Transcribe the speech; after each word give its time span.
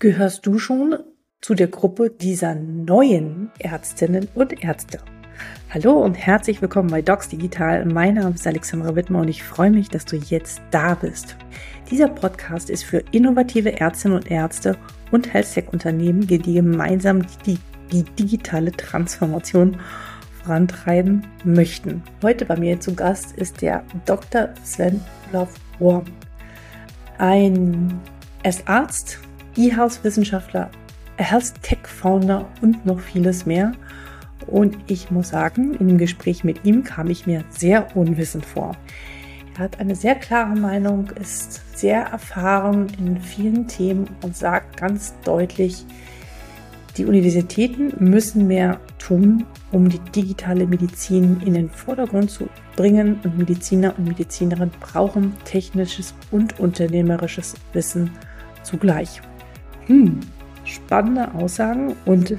Gehörst 0.00 0.46
du 0.46 0.60
schon 0.60 0.94
zu 1.40 1.56
der 1.56 1.66
Gruppe 1.66 2.08
dieser 2.08 2.54
neuen 2.54 3.50
Ärztinnen 3.58 4.28
und 4.36 4.62
Ärzte? 4.62 5.00
Hallo 5.74 5.98
und 5.98 6.14
herzlich 6.14 6.62
willkommen 6.62 6.88
bei 6.88 7.02
Docs 7.02 7.30
Digital. 7.30 7.84
Mein 7.84 8.14
Name 8.14 8.36
ist 8.36 8.46
Alexandra 8.46 8.94
Wittmer 8.94 9.22
und 9.22 9.28
ich 9.28 9.42
freue 9.42 9.72
mich, 9.72 9.88
dass 9.88 10.04
du 10.04 10.14
jetzt 10.14 10.62
da 10.70 10.94
bist. 10.94 11.36
Dieser 11.90 12.06
Podcast 12.06 12.70
ist 12.70 12.84
für 12.84 13.02
innovative 13.10 13.80
Ärztinnen 13.80 14.18
und 14.18 14.30
Ärzte 14.30 14.78
und 15.10 15.34
Health-Tech-Unternehmen, 15.34 16.28
die 16.28 16.38
gemeinsam 16.38 17.26
die, 17.44 17.58
die 17.90 18.04
digitale 18.04 18.70
Transformation 18.70 19.78
vorantreiben 20.44 21.26
möchten. 21.42 22.04
Heute 22.22 22.44
bei 22.44 22.56
mir 22.56 22.78
zu 22.78 22.94
Gast 22.94 23.32
ist 23.32 23.62
der 23.62 23.82
Dr. 24.06 24.50
Sven 24.62 25.00
Olaf 25.32 25.52
Worm. 25.80 26.04
Ein 27.18 28.00
Arzt, 28.66 29.18
E-Health-Wissenschaftler, 29.58 30.70
Health-Tech-Founder 31.16 32.46
und 32.62 32.86
noch 32.86 33.00
vieles 33.00 33.44
mehr. 33.44 33.72
Und 34.46 34.78
ich 34.86 35.10
muss 35.10 35.30
sagen, 35.30 35.74
in 35.74 35.88
dem 35.88 35.98
Gespräch 35.98 36.44
mit 36.44 36.64
ihm 36.64 36.84
kam 36.84 37.10
ich 37.10 37.26
mir 37.26 37.44
sehr 37.50 37.96
unwissend 37.96 38.46
vor. 38.46 38.76
Er 39.56 39.64
hat 39.64 39.80
eine 39.80 39.96
sehr 39.96 40.14
klare 40.14 40.54
Meinung, 40.54 41.10
ist 41.20 41.76
sehr 41.76 42.02
erfahren 42.02 42.86
in 42.98 43.20
vielen 43.20 43.66
Themen 43.66 44.08
und 44.22 44.36
sagt 44.36 44.76
ganz 44.76 45.14
deutlich, 45.24 45.84
die 46.96 47.04
Universitäten 47.04 47.92
müssen 47.98 48.46
mehr 48.46 48.80
tun, 48.98 49.44
um 49.70 49.88
die 49.88 49.98
digitale 49.98 50.66
Medizin 50.66 51.40
in 51.44 51.54
den 51.54 51.70
Vordergrund 51.70 52.30
zu 52.30 52.48
bringen 52.76 53.20
und 53.24 53.38
Mediziner 53.38 53.94
und 53.98 54.06
Medizinerinnen 54.06 54.72
brauchen 54.80 55.36
technisches 55.44 56.14
und 56.30 56.58
unternehmerisches 56.58 57.54
Wissen 57.72 58.10
zugleich. 58.62 59.20
Hm, 59.88 60.20
spannende 60.64 61.32
Aussagen 61.34 61.96
und 62.04 62.36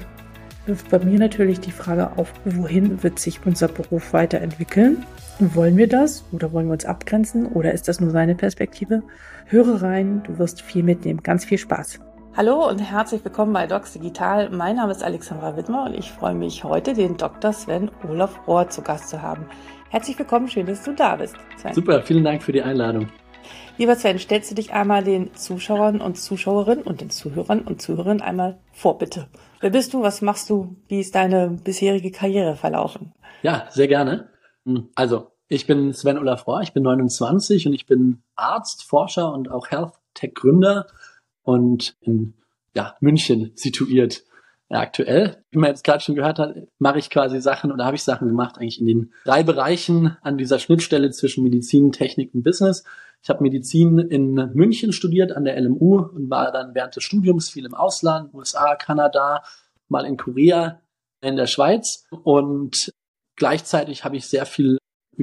wirft 0.66 0.88
bei 0.88 1.00
mir 1.00 1.18
natürlich 1.18 1.58
die 1.58 1.72
Frage 1.72 2.16
auf, 2.16 2.32
wohin 2.44 3.02
wird 3.02 3.18
sich 3.18 3.40
unser 3.44 3.66
Beruf 3.66 4.12
weiterentwickeln? 4.12 5.04
Wollen 5.40 5.76
wir 5.76 5.88
das 5.88 6.24
oder 6.30 6.52
wollen 6.52 6.66
wir 6.66 6.74
uns 6.74 6.84
abgrenzen 6.84 7.46
oder 7.46 7.72
ist 7.72 7.88
das 7.88 8.00
nur 8.00 8.10
seine 8.10 8.36
Perspektive? 8.36 9.02
Höre 9.46 9.82
rein, 9.82 10.22
du 10.22 10.38
wirst 10.38 10.62
viel 10.62 10.84
mitnehmen. 10.84 11.24
Ganz 11.24 11.44
viel 11.44 11.58
Spaß. 11.58 11.98
Hallo 12.36 12.68
und 12.68 12.78
herzlich 12.78 13.24
willkommen 13.24 13.52
bei 13.52 13.66
Docs 13.66 13.94
Digital. 13.94 14.50
Mein 14.50 14.76
Name 14.76 14.92
ist 14.92 15.02
Alexandra 15.02 15.56
Wittmer 15.56 15.86
und 15.86 15.94
ich 15.94 16.12
freue 16.12 16.36
mich 16.36 16.62
heute, 16.62 16.94
den 16.94 17.16
Dr. 17.16 17.52
Sven 17.52 17.90
Olaf 18.08 18.46
Rohr 18.46 18.68
zu 18.68 18.82
Gast 18.82 19.08
zu 19.08 19.20
haben. 19.20 19.44
Herzlich 19.88 20.16
willkommen, 20.16 20.46
schön, 20.46 20.66
dass 20.66 20.84
du 20.84 20.92
da 20.92 21.16
bist. 21.16 21.34
Sven. 21.56 21.74
Super, 21.74 22.00
vielen 22.02 22.22
Dank 22.22 22.44
für 22.44 22.52
die 22.52 22.62
Einladung. 22.62 23.08
Lieber 23.80 23.96
Sven, 23.96 24.18
stellst 24.18 24.50
du 24.50 24.54
dich 24.54 24.74
einmal 24.74 25.02
den 25.02 25.34
Zuschauern 25.34 26.02
und 26.02 26.18
Zuschauerinnen 26.18 26.84
und 26.84 27.00
den 27.00 27.08
Zuhörern 27.08 27.62
und 27.62 27.80
Zuhörerinnen 27.80 28.20
einmal 28.20 28.58
vor, 28.74 28.98
bitte. 28.98 29.28
Wer 29.60 29.70
bist 29.70 29.94
du? 29.94 30.02
Was 30.02 30.20
machst 30.20 30.50
du? 30.50 30.76
Wie 30.88 31.00
ist 31.00 31.14
deine 31.14 31.48
bisherige 31.48 32.10
Karriere 32.10 32.56
verlaufen? 32.56 33.14
Ja, 33.42 33.68
sehr 33.70 33.88
gerne. 33.88 34.28
Hm, 34.66 34.90
also, 34.94 35.28
ich 35.48 35.66
bin 35.66 35.94
Sven 35.94 36.18
Olaf 36.18 36.46
Rohr, 36.46 36.60
ich 36.60 36.74
bin 36.74 36.82
29 36.82 37.68
und 37.68 37.72
ich 37.72 37.86
bin 37.86 38.22
Arzt, 38.36 38.84
Forscher 38.84 39.32
und 39.32 39.50
auch 39.50 39.70
Health 39.70 39.94
Tech 40.12 40.34
Gründer 40.34 40.86
und 41.42 41.96
in 42.02 42.34
ja, 42.74 42.96
München 43.00 43.52
situiert 43.54 44.24
ja, 44.68 44.80
aktuell. 44.80 45.42
Wie 45.52 45.58
man 45.58 45.70
jetzt 45.70 45.84
gerade 45.84 46.04
schon 46.04 46.16
gehört 46.16 46.38
hat, 46.38 46.54
mache 46.78 46.98
ich 46.98 47.08
quasi 47.08 47.40
Sachen 47.40 47.72
oder 47.72 47.86
habe 47.86 47.96
ich 47.96 48.02
Sachen 48.02 48.28
gemacht 48.28 48.58
eigentlich 48.58 48.78
in 48.78 48.86
den 48.86 49.12
drei 49.24 49.42
Bereichen 49.42 50.18
an 50.20 50.36
dieser 50.36 50.58
Schnittstelle 50.58 51.10
zwischen 51.12 51.44
Medizin, 51.44 51.92
Technik 51.92 52.34
und 52.34 52.42
Business. 52.42 52.84
Ich 53.22 53.28
habe 53.28 53.42
Medizin 53.42 53.98
in 53.98 54.34
München 54.54 54.92
studiert 54.92 55.32
an 55.32 55.44
der 55.44 55.60
LMU 55.60 55.98
und 55.98 56.30
war 56.30 56.52
dann 56.52 56.74
während 56.74 56.96
des 56.96 57.04
Studiums 57.04 57.50
viel 57.50 57.66
im 57.66 57.74
Ausland, 57.74 58.32
USA, 58.32 58.76
Kanada, 58.76 59.42
mal 59.88 60.06
in 60.06 60.16
Korea, 60.16 60.80
in 61.20 61.36
der 61.36 61.46
Schweiz 61.46 62.06
und 62.22 62.92
gleichzeitig 63.36 64.04
habe 64.04 64.16
ich 64.16 64.26
sehr 64.26 64.46
viel 64.46 64.78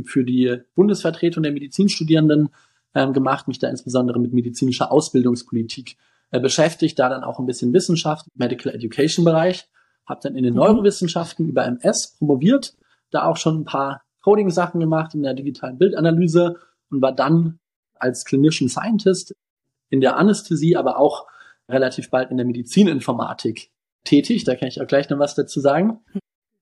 für 0.05 0.23
die 0.23 0.61
Bundesvertretung 0.75 1.41
der 1.41 1.51
Medizinstudierenden 1.51 2.49
ähm, 2.93 3.13
gemacht, 3.13 3.47
mich 3.47 3.59
da 3.59 3.67
insbesondere 3.69 4.19
mit 4.19 4.33
medizinischer 4.33 4.91
Ausbildungspolitik 4.91 5.97
äh, 6.31 6.39
beschäftigt, 6.39 6.99
da 6.99 7.09
dann 7.09 7.23
auch 7.23 7.39
ein 7.39 7.45
bisschen 7.45 7.73
Wissenschaft, 7.73 8.27
Medical 8.35 8.73
Education 8.73 9.25
Bereich, 9.25 9.67
habe 10.05 10.19
dann 10.21 10.35
in 10.35 10.43
den 10.43 10.53
mhm. 10.53 10.59
Neurowissenschaften 10.59 11.47
über 11.47 11.65
MS 11.65 12.15
promoviert, 12.17 12.75
da 13.11 13.23
auch 13.23 13.37
schon 13.37 13.61
ein 13.61 13.65
paar 13.65 14.03
Coding-Sachen 14.21 14.79
gemacht 14.79 15.15
in 15.15 15.23
der 15.23 15.33
digitalen 15.33 15.77
Bildanalyse 15.77 16.57
und 16.89 17.01
war 17.01 17.13
dann 17.13 17.59
als 17.99 18.25
Clinician 18.25 18.69
Scientist 18.69 19.33
in 19.89 20.01
der 20.01 20.17
Anästhesie, 20.17 20.75
aber 20.75 20.99
auch 20.99 21.27
relativ 21.69 22.09
bald 22.09 22.31
in 22.31 22.37
der 22.37 22.45
Medizininformatik 22.45 23.69
tätig. 24.03 24.43
Da 24.43 24.55
kann 24.55 24.67
ich 24.67 24.81
auch 24.81 24.87
gleich 24.87 25.07
noch 25.09 25.19
was 25.19 25.35
dazu 25.35 25.59
sagen. 25.59 25.99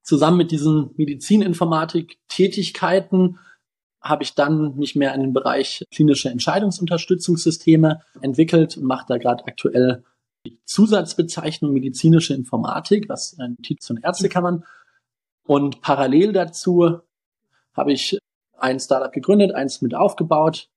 Zusammen 0.01 0.38
mit 0.38 0.51
diesen 0.51 0.91
Medizininformatik-Tätigkeiten 0.97 3.40
habe 4.01 4.24
ich 4.24 4.35
dann 4.35 4.75
mich 4.78 4.95
mehr 4.95 5.16
in 5.16 5.22
den 5.22 5.34
Bereich 5.34 5.84
klinische 5.91 6.29
Entscheidungsunterstützungssysteme 6.29 8.01
entwickelt 8.22 8.78
und 8.78 8.84
mache 8.84 9.06
da 9.07 9.18
gerade 9.18 9.47
aktuell 9.47 10.03
die 10.45 10.59
Zusatzbezeichnung 10.63 11.74
medizinische 11.74 12.35
Informatik, 12.35 13.09
was 13.09 13.35
ein 13.40 13.57
Titel 13.63 13.84
von 13.84 13.97
Ärztekammern. 13.97 14.63
Und 15.44 15.81
parallel 15.81 16.34
dazu 16.34 17.00
habe 17.74 17.94
ich 17.94 18.19
ein 18.57 18.79
Startup 18.79 19.12
gegründet, 19.12 19.53
eins 19.53 19.81
mit 19.81 19.95
aufgebaut, 19.95 20.69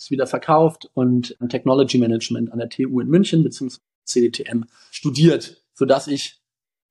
ist 0.00 0.10
wieder 0.10 0.26
verkauft 0.26 0.90
und 0.94 1.36
Technology 1.50 1.98
Management 1.98 2.52
an 2.52 2.58
der 2.58 2.70
TU 2.70 3.00
in 3.00 3.08
München 3.08 3.44
bzw. 3.44 3.76
CDTM 4.04 4.64
studiert, 4.90 5.62
so 5.74 5.84
dass 5.84 6.08
ich 6.08 6.40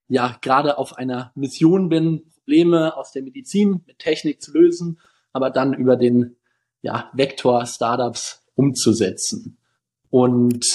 ja 0.07 0.37
gerade 0.41 0.77
auf 0.77 0.97
einer 0.97 1.31
Mission 1.35 1.89
bin, 1.89 2.31
Probleme 2.49 2.95
aus 2.95 3.11
der 3.11 3.23
Medizin 3.23 3.81
mit 3.85 3.99
Technik 3.99 4.41
zu 4.41 4.51
lösen, 4.51 4.99
aber 5.33 5.49
dann 5.49 5.73
über 5.73 5.95
den 5.95 6.35
ja, 6.81 7.09
Vektor 7.13 7.65
Startups 7.65 8.43
umzusetzen. 8.55 9.57
Und 10.09 10.65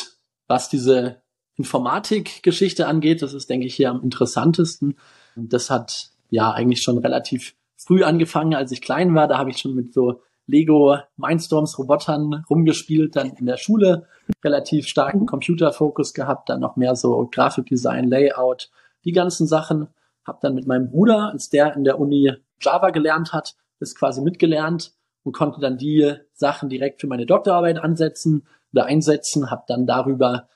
was 0.46 0.68
diese 0.68 1.22
Informatik-Geschichte 1.56 2.86
angeht, 2.86 3.22
das 3.22 3.32
ist, 3.32 3.48
denke 3.48 3.66
ich, 3.66 3.74
hier 3.74 3.90
am 3.90 4.02
interessantesten. 4.02 4.96
Das 5.36 5.70
hat 5.70 6.10
ja 6.30 6.52
eigentlich 6.52 6.82
schon 6.82 6.98
relativ 6.98 7.54
früh 7.76 8.02
angefangen, 8.02 8.54
als 8.54 8.72
ich 8.72 8.80
klein 8.80 9.14
war. 9.14 9.28
Da 9.28 9.38
habe 9.38 9.50
ich 9.50 9.58
schon 9.58 9.74
mit 9.74 9.92
so 9.92 10.20
Lego 10.46 10.98
Mindstorms 11.16 11.78
Robotern 11.78 12.44
rumgespielt, 12.50 13.16
dann 13.16 13.30
in 13.30 13.46
der 13.46 13.56
Schule 13.56 14.06
relativ 14.44 14.86
starken 14.86 15.20
mhm. 15.20 15.26
Computerfokus 15.26 16.14
gehabt, 16.14 16.48
dann 16.48 16.60
noch 16.60 16.76
mehr 16.76 16.96
so 16.96 17.28
Grafikdesign, 17.30 18.08
Layout, 18.08 18.70
die 19.04 19.12
ganzen 19.12 19.46
Sachen. 19.46 19.88
Hab 20.24 20.40
dann 20.40 20.54
mit 20.54 20.66
meinem 20.66 20.90
Bruder, 20.90 21.30
als 21.32 21.50
der 21.50 21.74
in 21.76 21.84
der 21.84 21.98
Uni 21.98 22.32
Java 22.60 22.90
gelernt 22.90 23.32
hat, 23.32 23.56
das 23.78 23.94
quasi 23.94 24.22
mitgelernt 24.22 24.92
und 25.22 25.32
konnte 25.32 25.60
dann 25.60 25.76
die 25.76 26.14
Sachen 26.32 26.68
direkt 26.68 27.00
für 27.00 27.06
meine 27.06 27.26
Doktorarbeit 27.26 27.78
ansetzen 27.78 28.46
oder 28.72 28.86
einsetzen, 28.86 29.50
hab 29.50 29.66
dann 29.66 29.86
darüber 29.86 30.48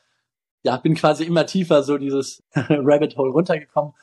ja, 0.63 0.77
bin 0.77 0.95
quasi 0.95 1.25
immer 1.25 1.47
tiefer 1.47 1.83
so 1.83 1.99
dieses 1.99 2.43
Rabbit 2.55 3.17
Hole 3.17 3.33
runtergekommen, 3.33 3.95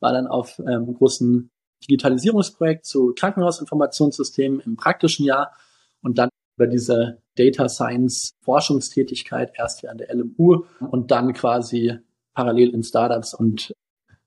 war 0.00 0.12
dann 0.12 0.26
auf 0.26 0.58
ähm, 0.60 0.94
großen 0.94 1.50
Digitalisierungsprojekt 1.86 2.86
zu 2.86 3.12
Krankenhausinformationssystemen 3.14 4.60
im 4.60 4.76
praktischen 4.76 5.24
Jahr 5.26 5.56
und 6.02 6.18
dann 6.18 6.28
über 6.56 6.66
diese 6.66 7.22
Data 7.36 7.68
Science 7.68 8.34
Forschungstätigkeit 8.42 9.52
erst 9.56 9.80
hier 9.80 9.90
an 9.90 9.98
der 9.98 10.14
LMU 10.14 10.64
und 10.78 11.10
dann 11.10 11.32
quasi 11.32 11.98
parallel 12.34 12.70
in 12.70 12.82
Startups 12.82 13.34
und 13.34 13.74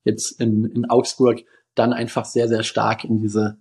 jetzt 0.03 0.39
in, 0.39 0.65
in 0.65 0.89
Augsburg 0.89 1.43
dann 1.75 1.93
einfach 1.93 2.25
sehr, 2.25 2.47
sehr 2.47 2.63
stark 2.63 3.03
in 3.03 3.19
diese 3.19 3.57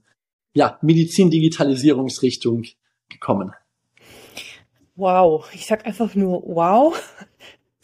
ja, 0.55 0.79
Medizin-Digitalisierungsrichtung 0.83 2.65
gekommen. 3.09 3.53
Wow, 4.95 5.47
ich 5.53 5.67
sag 5.67 5.87
einfach 5.87 6.15
nur 6.15 6.43
wow. 6.47 6.97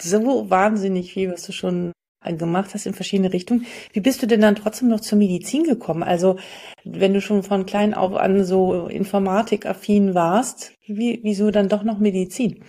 So 0.00 0.50
wahnsinnig 0.50 1.12
viel, 1.12 1.30
was 1.30 1.44
du 1.44 1.52
schon 1.52 1.92
gemacht 2.38 2.74
hast 2.74 2.86
in 2.86 2.94
verschiedene 2.94 3.32
Richtungen. 3.32 3.66
Wie 3.92 4.00
bist 4.00 4.22
du 4.22 4.26
denn 4.26 4.40
dann 4.40 4.56
trotzdem 4.56 4.88
noch 4.88 5.00
zur 5.00 5.18
Medizin 5.18 5.64
gekommen? 5.64 6.02
Also 6.02 6.36
wenn 6.84 7.14
du 7.14 7.20
schon 7.20 7.42
von 7.42 7.66
klein 7.66 7.94
auf 7.94 8.14
an 8.14 8.44
so 8.44 8.86
informatikaffin 8.86 10.14
warst, 10.14 10.72
wie, 10.86 11.20
wieso 11.22 11.50
dann 11.50 11.68
doch 11.68 11.82
noch 11.82 11.98
Medizin? 11.98 12.64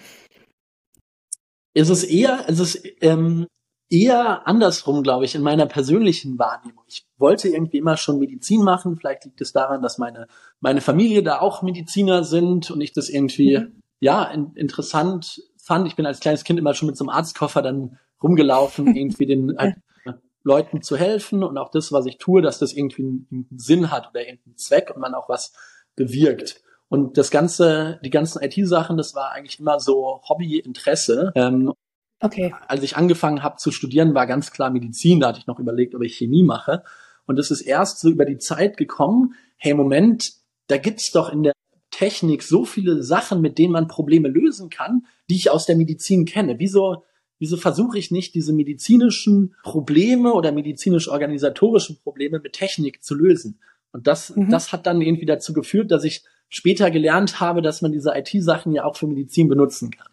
Es 1.73 1.89
ist 1.89 2.03
eher, 2.03 2.45
es 2.47 2.59
ist 2.59 2.83
ähm, 3.01 3.47
eher 3.89 4.47
andersrum, 4.47 5.03
glaube 5.03 5.25
ich, 5.25 5.35
in 5.35 5.41
meiner 5.41 5.65
persönlichen 5.65 6.39
Wahrnehmung. 6.39 6.83
Ich 6.87 7.05
wollte 7.17 7.49
irgendwie 7.49 7.77
immer 7.77 7.97
schon 7.97 8.19
Medizin 8.19 8.63
machen. 8.63 8.97
Vielleicht 8.97 9.25
liegt 9.25 9.41
es 9.41 9.53
daran, 9.53 9.81
dass 9.81 9.97
meine 9.97 10.27
meine 10.59 10.81
Familie 10.81 11.23
da 11.23 11.39
auch 11.39 11.61
Mediziner 11.61 12.23
sind 12.23 12.71
und 12.71 12.81
ich 12.81 12.93
das 12.93 13.09
irgendwie 13.09 13.59
mhm. 13.59 13.81
ja 13.99 14.23
in, 14.23 14.53
interessant 14.55 15.41
fand. 15.57 15.87
Ich 15.87 15.95
bin 15.95 16.05
als 16.05 16.19
kleines 16.19 16.43
Kind 16.43 16.59
immer 16.59 16.73
schon 16.73 16.87
mit 16.87 16.97
so 16.97 17.03
einem 17.03 17.09
Arztkoffer 17.09 17.61
dann 17.61 17.99
rumgelaufen, 18.23 18.87
irgendwie 18.95 19.25
den 19.25 19.55
äh, 19.57 19.73
Leuten 20.43 20.81
zu 20.81 20.97
helfen 20.97 21.43
und 21.43 21.57
auch 21.57 21.69
das, 21.69 21.91
was 21.91 22.05
ich 22.05 22.17
tue, 22.17 22.41
dass 22.41 22.59
das 22.59 22.73
irgendwie 22.73 23.03
einen, 23.03 23.27
einen 23.31 23.59
Sinn 23.59 23.91
hat 23.91 24.09
oder 24.09 24.21
irgendeinen 24.21 24.57
Zweck 24.57 24.91
und 24.93 25.01
man 25.01 25.13
auch 25.13 25.29
was 25.29 25.53
bewirkt. 25.95 26.61
Und 26.89 27.17
das 27.17 27.31
ganze, 27.31 27.99
die 28.03 28.09
ganzen 28.09 28.41
IT-Sachen, 28.41 28.97
das 28.97 29.15
war 29.15 29.31
eigentlich 29.31 29.59
immer 29.59 29.79
so 29.79 30.21
Hobby, 30.27 30.59
Interesse. 30.59 31.31
Ähm, 31.35 31.73
Okay. 32.23 32.55
Als 32.69 32.81
ich 32.83 32.95
angefangen 32.95 33.43
habe 33.43 33.57
zu 33.57 33.71
studieren, 33.71 34.15
war 34.15 34.25
ganz 34.25 34.51
klar 34.51 34.69
Medizin. 34.69 35.19
Da 35.19 35.27
hatte 35.27 35.39
ich 35.39 35.47
noch 35.47 35.59
überlegt, 35.59 35.93
ob 35.93 36.03
ich 36.03 36.15
Chemie 36.15 36.43
mache. 36.43 36.83
Und 37.25 37.37
es 37.37 37.51
ist 37.51 37.61
erst 37.61 37.99
so 37.99 38.09
über 38.09 38.23
die 38.23 38.37
Zeit 38.37 38.77
gekommen, 38.77 39.35
hey 39.57 39.73
Moment, 39.73 40.31
da 40.67 40.77
gibt's 40.77 41.11
doch 41.11 41.31
in 41.31 41.43
der 41.43 41.51
Technik 41.91 42.41
so 42.41 42.63
viele 42.63 43.03
Sachen, 43.03 43.41
mit 43.41 43.57
denen 43.57 43.73
man 43.73 43.89
Probleme 43.89 44.29
lösen 44.29 44.69
kann, 44.69 45.05
die 45.29 45.35
ich 45.35 45.51
aus 45.51 45.65
der 45.65 45.75
Medizin 45.75 46.23
kenne. 46.23 46.59
Wieso, 46.59 47.03
wieso 47.39 47.57
versuche 47.57 47.97
ich 47.97 48.11
nicht, 48.11 48.35
diese 48.35 48.53
medizinischen 48.53 49.55
Probleme 49.63 50.33
oder 50.33 50.51
medizinisch-organisatorischen 50.51 51.99
Probleme 52.01 52.39
mit 52.39 52.53
Technik 52.53 53.03
zu 53.03 53.15
lösen? 53.15 53.59
Und 53.91 54.07
das, 54.07 54.35
mhm. 54.35 54.49
das 54.49 54.71
hat 54.71 54.85
dann 54.85 55.01
irgendwie 55.01 55.25
dazu 55.25 55.53
geführt, 55.53 55.91
dass 55.91 56.03
ich 56.03 56.23
später 56.49 56.91
gelernt 56.91 57.39
habe, 57.39 57.61
dass 57.61 57.81
man 57.81 57.91
diese 57.91 58.13
IT-Sachen 58.15 58.73
ja 58.73 58.85
auch 58.85 58.95
für 58.95 59.07
Medizin 59.07 59.47
benutzen 59.47 59.91
kann. 59.91 60.07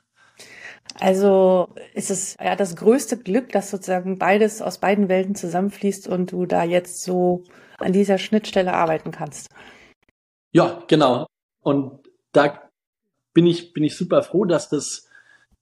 Also 0.99 1.69
ist 1.95 2.11
es 2.11 2.37
ja 2.43 2.57
das 2.57 2.77
größte 2.77 3.19
Glück, 3.19 3.53
dass 3.53 3.71
sozusagen 3.71 4.19
beides 4.19 4.61
aus 4.61 4.79
beiden 4.79 5.09
Welten 5.09 5.35
zusammenfließt 5.35 6.09
und 6.09 6.33
du 6.33 6.47
da 6.47 6.65
jetzt 6.65 7.03
so 7.03 7.45
an 7.79 7.93
dieser 7.93 8.19
Schnittstelle 8.19 8.73
arbeiten 8.73 9.11
kannst. 9.11 9.49
Ja, 10.53 10.83
genau. 10.89 11.27
Und 11.61 12.01
da 12.33 12.71
bin 13.33 13.47
ich, 13.47 13.73
bin 13.73 13.85
ich 13.85 13.97
super 13.97 14.23
froh, 14.23 14.45
dass 14.45 14.69
das 14.69 15.09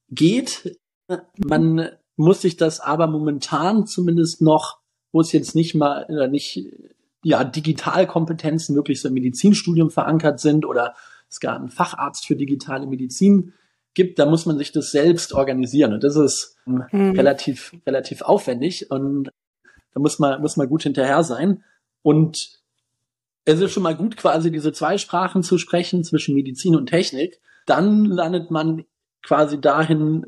geht. 0.09 0.79
Man 1.37 1.89
muss 2.17 2.43
sich 2.43 2.57
das 2.57 2.81
aber 2.81 3.07
momentan 3.07 3.87
zumindest 3.87 4.43
noch, 4.43 4.79
wo 5.13 5.21
es 5.21 5.33
jetzt 5.33 5.55
nicht 5.55 5.75
mal, 5.75 6.03
äh, 6.09 6.29
nicht, 6.29 6.67
ja, 7.23 7.45
Digitalkompetenzen 7.45 8.75
wirklich 8.75 9.01
so 9.01 9.09
im 9.09 9.15
Medizinstudium 9.15 9.91
verankert 9.91 10.41
sind 10.41 10.67
oder 10.67 10.95
es 11.31 11.41
gar 11.41 11.57
einen 11.57 11.69
Facharzt 11.69 12.27
für 12.27 12.37
digitale 12.37 12.87
Medizin 12.87 13.55
gibt, 13.95 14.19
da 14.19 14.27
muss 14.27 14.47
man 14.47 14.59
sich 14.59 14.73
das 14.73 14.91
selbst 14.91 15.33
organisieren. 15.33 15.93
Und 15.93 16.05
das 16.05 16.17
ist 16.17 16.57
ähm, 16.67 16.85
mhm. 16.93 17.11
relativ, 17.11 17.75
relativ 17.87 18.23
aufwendig 18.23 18.91
und 18.91 19.31
da 19.93 20.01
muss 20.01 20.19
man, 20.19 20.41
muss 20.41 20.57
man 20.57 20.69
gut 20.69 20.83
hinterher 20.83 21.23
sein. 21.25 21.65
Und 22.03 22.61
es 23.45 23.61
ist 23.61 23.73
schon 23.73 23.83
mal 23.83 23.97
gut, 23.97 24.17
quasi 24.17 24.53
diese 24.53 24.73
zwei 24.73 24.99
Sprachen 24.99 25.43
zu 25.43 25.59
sprechen 25.59 26.05
zwischen 26.05 26.35
Medizin 26.35 26.77
und 26.77 26.87
Technik. 26.87 27.41
Dann 27.67 28.05
landet 28.05 28.51
man 28.51 28.85
quasi 29.23 29.61
dahin, 29.61 30.27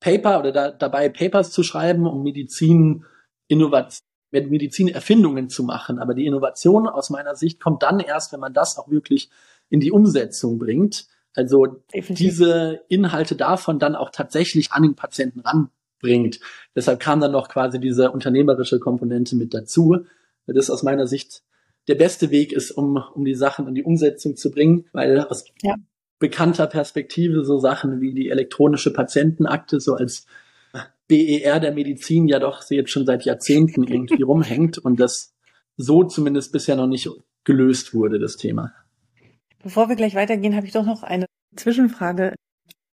Paper 0.00 0.40
oder 0.40 0.52
da, 0.52 0.70
dabei 0.70 1.08
Papers 1.08 1.52
zu 1.52 1.62
schreiben, 1.62 2.06
um 2.06 2.22
Medizin 2.22 3.04
Innovation 3.48 4.06
Medizinerfindungen 4.32 5.48
zu 5.48 5.64
machen. 5.64 5.98
Aber 5.98 6.14
die 6.14 6.26
Innovation 6.26 6.86
aus 6.86 7.10
meiner 7.10 7.34
Sicht 7.34 7.60
kommt 7.60 7.82
dann 7.82 8.00
erst, 8.00 8.32
wenn 8.32 8.40
man 8.40 8.54
das 8.54 8.78
auch 8.78 8.88
wirklich 8.88 9.28
in 9.68 9.80
die 9.80 9.90
Umsetzung 9.90 10.58
bringt. 10.58 11.06
Also 11.34 11.66
Definitiv. 11.92 12.16
diese 12.16 12.80
Inhalte 12.88 13.36
davon 13.36 13.78
dann 13.78 13.96
auch 13.96 14.10
tatsächlich 14.10 14.72
an 14.72 14.82
den 14.82 14.94
Patienten 14.94 15.40
ranbringt. 15.40 16.40
Deshalb 16.74 17.00
kam 17.00 17.20
dann 17.20 17.32
noch 17.32 17.48
quasi 17.48 17.80
diese 17.80 18.10
unternehmerische 18.10 18.80
Komponente 18.80 19.36
mit 19.36 19.54
dazu. 19.54 19.98
Das 20.46 20.70
aus 20.70 20.82
meiner 20.82 21.06
Sicht 21.06 21.42
der 21.86 21.94
beste 21.94 22.30
Weg 22.30 22.52
ist, 22.52 22.72
um, 22.72 23.02
um 23.14 23.24
die 23.24 23.34
Sachen 23.34 23.68
in 23.68 23.74
die 23.74 23.84
Umsetzung 23.84 24.36
zu 24.36 24.50
bringen, 24.50 24.86
weil 24.92 25.20
aus 25.20 25.44
ja. 25.62 25.74
Bekannter 26.20 26.68
Perspektive 26.68 27.44
so 27.44 27.58
Sachen 27.58 28.00
wie 28.00 28.14
die 28.14 28.30
elektronische 28.30 28.92
Patientenakte 28.92 29.80
so 29.80 29.94
als 29.94 30.26
BER 31.08 31.58
der 31.58 31.72
Medizin 31.72 32.28
ja 32.28 32.38
doch 32.38 32.62
jetzt 32.70 32.90
schon 32.90 33.04
seit 33.04 33.24
Jahrzehnten 33.24 33.82
irgendwie 33.82 34.22
rumhängt 34.22 34.78
und 34.78 35.00
das 35.00 35.34
so 35.76 36.04
zumindest 36.04 36.52
bisher 36.52 36.76
noch 36.76 36.86
nicht 36.86 37.10
gelöst 37.42 37.94
wurde, 37.94 38.20
das 38.20 38.36
Thema. 38.36 38.72
Bevor 39.62 39.88
wir 39.88 39.96
gleich 39.96 40.14
weitergehen, 40.14 40.54
habe 40.54 40.66
ich 40.66 40.72
doch 40.72 40.84
noch 40.84 41.02
eine 41.02 41.26
Zwischenfrage. 41.56 42.34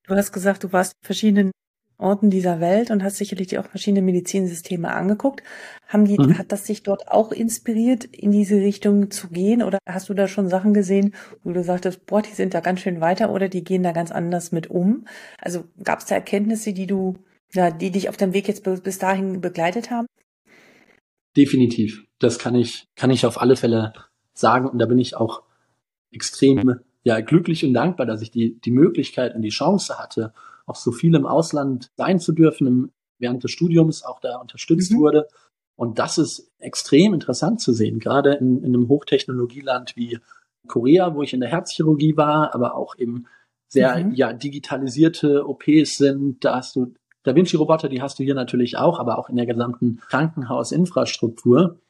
Du 0.07 0.15
hast 0.15 0.33
gesagt, 0.33 0.65
du 0.65 0.73
warst 0.73 0.93
in 1.01 1.07
verschiedenen 1.07 1.53
Orten 2.03 2.31
dieser 2.31 2.61
Welt 2.61 2.91
und 2.91 3.03
hast 3.03 3.17
sicherlich 3.17 3.59
auch 3.59 3.67
verschiedene 3.67 4.03
Medizinsysteme 4.03 4.93
angeguckt. 4.93 5.43
Haben 5.89 6.05
die, 6.05 6.19
mhm. 6.19 6.37
hat 6.39 6.53
das 6.53 6.65
dich 6.65 6.83
dort 6.83 7.09
auch 7.09 7.33
inspiriert, 7.33 8.05
in 8.05 8.31
diese 8.31 8.57
Richtung 8.57 9.11
zu 9.11 9.29
gehen? 9.29 9.63
Oder 9.63 9.79
hast 9.89 10.09
du 10.09 10.15
da 10.15 10.29
schon 10.29 10.49
Sachen 10.49 10.75
gesehen, 10.75 11.15
wo 11.45 11.53
du 11.53 11.63
sagtest, 11.63 12.05
boah, 12.07 12.23
die 12.23 12.33
sind 12.33 12.55
da 12.55 12.61
ganz 12.61 12.81
schön 12.81 13.01
weiter 13.01 13.33
oder 13.33 13.49
die 13.49 13.65
gehen 13.65 13.83
da 13.83 13.93
ganz 13.93 14.11
anders 14.11 14.53
mit 14.53 14.69
um? 14.69 15.07
Also 15.39 15.65
gab 15.83 16.01
es 16.01 16.07
da 16.07 16.17
Erkenntnisse, 16.17 16.73
die 16.73 16.87
du, 16.87 17.17
ja, 17.53 17.71
die 17.71 17.91
dich 17.91 18.09
auf 18.09 18.17
deinem 18.17 18.35
Weg 18.35 18.49
jetzt 18.49 18.65
bis 18.65 18.99
dahin 18.99 19.41
begleitet 19.41 19.91
haben? 19.91 20.07
Definitiv. 21.37 22.05
Das 22.19 22.39
kann 22.39 22.55
ich, 22.55 22.87
kann 22.97 23.11
ich 23.11 23.25
auf 23.25 23.41
alle 23.41 23.57
Fälle 23.57 23.93
sagen. 24.35 24.69
Und 24.69 24.79
da 24.79 24.87
bin 24.87 24.99
ich 24.99 25.17
auch 25.17 25.43
extrem 26.11 26.81
ja, 27.05 27.21
glücklich 27.21 27.65
und 27.65 27.75
dankbar, 27.75 28.07
dass 28.07 28.23
ich 28.23 28.31
die, 28.31 28.61
die 28.61 28.71
Möglichkeit 28.71 29.35
und 29.35 29.43
die 29.43 29.49
Chance 29.49 29.99
hatte, 29.99 30.33
auch 30.67 30.77
so 30.77 30.93
viel 30.93 31.15
im 31.15 31.27
Ausland 31.27 31.91
sein 31.97 32.19
zu 32.19 32.33
dürfen, 32.33 32.67
im, 32.67 32.91
während 33.19 33.45
des 33.45 33.51
Studiums 33.51 34.05
auch 34.05 34.21
da 34.21 34.37
unterstützt 34.37 34.93
mhm. 34.93 34.99
wurde. 34.99 35.29
Und 35.77 35.99
das 35.99 36.19
ist 36.19 36.51
extrem 36.59 37.15
interessant 37.15 37.61
zu 37.61 37.73
sehen, 37.73 37.99
gerade 37.99 38.35
in, 38.35 38.59
in 38.59 38.75
einem 38.75 38.89
Hochtechnologieland 38.89 39.97
wie 39.97 40.19
Korea, 40.69 41.15
wo 41.15 41.23
ich 41.23 41.33
in 41.33 41.41
der 41.41 41.51
Herzchirurgie 41.51 42.17
war, 42.17 42.55
aber 42.55 42.77
auch 42.77 42.97
eben 42.99 43.27
sehr 43.69 44.05
mhm. 44.05 44.13
ja, 44.13 44.33
digitalisierte 44.33 45.49
OPs 45.49 45.97
sind. 45.97 46.45
Da 46.45 46.57
hast 46.57 46.77
du 46.77 46.95
Da 47.25 47.35
Vinci-Roboter, 47.35 47.89
die 47.89 48.03
hast 48.03 48.19
du 48.19 48.23
hier 48.23 48.35
natürlich 48.35 48.77
auch, 48.77 48.99
aber 48.99 49.19
auch 49.19 49.29
in 49.29 49.37
der 49.37 49.47
gesamten 49.47 49.97
Krankenhausinfrastruktur 50.09 51.81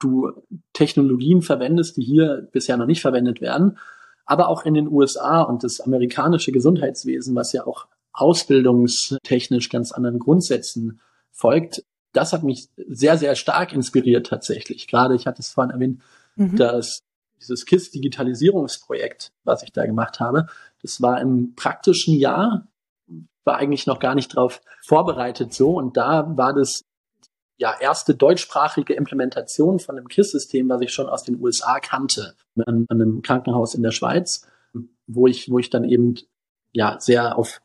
du 0.00 0.32
Technologien 0.72 1.42
verwendest, 1.42 1.96
die 1.96 2.02
hier 2.02 2.48
bisher 2.52 2.76
noch 2.76 2.86
nicht 2.86 3.02
verwendet 3.02 3.40
werden, 3.40 3.78
aber 4.26 4.48
auch 4.48 4.64
in 4.64 4.74
den 4.74 4.88
USA 4.88 5.42
und 5.42 5.64
das 5.64 5.80
amerikanische 5.80 6.52
Gesundheitswesen, 6.52 7.34
was 7.34 7.52
ja 7.52 7.66
auch 7.66 7.86
ausbildungstechnisch 8.12 9.68
ganz 9.68 9.92
anderen 9.92 10.18
Grundsätzen 10.18 11.00
folgt. 11.30 11.84
Das 12.12 12.32
hat 12.32 12.42
mich 12.42 12.68
sehr, 12.76 13.18
sehr 13.18 13.36
stark 13.36 13.72
inspiriert 13.72 14.26
tatsächlich. 14.26 14.88
Gerade, 14.88 15.14
ich 15.14 15.26
hatte 15.26 15.42
es 15.42 15.50
vorhin 15.50 15.70
erwähnt, 15.70 16.02
mhm. 16.36 16.56
dass 16.56 17.00
dieses 17.40 17.64
KISS-Digitalisierungsprojekt, 17.66 19.32
was 19.44 19.62
ich 19.62 19.72
da 19.72 19.86
gemacht 19.86 20.20
habe, 20.20 20.46
das 20.82 21.00
war 21.00 21.20
im 21.20 21.54
praktischen 21.54 22.14
Jahr, 22.14 22.66
war 23.44 23.56
eigentlich 23.56 23.86
noch 23.86 23.98
gar 23.98 24.14
nicht 24.14 24.36
darauf 24.36 24.60
vorbereitet 24.84 25.54
so. 25.54 25.70
Und 25.70 25.96
da 25.96 26.36
war 26.36 26.52
das 26.52 26.82
ja, 27.60 27.76
erste 27.78 28.14
deutschsprachige 28.14 28.94
Implementation 28.94 29.78
von 29.78 29.96
einem 29.96 30.08
KISS-System, 30.08 30.70
was 30.70 30.80
ich 30.80 30.92
schon 30.92 31.08
aus 31.08 31.24
den 31.24 31.38
USA 31.40 31.78
kannte, 31.78 32.34
an, 32.64 32.86
einem 32.88 33.20
Krankenhaus 33.20 33.74
in 33.74 33.82
der 33.82 33.90
Schweiz, 33.90 34.46
wo 35.06 35.26
ich, 35.26 35.50
wo 35.50 35.58
ich 35.58 35.68
dann 35.68 35.84
eben 35.84 36.14
ja 36.72 36.98
sehr 36.98 37.36
auf 37.36 37.60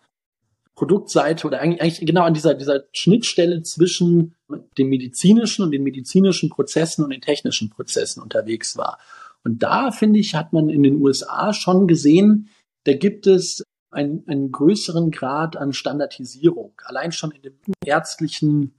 Produktseite 0.76 1.48
oder 1.48 1.62
eigentlich, 1.62 1.82
eigentlich 1.82 2.06
genau 2.06 2.24
an 2.24 2.34
dieser, 2.34 2.56
dieser 2.56 2.84
Schnittstelle 2.92 3.64
zwischen 3.64 4.36
den 4.78 4.90
medizinischen 4.90 5.64
und 5.64 5.72
den 5.72 5.84
medizinischen 5.84 6.50
Prozessen 6.50 7.06
und 7.06 7.12
den 7.12 7.22
technischen 7.22 7.70
Prozessen 7.70 8.22
unterwegs 8.22 8.76
war. 8.76 9.00
Und 9.46 9.64
da, 9.64 9.92
finde 9.92 10.20
ich, 10.20 10.36
hat 10.36 10.52
man 10.52 10.68
in 10.68 10.84
den 10.84 11.02
USA 11.02 11.54
schon 11.54 11.88
gesehen, 11.88 12.50
da 12.84 12.94
gibt 12.94 13.28
es 13.28 13.64
einen, 13.92 14.28
einen 14.28 14.52
größeren 14.52 15.10
Grad 15.12 15.56
an 15.56 15.72
Standardisierung. 15.72 16.74
Allein 16.84 17.14
schon 17.14 17.32
in 17.32 17.44
dem 17.44 17.54
ärztlichen 17.86 18.76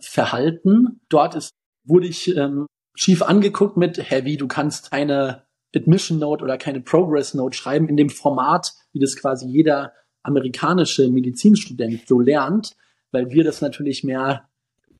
Verhalten. 0.00 1.00
Dort 1.08 1.34
ist, 1.34 1.50
wurde 1.84 2.06
ich 2.06 2.36
ähm, 2.36 2.66
schief 2.94 3.22
angeguckt 3.22 3.76
mit, 3.76 3.98
hä, 4.10 4.24
wie, 4.24 4.36
du 4.36 4.48
kannst 4.48 4.90
keine 4.90 5.44
Admission 5.74 6.18
Note 6.18 6.42
oder 6.42 6.58
keine 6.58 6.80
Progress 6.80 7.34
Note 7.34 7.56
schreiben 7.56 7.88
in 7.88 7.96
dem 7.96 8.10
Format, 8.10 8.72
wie 8.92 9.00
das 9.00 9.16
quasi 9.16 9.46
jeder 9.46 9.92
amerikanische 10.22 11.08
Medizinstudent 11.08 12.06
so 12.06 12.20
lernt, 12.20 12.76
weil 13.12 13.30
wir 13.30 13.44
das 13.44 13.60
natürlich 13.60 14.04
mehr 14.04 14.48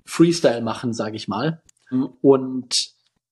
Freestyle 0.04 0.62
machen, 0.62 0.92
sage 0.92 1.16
ich 1.16 1.28
mal. 1.28 1.62
Und 2.22 2.74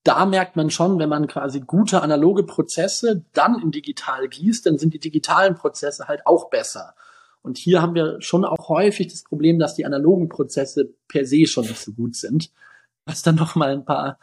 da 0.03 0.25
merkt 0.25 0.57
man 0.57 0.71
schon, 0.71 0.99
wenn 0.99 1.09
man 1.09 1.27
quasi 1.27 1.61
gute 1.61 2.03
analoge 2.03 2.45
Prozesse 2.45 3.25
dann 3.33 3.61
in 3.61 3.71
digital 3.71 4.29
gießt, 4.29 4.67
dann 4.67 4.79
sind 4.79 4.95
die 4.95 5.01
digitalen 5.01 5.55
Prozesse 5.55 6.07
halt 6.07 6.27
auch 6.27 6.49
besser. 6.49 6.95
Und 7.47 7.59
hier 7.59 7.81
haben 7.81 7.95
wir 7.95 8.21
schon 8.21 8.45
auch 8.45 8.69
häufig 8.69 9.07
das 9.07 9.23
Problem, 9.23 9.61
dass 9.61 9.77
die 9.77 9.87
analogen 9.87 10.29
Prozesse 10.29 10.93
per 11.07 11.25
se 11.25 11.47
schon 11.47 11.65
nicht 11.65 11.79
so 11.79 11.93
gut 11.93 12.17
sind, 12.17 12.51
was 13.05 13.23
dann 13.23 13.37
noch 13.37 13.55
mal 13.55 13.71
ein 13.71 13.85
paar, 13.85 14.19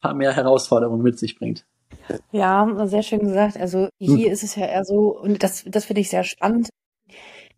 paar 0.00 0.12
mehr 0.12 0.34
Herausforderungen 0.34 1.02
mit 1.02 1.16
sich 1.16 1.38
bringt. 1.38 1.64
Ja, 2.32 2.68
sehr 2.86 3.04
schön 3.04 3.20
gesagt. 3.20 3.56
Also 3.56 3.88
hier 4.00 4.26
hm. 4.26 4.32
ist 4.32 4.42
es 4.42 4.56
ja 4.56 4.66
eher 4.66 4.84
so, 4.84 5.16
und 5.16 5.44
das, 5.44 5.64
das 5.68 5.84
finde 5.84 6.00
ich 6.00 6.10
sehr 6.10 6.24
spannend. 6.24 6.68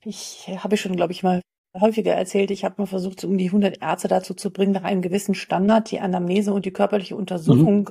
Ich 0.05 0.49
habe 0.59 0.77
schon, 0.77 0.95
glaube 0.95 1.13
ich, 1.13 1.23
mal 1.23 1.41
häufiger 1.75 2.13
erzählt, 2.13 2.51
ich 2.51 2.65
habe 2.65 2.75
mal 2.77 2.87
versucht, 2.87 3.25
um 3.25 3.39
die 3.39 3.47
100 3.47 3.81
Ärzte 3.81 4.09
dazu 4.09 4.35
zu 4.35 4.51
bringen, 4.51 4.73
nach 4.73 4.85
einem 4.85 5.01
gewissen 5.01 5.35
Standard 5.35 5.91
die 5.91 6.01
Anamnese 6.01 6.53
und 6.53 6.67
die 6.67 6.73
körperliche 6.73 7.17
Untersuchung 7.17 7.85
mhm. 7.85 7.91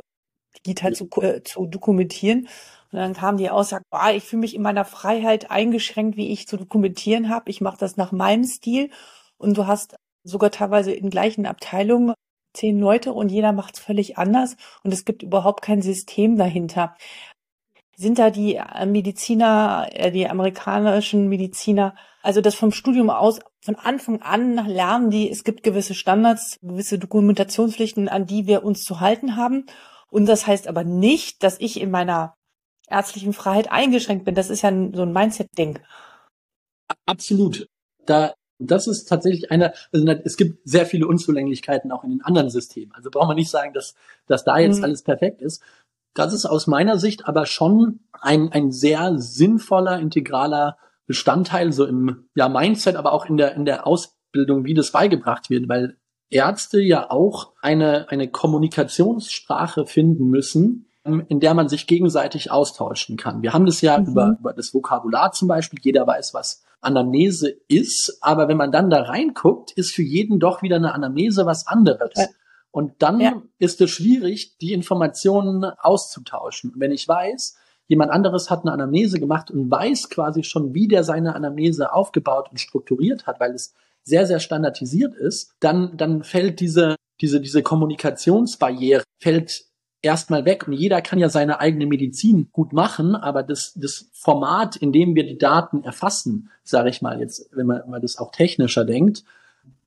Digital 0.58 0.94
zu, 0.94 1.10
äh, 1.22 1.44
zu 1.44 1.66
dokumentieren. 1.66 2.48
Und 2.92 3.00
dann 3.00 3.14
kam 3.14 3.38
die 3.38 3.50
Aussage, 3.50 3.84
ah, 3.92 4.12
ich 4.12 4.24
fühle 4.24 4.42
mich 4.42 4.56
in 4.56 4.62
meiner 4.62 4.86
Freiheit 4.86 5.52
eingeschränkt, 5.52 6.18
wie 6.18 6.32
ich 6.32 6.48
zu 6.48 6.58
dokumentieren 6.58 7.30
habe. 7.30 7.50
Ich 7.50 7.62
mache 7.62 7.78
das 7.78 7.98
nach 7.98 8.12
meinem 8.12 8.46
Stil. 8.46 8.90
Und 9.38 9.58
du 9.58 9.68
hast 9.68 9.96
sogar 10.24 10.52
teilweise 10.52 10.92
in 10.92 11.10
gleichen 11.10 11.46
Abteilungen 11.46 12.14
zehn 12.56 12.80
Leute 12.80 13.14
und 13.14 13.30
jeder 13.30 13.52
macht 13.52 13.76
es 13.76 13.84
völlig 13.84 14.18
anders 14.18 14.56
und 14.84 14.94
es 14.94 15.06
gibt 15.06 15.24
überhaupt 15.24 15.62
kein 15.62 15.82
System 15.82 16.38
dahinter. 16.38 16.96
Sind 17.98 18.20
da 18.20 18.30
die 18.30 18.62
Mediziner, 18.86 19.88
äh, 19.92 20.12
die 20.12 20.28
amerikanischen 20.28 21.30
Mediziner, 21.30 21.96
also 22.24 22.42
das 22.42 22.56
vom 22.56 22.72
Studium 22.72 23.10
aus 23.10 23.40
von 23.64 23.76
Anfang 23.76 24.22
an 24.22 24.68
lernen 24.68 25.10
die, 25.10 25.30
es 25.30 25.44
gibt 25.44 25.64
gewisse 25.64 25.96
Standards, 25.96 26.60
gewisse 26.62 27.00
Dokumentationspflichten, 27.00 28.10
an 28.10 28.26
die 28.26 28.46
wir 28.48 28.64
uns 28.64 28.84
zu 28.84 29.00
halten 29.00 29.38
haben. 29.38 29.66
Und 30.12 30.28
das 30.28 30.48
heißt 30.48 30.68
aber 30.68 30.84
nicht, 30.84 31.44
dass 31.44 31.60
ich 31.60 31.80
in 31.80 31.92
meiner 31.92 32.36
ärztlichen 32.90 33.34
Freiheit 33.34 33.72
eingeschränkt 33.72 34.26
bin. 34.26 34.36
Das 34.36 34.50
ist 34.50 34.62
ja 34.62 34.72
so 34.94 35.02
ein 35.02 35.14
Mindset-Ding. 35.14 35.80
Absolut. 37.06 37.68
Da, 38.06 38.34
das 38.60 38.88
ist 38.88 39.06
tatsächlich 39.06 39.52
eine, 39.52 39.74
also 39.92 40.08
es 40.24 40.38
gibt 40.38 40.68
sehr 40.68 40.86
viele 40.86 41.08
Unzulänglichkeiten 41.08 41.92
auch 41.92 42.04
in 42.04 42.12
den 42.12 42.22
anderen 42.22 42.50
Systemen. 42.50 42.94
Also 42.94 43.10
braucht 43.10 43.28
man 43.28 43.36
nicht 43.36 43.50
sagen, 43.50 43.74
dass, 43.74 43.96
dass 44.28 44.44
da 44.44 44.58
jetzt 44.58 44.78
mhm. 44.78 44.86
alles 44.86 45.02
perfekt 45.02 45.42
ist. 45.42 45.62
Das 46.14 46.34
ist 46.34 46.46
aus 46.46 46.68
meiner 46.68 46.98
Sicht 46.98 47.28
aber 47.28 47.46
schon 47.46 48.00
ein, 48.14 48.52
ein 48.52 48.72
sehr 48.72 49.18
sinnvoller, 49.18 50.00
integraler 50.00 50.78
Bestandteil 51.08 51.74
so 51.74 51.86
im 51.86 52.30
ja, 52.36 52.48
Mindset, 52.48 52.96
aber 52.96 53.12
auch 53.12 53.26
in 53.26 53.38
der, 53.38 53.54
in 53.54 53.66
der 53.66 53.86
Ausbildung, 53.86 54.66
wie 54.66 54.74
das 54.74 54.92
beigebracht 54.92 55.50
wird, 55.50 55.68
weil 55.68 55.98
Ärzte 56.36 56.82
ja 56.82 57.10
auch 57.10 57.54
eine, 57.62 58.10
eine 58.10 58.28
Kommunikationssprache 58.28 59.86
finden 59.86 60.28
müssen, 60.30 60.88
ähm, 61.06 61.26
in 61.30 61.40
der 61.40 61.54
man 61.54 61.70
sich 61.70 61.88
gegenseitig 61.88 62.52
austauschen 62.52 63.16
kann. 63.16 63.42
Wir 63.42 63.54
haben 63.54 63.66
das 63.66 63.80
ja 63.80 63.98
mhm. 63.98 64.08
über, 64.08 64.38
über 64.40 64.54
das 64.54 64.74
Vokabular 64.74 65.32
zum 65.32 65.48
Beispiel. 65.48 65.80
Jeder 65.82 66.06
weiß, 66.06 66.34
was 66.34 66.66
Anamnese 66.82 67.56
ist, 67.70 68.18
aber 68.20 68.50
wenn 68.50 68.58
man 68.58 68.74
dann 68.74 68.90
da 68.90 69.04
reinguckt, 69.04 69.72
ist 69.72 69.96
für 69.96 70.04
jeden 70.04 70.40
doch 70.40 70.62
wieder 70.62 70.76
eine 70.76 70.94
Anamnese 70.94 71.46
was 71.46 71.68
anderes. 71.68 72.12
Ja. 72.16 72.28
Und 72.70 73.02
dann 73.02 73.22
ja. 73.22 73.42
ist 73.58 73.80
es 73.80 73.90
schwierig, 73.90 74.58
die 74.58 74.74
Informationen 74.74 75.64
auszutauschen. 75.64 76.74
Und 76.74 76.82
wenn 76.82 76.92
ich 76.92 77.08
weiß, 77.08 77.56
jemand 77.88 78.12
anderes 78.12 78.50
hat 78.50 78.64
eine 78.64 78.74
Anamnese 78.74 79.22
gemacht 79.22 79.50
und 79.50 79.72
weiß 79.72 80.10
quasi 80.10 80.44
schon, 80.44 80.74
wie 80.74 80.90
der 80.90 81.06
seine 81.06 81.34
Anamnese 81.34 81.94
aufgebaut 81.94 82.50
und 82.52 82.60
strukturiert 82.60 83.26
hat, 83.26 83.40
weil 83.40 83.54
es 83.54 83.74
sehr, 84.06 84.26
sehr 84.26 84.40
standardisiert 84.40 85.16
ist, 85.16 85.52
dann, 85.60 85.98
dann 85.98 86.24
fällt 86.24 86.60
diese, 86.60 86.96
diese, 87.20 87.42
diese 87.42 87.64
Kommunikationsbarriere, 87.64 89.04
fällt 89.20 89.66
erstmal 90.02 90.46
weg. 90.46 90.68
Und 90.68 90.74
jeder 90.74 91.02
kann 91.02 91.20
ja 91.20 91.30
seine 91.30 91.60
eigene 91.60 91.88
Medizin 91.88 92.50
gut 92.52 92.72
machen, 92.72 93.16
aber 93.16 93.44
das, 93.44 93.74
das 93.76 94.10
Format, 94.14 94.76
in 94.76 94.94
dem 94.94 95.16
wir 95.16 95.26
die 95.26 95.40
Daten 95.40 95.84
erfassen, 95.84 96.52
sage 96.64 96.90
ich 96.90 97.02
mal 97.02 97.20
jetzt, 97.20 97.50
wenn 97.52 97.66
man, 97.66 97.82
wenn 97.84 97.90
man 97.90 98.02
das 98.02 98.18
auch 98.18 98.32
technischer 98.32 98.86
denkt, 98.86 99.24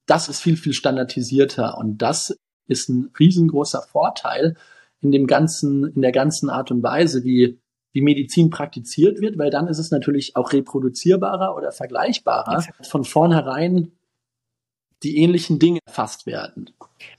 das 0.06 0.28
ist 0.28 0.40
viel, 0.40 0.56
viel 0.56 0.72
standardisierter. 0.72 1.78
Und 1.78 1.98
das 1.98 2.36
ist 2.66 2.88
ein 2.88 3.10
riesengroßer 3.18 3.82
Vorteil 3.82 4.56
in 5.00 5.12
dem 5.12 5.28
ganzen, 5.28 5.84
in 5.94 6.02
der 6.02 6.12
ganzen 6.12 6.50
Art 6.50 6.72
und 6.72 6.82
Weise, 6.82 7.22
wie 7.22 7.58
wie 7.92 8.02
Medizin 8.02 8.50
praktiziert 8.50 9.20
wird, 9.20 9.38
weil 9.38 9.50
dann 9.50 9.66
ist 9.66 9.78
es 9.78 9.90
natürlich 9.90 10.36
auch 10.36 10.52
reproduzierbarer 10.52 11.56
oder 11.56 11.72
vergleichbarer. 11.72 12.64
Von 12.82 13.04
vornherein 13.04 13.92
die 15.02 15.18
ähnlichen 15.18 15.58
Dinge 15.58 15.80
erfasst 15.86 16.26
werden. 16.26 16.70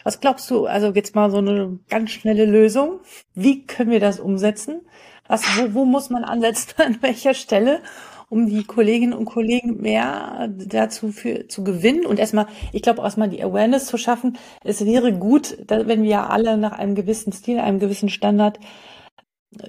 Was 0.04 0.20
glaubst 0.20 0.50
du, 0.52 0.66
also 0.66 0.88
jetzt 0.90 1.16
mal 1.16 1.32
so 1.32 1.38
eine 1.38 1.80
ganz 1.90 2.12
schnelle 2.12 2.46
Lösung. 2.46 3.00
Wie 3.34 3.66
können 3.66 3.92
wir 3.92 4.00
das 4.00 4.20
umsetzen? 4.20 4.82
Was, 5.28 5.44
wo, 5.58 5.74
wo 5.74 5.86
muss 5.86 6.10
man 6.10 6.24
ansetzen, 6.24 6.74
an 6.78 6.98
welcher 7.02 7.34
Stelle, 7.34 7.82
um 8.30 8.48
die 8.48 8.64
Kolleginnen 8.64 9.14
und 9.14 9.26
Kollegen 9.26 9.82
mehr 9.82 10.50
dazu 10.50 11.12
für, 11.12 11.48
zu 11.48 11.64
gewinnen 11.64 12.06
und 12.06 12.20
erstmal, 12.20 12.48
ich 12.74 12.82
glaube, 12.82 13.02
erstmal 13.02 13.30
die 13.30 13.44
Awareness 13.44 13.88
zu 13.88 13.98
schaffen. 13.98 14.38
Es 14.64 14.86
wäre 14.86 15.14
gut, 15.14 15.58
wenn 15.68 16.04
wir 16.04 16.30
alle 16.30 16.58
nach 16.58 16.74
einem 16.74 16.96
gewissen 16.96 17.32
Stil, 17.34 17.60
einem 17.60 17.80
gewissen 17.80 18.10
Standard 18.10 18.60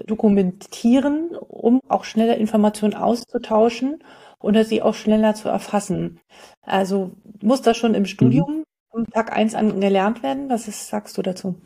dokumentieren, 0.06 1.30
um 1.36 1.80
auch 1.88 2.04
schneller 2.04 2.36
Informationen 2.36 2.94
auszutauschen 2.94 4.02
und 4.40 4.62
sie 4.64 4.82
auch 4.82 4.94
schneller 4.94 5.34
zu 5.34 5.48
erfassen. 5.48 6.18
Also 6.62 7.12
muss 7.40 7.62
das 7.62 7.76
schon 7.76 7.94
im 7.94 8.06
Studium 8.06 8.64
mhm. 8.92 9.06
Tag 9.12 9.32
eins 9.32 9.54
an 9.54 9.80
gelernt 9.80 10.22
werden? 10.22 10.48
Was 10.48 10.66
ist, 10.66 10.88
sagst 10.88 11.16
du 11.16 11.22
dazu? 11.22 11.60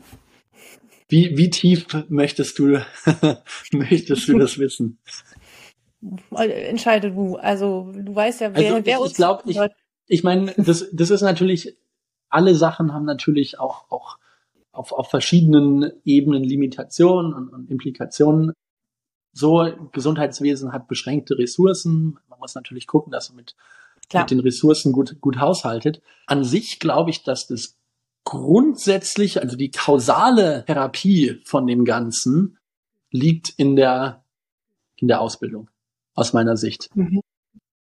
Wie, 1.07 1.37
wie 1.37 1.49
tief 1.49 1.87
möchtest 2.09 2.59
du, 2.59 2.79
möchtest 3.71 4.27
du 4.27 4.37
das 4.37 4.57
wissen? 4.59 4.99
Entscheide 6.31 7.11
du. 7.11 7.37
Also 7.37 7.91
du 7.95 8.13
weißt 8.13 8.41
ja, 8.41 8.55
wer, 8.55 8.75
also 8.75 8.85
wer 8.85 8.99
ich, 8.99 9.05
ich 9.05 9.13
glaube, 9.15 9.43
ich, 9.45 9.59
ich 10.07 10.23
meine, 10.23 10.53
das, 10.57 10.87
das 10.91 11.09
ist 11.09 11.21
natürlich, 11.21 11.77
alle 12.29 12.55
Sachen 12.55 12.93
haben 12.93 13.05
natürlich 13.05 13.59
auch, 13.59 13.89
auch 13.89 14.17
auf, 14.71 14.91
auf 14.91 15.09
verschiedenen 15.09 15.91
Ebenen 16.03 16.43
Limitationen 16.43 17.33
und, 17.33 17.49
und 17.49 17.71
Implikationen. 17.71 18.51
So, 19.31 19.69
Gesundheitswesen 19.91 20.71
hat 20.73 20.87
beschränkte 20.87 21.37
Ressourcen. 21.37 22.19
Man 22.35 22.41
muss 22.41 22.55
natürlich 22.55 22.87
gucken, 22.87 23.11
dass 23.11 23.29
man 23.29 23.37
mit, 23.37 23.55
mit 24.13 24.31
den 24.31 24.39
Ressourcen 24.41 24.91
gut, 24.91 25.19
gut 25.21 25.39
haushaltet. 25.39 26.01
An 26.27 26.43
sich 26.43 26.79
glaube 26.79 27.09
ich, 27.09 27.23
dass 27.23 27.47
das 27.47 27.77
grundsätzlich, 28.25 29.41
also 29.41 29.55
die 29.55 29.71
kausale 29.71 30.65
Therapie 30.65 31.41
von 31.45 31.65
dem 31.65 31.85
Ganzen 31.85 32.57
liegt 33.11 33.49
in 33.49 33.75
der, 33.75 34.23
in 34.97 35.07
der 35.07 35.21
Ausbildung, 35.21 35.69
aus 36.13 36.33
meiner 36.33 36.57
Sicht. 36.57 36.89
Mhm. 36.95 37.21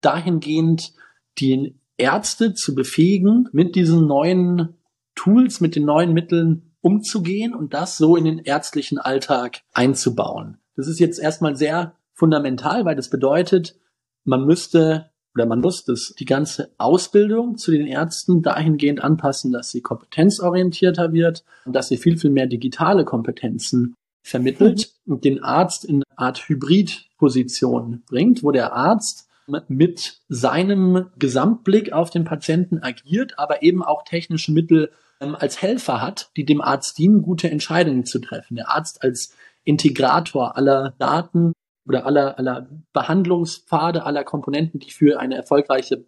Dahingehend 0.00 0.94
die 1.38 1.76
Ärzte 1.96 2.54
zu 2.54 2.74
befähigen, 2.74 3.48
mit 3.52 3.76
diesen 3.76 4.06
neuen 4.06 4.74
Tools, 5.14 5.60
mit 5.60 5.76
den 5.76 5.84
neuen 5.84 6.12
Mitteln 6.12 6.72
umzugehen 6.80 7.54
und 7.54 7.74
das 7.74 7.96
so 7.96 8.16
in 8.16 8.24
den 8.24 8.38
ärztlichen 8.38 8.98
Alltag 8.98 9.60
einzubauen. 9.72 10.58
Das 10.74 10.88
ist 10.88 10.98
jetzt 10.98 11.18
erstmal 11.18 11.54
sehr 11.54 11.94
fundamental, 12.14 12.84
weil 12.84 12.96
das 12.96 13.10
bedeutet, 13.10 13.76
man 14.24 14.44
müsste 14.44 15.10
oder 15.34 15.46
man 15.46 15.60
muss 15.60 15.84
das, 15.84 16.14
die 16.18 16.24
ganze 16.24 16.72
Ausbildung 16.78 17.56
zu 17.56 17.70
den 17.70 17.86
Ärzten 17.86 18.42
dahingehend 18.42 19.02
anpassen, 19.02 19.52
dass 19.52 19.70
sie 19.70 19.80
kompetenzorientierter 19.80 21.12
wird 21.12 21.44
und 21.64 21.74
dass 21.74 21.88
sie 21.88 21.96
viel, 21.96 22.18
viel 22.18 22.30
mehr 22.30 22.46
digitale 22.46 23.04
Kompetenzen 23.04 23.94
vermittelt 24.22 24.92
mhm. 25.04 25.14
und 25.14 25.24
den 25.24 25.42
Arzt 25.42 25.84
in 25.84 25.96
eine 25.96 26.18
Art 26.18 26.48
Hybridposition 26.48 28.02
bringt, 28.06 28.42
wo 28.42 28.50
der 28.50 28.74
Arzt 28.74 29.28
mit 29.68 30.20
seinem 30.28 31.06
Gesamtblick 31.18 31.92
auf 31.92 32.10
den 32.10 32.24
Patienten 32.24 32.78
agiert, 32.78 33.38
aber 33.38 33.62
eben 33.62 33.82
auch 33.82 34.04
technische 34.04 34.52
Mittel 34.52 34.92
ähm, 35.20 35.34
als 35.34 35.60
Helfer 35.60 36.00
hat, 36.00 36.30
die 36.36 36.44
dem 36.44 36.60
Arzt 36.60 36.98
dienen, 36.98 37.22
gute 37.22 37.50
Entscheidungen 37.50 38.04
zu 38.04 38.20
treffen. 38.20 38.56
Der 38.56 38.70
Arzt 38.70 39.02
als 39.02 39.34
Integrator 39.64 40.56
aller 40.56 40.94
Daten 40.98 41.52
oder 41.86 42.06
aller, 42.06 42.38
aller 42.38 42.68
Behandlungspfade, 42.92 44.04
aller 44.04 44.24
Komponenten, 44.24 44.80
die 44.80 44.90
für 44.90 45.20
eine 45.20 45.36
erfolgreiche 45.36 46.04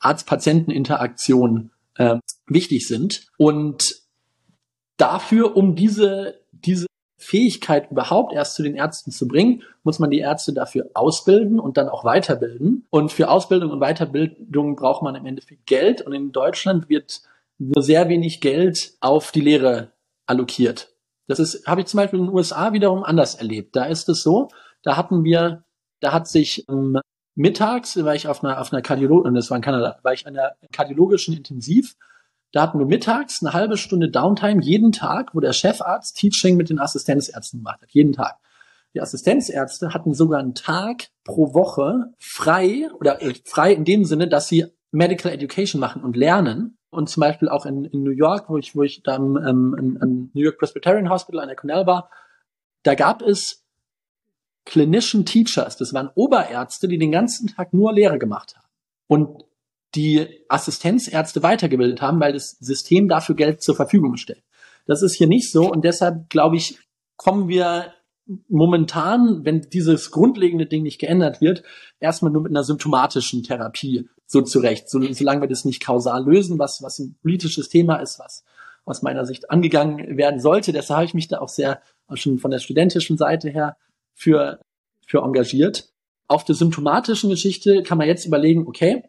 Arzt-Patienten-Interaktion 0.00 1.70
äh, 1.96 2.16
wichtig 2.46 2.86
sind. 2.86 3.26
Und 3.36 4.02
dafür, 4.96 5.56
um 5.56 5.74
diese, 5.74 6.40
diese 6.52 6.86
Fähigkeit 7.16 7.90
überhaupt 7.90 8.32
erst 8.32 8.56
zu 8.56 8.62
den 8.62 8.74
Ärzten 8.74 9.12
zu 9.12 9.28
bringen, 9.28 9.62
muss 9.84 9.98
man 9.98 10.10
die 10.10 10.18
Ärzte 10.18 10.52
dafür 10.52 10.90
ausbilden 10.94 11.60
und 11.60 11.76
dann 11.76 11.88
auch 11.88 12.04
weiterbilden. 12.04 12.86
Und 12.90 13.12
für 13.12 13.30
Ausbildung 13.30 13.70
und 13.70 13.80
Weiterbildung 13.80 14.76
braucht 14.76 15.02
man 15.02 15.14
im 15.14 15.26
Endeffekt 15.26 15.66
Geld. 15.66 16.02
Und 16.02 16.12
in 16.12 16.32
Deutschland 16.32 16.88
wird 16.88 17.22
nur 17.58 17.82
sehr 17.82 18.08
wenig 18.08 18.40
Geld 18.40 18.94
auf 19.00 19.30
die 19.30 19.40
Lehre 19.40 19.92
allokiert. 20.26 20.92
Das 21.28 21.38
ist, 21.38 21.66
habe 21.66 21.80
ich 21.80 21.86
zum 21.86 21.98
Beispiel 21.98 22.18
in 22.18 22.26
den 22.26 22.34
USA 22.34 22.72
wiederum 22.72 23.04
anders 23.04 23.36
erlebt. 23.36 23.76
Da 23.76 23.84
ist 23.84 24.08
es 24.08 24.22
so, 24.22 24.48
da 24.82 24.96
hatten 24.96 25.24
wir, 25.24 25.64
da 26.00 26.12
hat 26.12 26.28
sich 26.28 26.68
ähm, 26.68 26.98
mittags, 27.34 28.02
war 28.04 28.14
ich 28.14 28.28
auf 28.28 28.44
einer, 28.44 28.60
auf 28.60 28.72
einer 28.72 28.82
Kardiologischen, 28.82 29.34
das 29.34 29.50
war 29.50 29.56
in 29.56 29.62
Kanada, 29.62 29.98
war 30.02 30.12
ich 30.12 30.26
an 30.26 30.36
einer 30.36 30.52
kardiologischen 30.72 31.36
Intensiv, 31.36 31.96
da 32.52 32.62
hatten 32.62 32.78
wir 32.78 32.86
mittags 32.86 33.42
eine 33.42 33.54
halbe 33.54 33.78
Stunde 33.78 34.10
Downtime 34.10 34.62
jeden 34.62 34.92
Tag, 34.92 35.34
wo 35.34 35.40
der 35.40 35.54
Chefarzt 35.54 36.16
Teaching 36.18 36.56
mit 36.56 36.68
den 36.68 36.78
Assistenzärzten 36.78 37.60
gemacht 37.60 37.80
hat, 37.80 37.90
jeden 37.90 38.12
Tag. 38.12 38.36
Die 38.94 39.00
Assistenzärzte 39.00 39.94
hatten 39.94 40.12
sogar 40.12 40.40
einen 40.40 40.54
Tag 40.54 41.08
pro 41.24 41.54
Woche 41.54 42.12
frei 42.18 42.90
oder 43.00 43.22
äh, 43.22 43.32
frei 43.44 43.72
in 43.72 43.86
dem 43.86 44.04
Sinne, 44.04 44.28
dass 44.28 44.48
sie 44.48 44.66
Medical 44.90 45.32
Education 45.32 45.80
machen 45.80 46.04
und 46.04 46.14
lernen 46.14 46.76
und 46.90 47.08
zum 47.08 47.22
Beispiel 47.22 47.48
auch 47.48 47.64
in, 47.64 47.86
in 47.86 48.02
New 48.02 48.10
York, 48.10 48.50
wo 48.50 48.58
ich, 48.58 48.76
wo 48.76 48.82
ich 48.82 49.02
dann 49.02 49.36
ähm, 49.36 49.98
in 50.02 50.30
New 50.34 50.42
York 50.42 50.58
Presbyterian 50.58 51.08
Hospital 51.08 51.40
an 51.40 51.48
der 51.48 51.56
Cornell 51.56 51.86
war, 51.86 52.10
da 52.82 52.94
gab 52.94 53.22
es 53.22 53.61
Clinician 54.64 55.24
Teachers, 55.24 55.76
das 55.76 55.92
waren 55.92 56.10
Oberärzte, 56.14 56.88
die 56.88 56.98
den 56.98 57.12
ganzen 57.12 57.48
Tag 57.48 57.72
nur 57.72 57.92
Lehre 57.92 58.18
gemacht 58.18 58.54
haben 58.56 58.68
und 59.08 59.44
die 59.94 60.26
Assistenzärzte 60.48 61.42
weitergebildet 61.42 62.00
haben, 62.00 62.20
weil 62.20 62.32
das 62.32 62.52
System 62.60 63.08
dafür 63.08 63.34
Geld 63.34 63.62
zur 63.62 63.74
Verfügung 63.76 64.16
stellt. 64.16 64.42
Das 64.86 65.02
ist 65.02 65.14
hier 65.14 65.26
nicht 65.26 65.50
so 65.50 65.70
und 65.70 65.84
deshalb 65.84 66.30
glaube 66.30 66.56
ich, 66.56 66.78
kommen 67.16 67.48
wir 67.48 67.92
momentan, 68.48 69.44
wenn 69.44 69.62
dieses 69.62 70.10
grundlegende 70.10 70.66
Ding 70.66 70.82
nicht 70.82 71.00
geändert 71.00 71.40
wird, 71.40 71.62
erstmal 72.00 72.32
nur 72.32 72.42
mit 72.42 72.52
einer 72.52 72.64
symptomatischen 72.64 73.42
Therapie 73.42 74.08
so 74.26 74.42
zurecht. 74.42 74.88
So, 74.88 75.00
solange 75.12 75.42
wir 75.42 75.48
das 75.48 75.64
nicht 75.64 75.84
kausal 75.84 76.24
lösen, 76.24 76.58
was, 76.58 76.82
was 76.82 76.98
ein 76.98 77.16
politisches 77.22 77.68
Thema 77.68 77.96
ist, 77.96 78.18
was 78.18 78.44
aus 78.84 79.02
meiner 79.02 79.26
Sicht 79.26 79.50
angegangen 79.50 80.16
werden 80.16 80.40
sollte. 80.40 80.72
Deshalb 80.72 80.96
habe 80.96 81.06
ich 81.06 81.14
mich 81.14 81.28
da 81.28 81.40
auch 81.40 81.48
sehr, 81.48 81.82
auch 82.06 82.16
schon 82.16 82.38
von 82.38 82.50
der 82.50 82.58
studentischen 82.58 83.16
Seite 83.16 83.48
her 83.50 83.76
für, 84.14 84.60
für 85.06 85.18
engagiert. 85.22 85.92
Auf 86.28 86.44
der 86.44 86.54
symptomatischen 86.54 87.30
Geschichte 87.30 87.82
kann 87.82 87.98
man 87.98 88.06
jetzt 88.06 88.24
überlegen, 88.24 88.66
okay, 88.66 89.04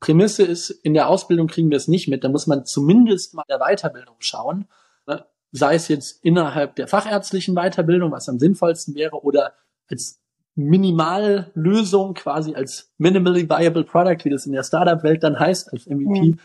Prämisse 0.00 0.42
ist, 0.42 0.70
in 0.70 0.92
der 0.92 1.08
Ausbildung 1.08 1.46
kriegen 1.46 1.70
wir 1.70 1.76
es 1.76 1.88
nicht 1.88 2.08
mit. 2.08 2.24
Da 2.24 2.28
muss 2.28 2.46
man 2.46 2.66
zumindest 2.66 3.34
mal 3.34 3.44
der 3.48 3.58
Weiterbildung 3.58 4.16
schauen. 4.18 4.66
Ne? 5.06 5.24
Sei 5.52 5.76
es 5.76 5.88
jetzt 5.88 6.22
innerhalb 6.24 6.76
der 6.76 6.88
fachärztlichen 6.88 7.54
Weiterbildung, 7.54 8.12
was 8.12 8.28
am 8.28 8.38
sinnvollsten 8.38 8.94
wäre, 8.94 9.22
oder 9.22 9.54
als 9.88 10.20
Minimallösung, 10.56 12.14
quasi 12.14 12.54
als 12.54 12.92
Minimally 12.98 13.48
Viable 13.48 13.84
Product, 13.84 14.24
wie 14.24 14.30
das 14.30 14.46
in 14.46 14.52
der 14.52 14.62
Startup-Welt 14.62 15.22
dann 15.22 15.38
heißt, 15.38 15.72
als 15.72 15.86
MVP, 15.86 16.20
mhm. 16.20 16.38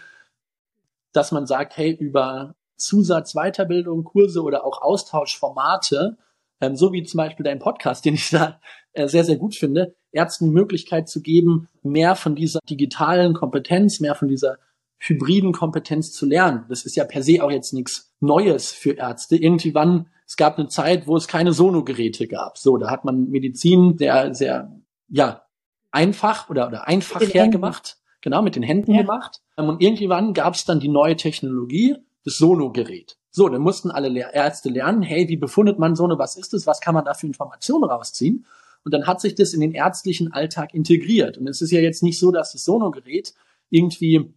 dass 1.11 1.31
man 1.31 1.45
sagt, 1.45 1.77
hey, 1.77 1.91
über 1.91 2.55
Zusatz, 2.75 3.33
Weiterbildung, 3.33 4.03
Kurse 4.03 4.41
oder 4.41 4.65
auch 4.65 4.81
Austauschformate, 4.81 6.17
ähm, 6.61 6.75
so 6.75 6.93
wie 6.93 7.03
zum 7.03 7.17
Beispiel 7.17 7.43
dein 7.43 7.59
Podcast, 7.59 8.03
den 8.05 8.15
ich 8.15 8.29
da 8.29 8.59
äh, 8.93 9.07
sehr, 9.07 9.23
sehr 9.23 9.37
gut 9.37 9.55
finde, 9.55 9.95
Ärzten 10.11 10.45
die 10.45 10.51
Möglichkeit 10.51 11.07
zu 11.07 11.21
geben, 11.21 11.67
mehr 11.83 12.15
von 12.15 12.35
dieser 12.35 12.59
digitalen 12.69 13.33
Kompetenz, 13.33 13.99
mehr 13.99 14.15
von 14.15 14.27
dieser 14.27 14.57
hybriden 14.97 15.53
Kompetenz 15.53 16.11
zu 16.11 16.25
lernen. 16.25 16.65
Das 16.67 16.85
ist 16.85 16.95
ja 16.95 17.05
per 17.05 17.23
se 17.23 17.43
auch 17.43 17.51
jetzt 17.51 17.73
nichts 17.73 18.13
Neues 18.19 18.71
für 18.71 18.93
Ärzte. 18.93 19.37
Irgendwann, 19.37 20.07
es 20.27 20.35
gab 20.35 20.57
eine 20.57 20.67
Zeit, 20.67 21.07
wo 21.07 21.15
es 21.15 21.27
keine 21.27 21.53
Sonogeräte 21.53 22.27
gab. 22.27 22.57
So, 22.57 22.77
da 22.77 22.89
hat 22.89 23.05
man 23.05 23.29
Medizin 23.29 23.97
sehr, 23.97 24.33
sehr, 24.35 24.75
ja, 25.07 25.43
einfach 25.91 26.49
oder, 26.49 26.67
oder 26.67 26.87
einfach 26.87 27.21
hergemacht. 27.21 27.97
Genau, 28.21 28.41
mit 28.41 28.55
den 28.55 28.63
Händen 28.63 28.93
ja. 28.93 29.01
gemacht. 29.01 29.41
Ähm, 29.57 29.69
und 29.69 29.81
irgendwann 29.81 30.33
gab 30.33 30.53
es 30.55 30.65
dann 30.65 30.79
die 30.79 30.89
neue 30.89 31.15
Technologie, 31.15 31.95
das 32.25 32.37
Sonogerät. 32.37 33.17
So, 33.31 33.47
dann 33.47 33.61
mussten 33.61 33.91
alle 33.91 34.33
Ärzte 34.33 34.69
lernen, 34.69 35.01
hey, 35.01 35.27
wie 35.29 35.37
befundet 35.37 35.77
man 35.77 35.95
Sono, 35.95 36.17
was 36.17 36.35
ist 36.35 36.53
es, 36.53 36.65
was 36.65 36.81
kann 36.81 36.95
man 36.95 37.05
da 37.05 37.13
für 37.13 37.27
Informationen 37.27 37.83
rausziehen? 37.83 38.45
Und 38.83 38.93
dann 38.93 39.07
hat 39.07 39.21
sich 39.21 39.35
das 39.35 39.53
in 39.53 39.61
den 39.61 39.73
ärztlichen 39.73 40.33
Alltag 40.33 40.73
integriert. 40.73 41.37
Und 41.37 41.47
es 41.47 41.61
ist 41.61 41.71
ja 41.71 41.79
jetzt 41.79 42.01
nicht 42.01 42.19
so, 42.19 42.31
dass 42.31 42.53
das 42.53 42.63
Sonogerät 42.63 43.33
irgendwie 43.69 44.33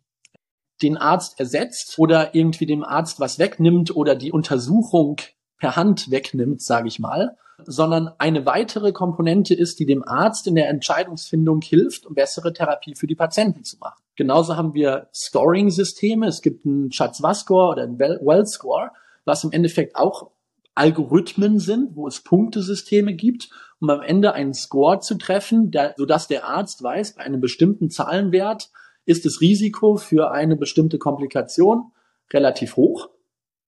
den 0.82 0.96
Arzt 0.96 1.38
ersetzt 1.38 1.99
oder 1.99 2.34
irgendwie 2.34 2.66
dem 2.66 2.84
Arzt 2.84 3.20
was 3.20 3.38
wegnimmt 3.38 3.94
oder 3.94 4.14
die 4.14 4.32
Untersuchung 4.32 5.16
per 5.58 5.76
Hand 5.76 6.11
wegnimmt, 6.11 6.61
sage 6.61 6.88
ich 6.88 6.99
mal, 6.99 7.37
sondern 7.64 8.11
eine 8.18 8.46
weitere 8.46 8.92
Komponente 8.92 9.54
ist, 9.54 9.78
die 9.78 9.87
dem 9.87 10.06
Arzt 10.06 10.49
in 10.49 10.56
der 10.56 10.68
Entscheidungsfindung 10.68 11.61
hilft, 11.62 12.04
um 12.04 12.14
bessere 12.14 12.52
Therapie 12.52 12.96
für 12.96 13.06
die 13.06 13.14
Patienten 13.14 13.62
zu 13.62 13.78
machen. 13.78 14.01
Genauso 14.16 14.57
haben 14.57 14.75
wir 14.75 15.09
Scoring-Systeme. 15.14 16.26
Es 16.26 16.42
gibt 16.42 16.66
einen 16.66 16.90
Chatzwa-Score 16.90 17.71
oder 17.71 17.83
einen 17.83 17.99
Well-Score, 17.99 18.90
was 19.25 19.45
im 19.45 19.52
Endeffekt 19.52 19.97
auch 19.97 20.31
Algorithmen 20.75 21.59
sind, 21.59 21.97
wo 21.97 22.09
es 22.09 22.23
Punktesysteme 22.23 23.14
gibt, 23.14 23.50
um 23.81 23.90
am 23.90 24.00
Ende 24.00 24.33
einen 24.33 24.54
Score 24.54 25.00
zu 25.00 25.16
treffen, 25.16 25.71
der, 25.71 25.95
sodass 25.97 26.28
der 26.28 26.47
Arzt 26.47 26.83
weiß, 26.83 27.16
bei 27.16 27.25
einem 27.25 27.40
bestimmten 27.40 27.90
Zahlenwert 27.90 28.71
ist 29.04 29.26
das 29.26 29.40
Risiko 29.40 29.97
für 29.97 30.31
eine 30.31 30.57
bestimmte 30.57 30.99
Komplikation 30.99 31.92
relativ 32.33 32.76
hoch 32.76 33.11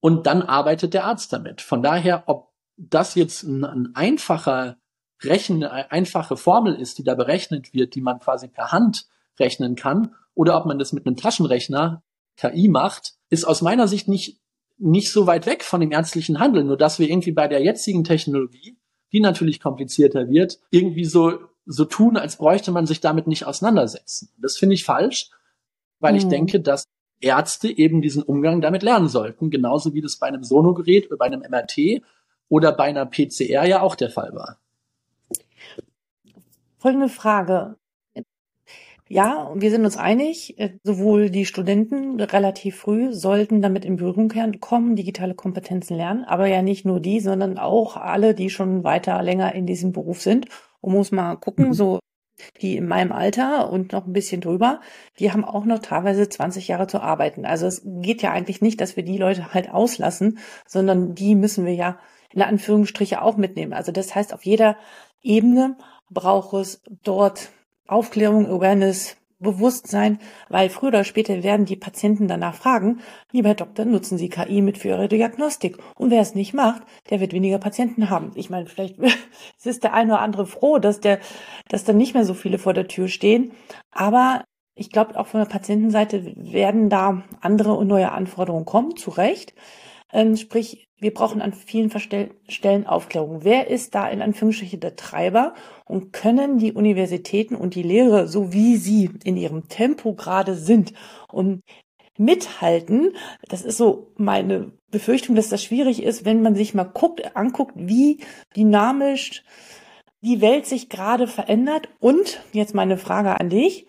und 0.00 0.26
dann 0.26 0.42
arbeitet 0.42 0.94
der 0.94 1.04
Arzt 1.04 1.32
damit. 1.32 1.60
Von 1.60 1.82
daher, 1.82 2.24
ob 2.26 2.52
das 2.76 3.14
jetzt 3.14 3.42
ein, 3.42 3.64
ein 3.64 3.90
einfacher 3.94 4.76
Rechen, 5.22 5.62
eine 5.64 5.90
einfache 5.90 6.36
Formel 6.36 6.74
ist, 6.74 6.98
die 6.98 7.04
da 7.04 7.14
berechnet 7.14 7.72
wird, 7.74 7.94
die 7.94 8.00
man 8.00 8.18
quasi 8.18 8.48
per 8.48 8.72
Hand 8.72 9.06
rechnen 9.38 9.74
kann, 9.74 10.14
oder 10.34 10.56
ob 10.56 10.66
man 10.66 10.78
das 10.78 10.92
mit 10.92 11.06
einem 11.06 11.16
Taschenrechner 11.16 12.02
KI 12.36 12.68
macht, 12.68 13.14
ist 13.30 13.44
aus 13.44 13.62
meiner 13.62 13.88
Sicht 13.88 14.08
nicht 14.08 14.40
nicht 14.78 15.12
so 15.12 15.26
weit 15.26 15.46
weg 15.46 15.62
von 15.62 15.80
dem 15.80 15.92
ärztlichen 15.92 16.40
Handeln, 16.40 16.66
nur 16.66 16.76
dass 16.76 16.98
wir 16.98 17.08
irgendwie 17.08 17.32
bei 17.32 17.48
der 17.48 17.62
jetzigen 17.62 18.04
Technologie, 18.04 18.76
die 19.12 19.20
natürlich 19.20 19.60
komplizierter 19.60 20.28
wird, 20.28 20.58
irgendwie 20.70 21.04
so, 21.04 21.38
so 21.64 21.84
tun, 21.84 22.16
als 22.16 22.36
bräuchte 22.36 22.72
man 22.72 22.86
sich 22.86 23.00
damit 23.00 23.26
nicht 23.26 23.46
auseinandersetzen. 23.46 24.30
Das 24.38 24.56
finde 24.56 24.74
ich 24.74 24.84
falsch, 24.84 25.30
weil 26.00 26.12
mhm. 26.12 26.18
ich 26.18 26.28
denke, 26.28 26.60
dass 26.60 26.84
Ärzte 27.20 27.68
eben 27.68 28.02
diesen 28.02 28.22
Umgang 28.22 28.60
damit 28.60 28.82
lernen 28.82 29.08
sollten, 29.08 29.50
genauso 29.50 29.94
wie 29.94 30.02
das 30.02 30.16
bei 30.16 30.26
einem 30.26 30.42
Sonogerät 30.42 31.06
oder 31.06 31.16
bei 31.16 31.26
einem 31.26 31.40
MRT 31.40 32.02
oder 32.48 32.72
bei 32.72 32.84
einer 32.84 33.06
PCR 33.06 33.64
ja 33.64 33.80
auch 33.80 33.94
der 33.94 34.10
Fall 34.10 34.34
war. 34.34 34.58
Folgende 36.78 37.08
Frage. 37.08 37.76
Ja, 39.08 39.52
wir 39.54 39.70
sind 39.70 39.84
uns 39.84 39.98
einig, 39.98 40.58
äh, 40.58 40.78
sowohl 40.82 41.28
die 41.28 41.44
Studenten 41.44 42.18
relativ 42.20 42.76
früh 42.76 43.12
sollten 43.12 43.60
damit 43.60 43.84
in 43.84 43.96
Berührung 43.96 44.32
kommen, 44.60 44.96
digitale 44.96 45.34
Kompetenzen 45.34 45.96
lernen, 45.96 46.24
aber 46.24 46.46
ja 46.46 46.62
nicht 46.62 46.86
nur 46.86 47.00
die, 47.00 47.20
sondern 47.20 47.58
auch 47.58 47.96
alle, 47.98 48.34
die 48.34 48.48
schon 48.48 48.82
weiter 48.82 49.22
länger 49.22 49.54
in 49.54 49.66
diesem 49.66 49.92
Beruf 49.92 50.22
sind. 50.22 50.46
Und 50.80 50.92
muss 50.92 51.12
mal 51.12 51.36
gucken, 51.36 51.68
mhm. 51.68 51.72
so 51.74 51.98
die 52.60 52.76
in 52.76 52.86
meinem 52.86 53.12
Alter 53.12 53.70
und 53.70 53.92
noch 53.92 54.06
ein 54.06 54.12
bisschen 54.12 54.40
drüber, 54.40 54.80
die 55.18 55.32
haben 55.32 55.44
auch 55.44 55.64
noch 55.64 55.78
teilweise 55.80 56.28
20 56.28 56.68
Jahre 56.68 56.86
zu 56.86 57.00
arbeiten. 57.00 57.44
Also 57.46 57.66
es 57.66 57.82
geht 57.84 58.22
ja 58.22 58.32
eigentlich 58.32 58.60
nicht, 58.60 58.80
dass 58.80 58.96
wir 58.96 59.04
die 59.04 59.18
Leute 59.18 59.52
halt 59.54 59.70
auslassen, 59.70 60.38
sondern 60.66 61.14
die 61.14 61.34
müssen 61.34 61.66
wir 61.66 61.74
ja 61.74 61.98
in 62.30 62.42
Anführungsstriche 62.42 63.22
auch 63.22 63.36
mitnehmen. 63.36 63.72
Also 63.72 63.92
das 63.92 64.14
heißt, 64.14 64.34
auf 64.34 64.44
jeder 64.44 64.76
Ebene 65.22 65.76
braucht 66.10 66.54
es 66.54 66.82
dort 67.02 67.50
Aufklärung, 67.86 68.46
Awareness, 68.46 69.16
Bewusstsein, 69.40 70.18
weil 70.48 70.70
früher 70.70 70.88
oder 70.88 71.04
später 71.04 71.42
werden 71.42 71.66
die 71.66 71.76
Patienten 71.76 72.26
danach 72.28 72.54
fragen, 72.54 73.00
lieber 73.30 73.48
Herr 73.48 73.54
Doktor, 73.54 73.84
nutzen 73.84 74.18
Sie 74.18 74.28
KI 74.28 74.62
mit 74.62 74.78
für 74.78 74.88
Ihre 74.88 75.08
Diagnostik? 75.08 75.78
Und 75.96 76.10
wer 76.10 76.20
es 76.20 76.34
nicht 76.34 76.54
macht, 76.54 76.82
der 77.10 77.20
wird 77.20 77.32
weniger 77.32 77.58
Patienten 77.58 78.10
haben. 78.10 78.32
Ich 78.34 78.50
meine, 78.50 78.66
vielleicht 78.66 78.96
ist 79.64 79.84
der 79.84 79.92
eine 79.92 80.14
oder 80.14 80.22
andere 80.22 80.46
froh, 80.46 80.78
dass 80.78 81.00
der, 81.00 81.20
dass 81.68 81.84
dann 81.84 81.96
nicht 81.96 82.14
mehr 82.14 82.24
so 82.24 82.34
viele 82.34 82.58
vor 82.58 82.72
der 82.72 82.88
Tür 82.88 83.08
stehen. 83.08 83.52
Aber 83.92 84.44
ich 84.74 84.90
glaube, 84.90 85.18
auch 85.18 85.28
von 85.28 85.40
der 85.40 85.48
Patientenseite 85.48 86.34
werden 86.36 86.88
da 86.88 87.22
andere 87.40 87.74
und 87.74 87.86
neue 87.86 88.10
Anforderungen 88.10 88.64
kommen, 88.64 88.96
zu 88.96 89.10
Recht. 89.10 89.54
Ähm, 90.14 90.36
sprich, 90.36 90.88
wir 91.00 91.12
brauchen 91.12 91.42
an 91.42 91.52
vielen 91.52 91.90
Stellen 92.48 92.86
Aufklärung. 92.86 93.40
Wer 93.42 93.68
ist 93.68 93.96
da 93.96 94.08
in 94.08 94.22
Anführungsstrichen 94.22 94.78
der 94.78 94.94
Treiber 94.94 95.54
und 95.84 96.12
können 96.12 96.56
die 96.58 96.72
Universitäten 96.72 97.56
und 97.56 97.74
die 97.74 97.82
Lehre, 97.82 98.28
so 98.28 98.52
wie 98.52 98.76
sie 98.76 99.10
in 99.24 99.36
ihrem 99.36 99.68
Tempo 99.68 100.14
gerade 100.14 100.54
sind 100.54 100.94
und 101.28 101.62
mithalten? 102.16 103.16
Das 103.48 103.62
ist 103.62 103.76
so 103.76 104.12
meine 104.16 104.72
Befürchtung, 104.92 105.34
dass 105.34 105.48
das 105.48 105.64
schwierig 105.64 106.00
ist, 106.00 106.24
wenn 106.24 106.42
man 106.42 106.54
sich 106.54 106.74
mal 106.74 106.84
guckt, 106.84 107.36
anguckt, 107.36 107.72
wie 107.74 108.20
dynamisch 108.56 109.42
die 110.20 110.40
Welt 110.40 110.64
sich 110.64 110.88
gerade 110.88 111.26
verändert. 111.26 111.88
Und 111.98 112.40
jetzt 112.52 112.72
meine 112.72 112.98
Frage 112.98 113.38
an 113.40 113.50
dich. 113.50 113.86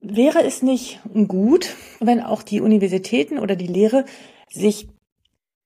Wäre 0.00 0.44
es 0.44 0.62
nicht 0.62 1.00
gut, 1.26 1.74
wenn 1.98 2.22
auch 2.22 2.42
die 2.42 2.60
Universitäten 2.60 3.38
oder 3.38 3.56
die 3.56 3.66
Lehre 3.66 4.04
sich 4.48 4.88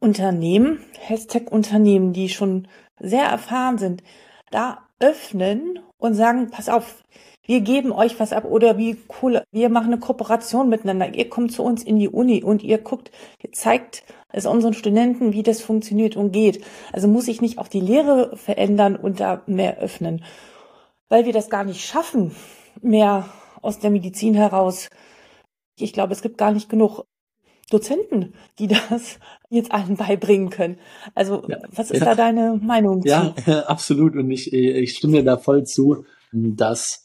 Unternehmen, 0.02 0.80
Hashtag-Unternehmen, 0.98 2.12
die 2.12 2.28
schon 2.28 2.66
sehr 2.98 3.24
erfahren 3.24 3.78
sind, 3.78 4.02
da 4.50 4.88
öffnen 4.98 5.78
und 5.96 6.14
sagen, 6.14 6.50
pass 6.50 6.68
auf, 6.68 7.02
wir 7.44 7.60
geben 7.60 7.92
euch 7.92 8.20
was 8.20 8.32
ab 8.32 8.44
oder 8.44 8.78
wie 8.78 8.98
cool, 9.20 9.42
wir 9.52 9.68
machen 9.68 9.92
eine 9.92 9.98
Kooperation 9.98 10.68
miteinander. 10.68 11.14
Ihr 11.14 11.28
kommt 11.28 11.52
zu 11.52 11.62
uns 11.62 11.82
in 11.82 11.98
die 11.98 12.08
Uni 12.08 12.42
und 12.42 12.62
ihr 12.62 12.78
guckt, 12.78 13.10
ihr 13.42 13.52
zeigt 13.52 14.04
es 14.32 14.46
unseren 14.46 14.74
Studenten, 14.74 15.32
wie 15.32 15.42
das 15.42 15.60
funktioniert 15.60 16.16
und 16.16 16.32
geht. 16.32 16.64
Also 16.92 17.08
muss 17.08 17.28
ich 17.28 17.40
nicht 17.40 17.58
auch 17.58 17.68
die 17.68 17.80
Lehre 17.80 18.36
verändern 18.36 18.96
und 18.96 19.20
da 19.20 19.42
mehr 19.46 19.78
öffnen, 19.78 20.24
weil 21.08 21.26
wir 21.26 21.32
das 21.32 21.50
gar 21.50 21.64
nicht 21.64 21.84
schaffen, 21.84 22.34
mehr 22.80 23.28
aus 23.60 23.78
der 23.78 23.90
Medizin 23.90 24.34
heraus. 24.34 24.88
Ich 25.78 25.92
glaube, 25.92 26.12
es 26.12 26.22
gibt 26.22 26.38
gar 26.38 26.52
nicht 26.52 26.68
genug 26.68 27.04
Dozenten, 27.72 28.34
die 28.58 28.68
das 28.68 29.18
jetzt 29.50 29.72
allen 29.72 29.96
beibringen 29.96 30.50
können. 30.50 30.78
Also 31.14 31.44
ja, 31.48 31.58
was 31.70 31.90
ist 31.90 32.00
ja. 32.00 32.06
da 32.06 32.14
deine 32.14 32.60
Meinung 32.62 33.02
ja, 33.04 33.34
zu? 33.34 33.50
Ja, 33.50 33.60
absolut. 33.66 34.16
Und 34.16 34.30
ich, 34.30 34.52
ich 34.52 34.96
stimme 34.96 35.24
da 35.24 35.36
voll 35.36 35.64
zu, 35.64 36.04
dass 36.32 37.04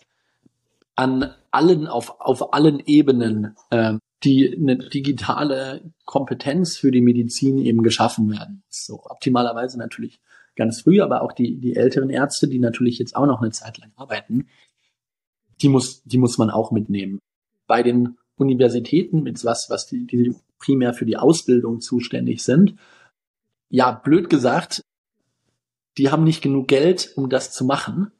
an 0.95 1.33
allen, 1.51 1.87
auf, 1.87 2.19
auf 2.19 2.53
allen 2.53 2.81
Ebenen 2.85 3.55
äh, 3.69 3.93
die 4.23 4.55
eine 4.57 4.77
digitale 4.77 5.81
Kompetenz 6.05 6.77
für 6.77 6.91
die 6.91 7.01
Medizin 7.01 7.59
eben 7.59 7.83
geschaffen 7.83 8.31
werden. 8.31 8.63
So 8.69 9.01
optimalerweise 9.03 9.77
natürlich 9.77 10.19
ganz 10.55 10.81
früh, 10.81 11.01
aber 11.01 11.21
auch 11.21 11.33
die, 11.33 11.59
die 11.59 11.75
älteren 11.75 12.09
Ärzte, 12.09 12.47
die 12.47 12.59
natürlich 12.59 12.97
jetzt 12.97 13.15
auch 13.15 13.27
noch 13.27 13.41
eine 13.41 13.51
Zeit 13.51 13.77
lang 13.77 13.91
arbeiten, 13.95 14.47
die 15.61 15.69
muss, 15.69 16.03
die 16.03 16.17
muss 16.17 16.37
man 16.37 16.49
auch 16.49 16.71
mitnehmen. 16.71 17.19
Bei 17.67 17.83
den 17.83 18.17
Universitäten, 18.37 19.23
mit 19.23 19.43
was, 19.45 19.69
was 19.69 19.87
die, 19.87 20.05
die 20.05 20.35
primär 20.59 20.93
für 20.93 21.05
die 21.05 21.17
Ausbildung 21.17 21.81
zuständig 21.81 22.43
sind. 22.43 22.75
Ja, 23.69 23.91
blöd 23.91 24.29
gesagt, 24.29 24.81
die 25.97 26.09
haben 26.11 26.23
nicht 26.23 26.41
genug 26.41 26.67
Geld, 26.67 27.11
um 27.15 27.29
das 27.29 27.51
zu 27.51 27.65
machen. 27.65 28.11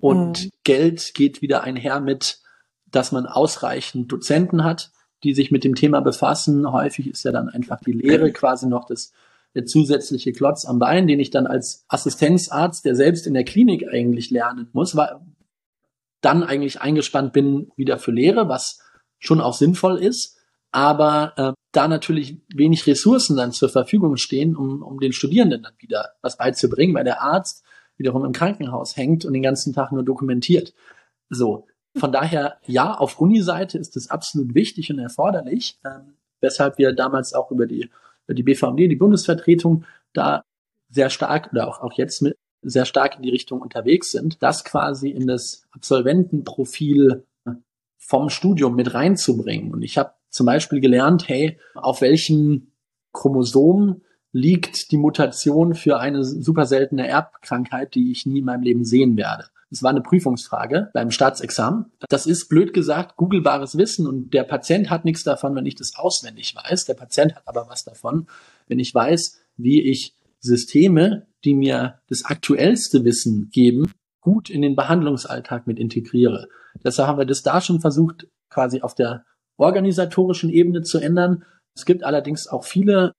Und 0.00 0.44
mhm. 0.44 0.50
Geld 0.64 1.12
geht 1.14 1.42
wieder 1.42 1.62
einher 1.62 2.00
mit, 2.00 2.40
dass 2.86 3.12
man 3.12 3.26
ausreichend 3.26 4.10
Dozenten 4.10 4.64
hat, 4.64 4.92
die 5.24 5.34
sich 5.34 5.50
mit 5.50 5.64
dem 5.64 5.74
Thema 5.74 6.00
befassen. 6.00 6.70
Häufig 6.70 7.08
ist 7.08 7.24
ja 7.24 7.32
dann 7.32 7.48
einfach 7.48 7.80
die 7.80 7.92
Lehre 7.92 8.32
quasi 8.32 8.66
noch 8.66 8.86
das, 8.86 9.12
der 9.54 9.66
zusätzliche 9.66 10.32
Klotz 10.32 10.64
am 10.64 10.78
Bein, 10.78 11.06
den 11.06 11.20
ich 11.20 11.30
dann 11.30 11.46
als 11.46 11.84
Assistenzarzt, 11.88 12.84
der 12.84 12.94
selbst 12.94 13.26
in 13.26 13.34
der 13.34 13.44
Klinik 13.44 13.86
eigentlich 13.88 14.30
lernen 14.30 14.68
muss, 14.72 14.96
weil 14.96 15.20
dann 16.20 16.42
eigentlich 16.42 16.80
eingespannt 16.80 17.32
bin 17.32 17.70
wieder 17.76 17.98
für 17.98 18.12
Lehre, 18.12 18.48
was 18.48 18.80
schon 19.18 19.40
auch 19.40 19.54
sinnvoll 19.54 19.98
ist, 19.98 20.37
aber 20.70 21.32
äh, 21.36 21.52
da 21.72 21.88
natürlich 21.88 22.38
wenig 22.54 22.86
Ressourcen 22.86 23.36
dann 23.36 23.52
zur 23.52 23.68
Verfügung 23.68 24.16
stehen, 24.16 24.56
um, 24.56 24.82
um 24.82 25.00
den 25.00 25.12
Studierenden 25.12 25.62
dann 25.62 25.74
wieder 25.78 26.12
was 26.22 26.36
beizubringen, 26.36 26.94
weil 26.94 27.04
der 27.04 27.22
Arzt 27.22 27.64
wiederum 27.96 28.24
im 28.24 28.32
Krankenhaus 28.32 28.96
hängt 28.96 29.24
und 29.24 29.32
den 29.32 29.42
ganzen 29.42 29.72
Tag 29.72 29.92
nur 29.92 30.04
dokumentiert. 30.04 30.74
So. 31.30 31.66
Von 31.96 32.12
daher, 32.12 32.58
ja, 32.66 32.94
auf 32.94 33.18
Uni-Seite 33.18 33.78
ist 33.78 33.96
es 33.96 34.10
absolut 34.10 34.54
wichtig 34.54 34.90
und 34.90 34.98
erforderlich, 34.98 35.78
ähm, 35.84 36.14
weshalb 36.40 36.78
wir 36.78 36.92
damals 36.92 37.32
auch 37.32 37.50
über 37.50 37.66
die, 37.66 37.90
über 38.26 38.34
die 38.34 38.42
BVMD, 38.42 38.78
die 38.78 38.96
Bundesvertretung, 38.96 39.84
da 40.12 40.44
sehr 40.90 41.10
stark 41.10 41.50
oder 41.52 41.66
auch, 41.66 41.80
auch 41.80 41.92
jetzt 41.94 42.22
mit, 42.22 42.36
sehr 42.62 42.84
stark 42.84 43.16
in 43.16 43.22
die 43.22 43.30
Richtung 43.30 43.60
unterwegs 43.60 44.10
sind, 44.10 44.42
das 44.42 44.64
quasi 44.64 45.10
in 45.10 45.26
das 45.26 45.66
Absolventenprofil 45.70 47.24
vom 47.96 48.30
Studium 48.30 48.74
mit 48.74 48.94
reinzubringen. 48.94 49.72
Und 49.72 49.82
ich 49.82 49.98
habe 49.98 50.12
zum 50.30 50.46
Beispiel 50.46 50.80
gelernt, 50.80 51.28
hey, 51.28 51.58
auf 51.74 52.00
welchen 52.00 52.72
Chromosom 53.12 54.02
liegt 54.32 54.92
die 54.92 54.98
Mutation 54.98 55.74
für 55.74 55.98
eine 55.98 56.24
super 56.24 56.66
seltene 56.66 57.08
Erbkrankheit, 57.08 57.94
die 57.94 58.12
ich 58.12 58.26
nie 58.26 58.40
in 58.40 58.44
meinem 58.44 58.62
Leben 58.62 58.84
sehen 58.84 59.16
werde. 59.16 59.44
Das 59.70 59.82
war 59.82 59.90
eine 59.90 60.00
Prüfungsfrage 60.00 60.90
beim 60.94 61.10
Staatsexamen. 61.10 61.86
Das 62.08 62.26
ist 62.26 62.48
blöd 62.48 62.72
gesagt 62.72 63.16
googlebares 63.16 63.76
Wissen 63.76 64.06
und 64.06 64.32
der 64.32 64.44
Patient 64.44 64.88
hat 64.88 65.04
nichts 65.04 65.24
davon, 65.24 65.54
wenn 65.54 65.66
ich 65.66 65.74
das 65.74 65.96
auswendig 65.96 66.54
weiß. 66.54 66.86
Der 66.86 66.94
Patient 66.94 67.34
hat 67.34 67.42
aber 67.46 67.68
was 67.68 67.84
davon, 67.84 68.26
wenn 68.66 68.78
ich 68.78 68.94
weiß, 68.94 69.38
wie 69.56 69.82
ich 69.82 70.14
Systeme, 70.40 71.26
die 71.44 71.54
mir 71.54 72.00
das 72.08 72.24
aktuellste 72.24 73.04
Wissen 73.04 73.50
geben, 73.52 73.92
gut 74.20 74.48
in 74.48 74.62
den 74.62 74.76
Behandlungsalltag 74.76 75.66
mit 75.66 75.78
integriere. 75.78 76.48
Deshalb 76.84 77.08
haben 77.08 77.18
wir 77.18 77.26
das 77.26 77.42
da 77.42 77.60
schon 77.60 77.80
versucht, 77.80 78.26
quasi 78.48 78.80
auf 78.80 78.94
der 78.94 79.24
organisatorischen 79.58 80.48
Ebene 80.48 80.82
zu 80.82 80.98
ändern. 80.98 81.44
Es 81.74 81.84
gibt 81.84 82.04
allerdings 82.04 82.46
auch 82.46 82.64
viele 82.64 83.12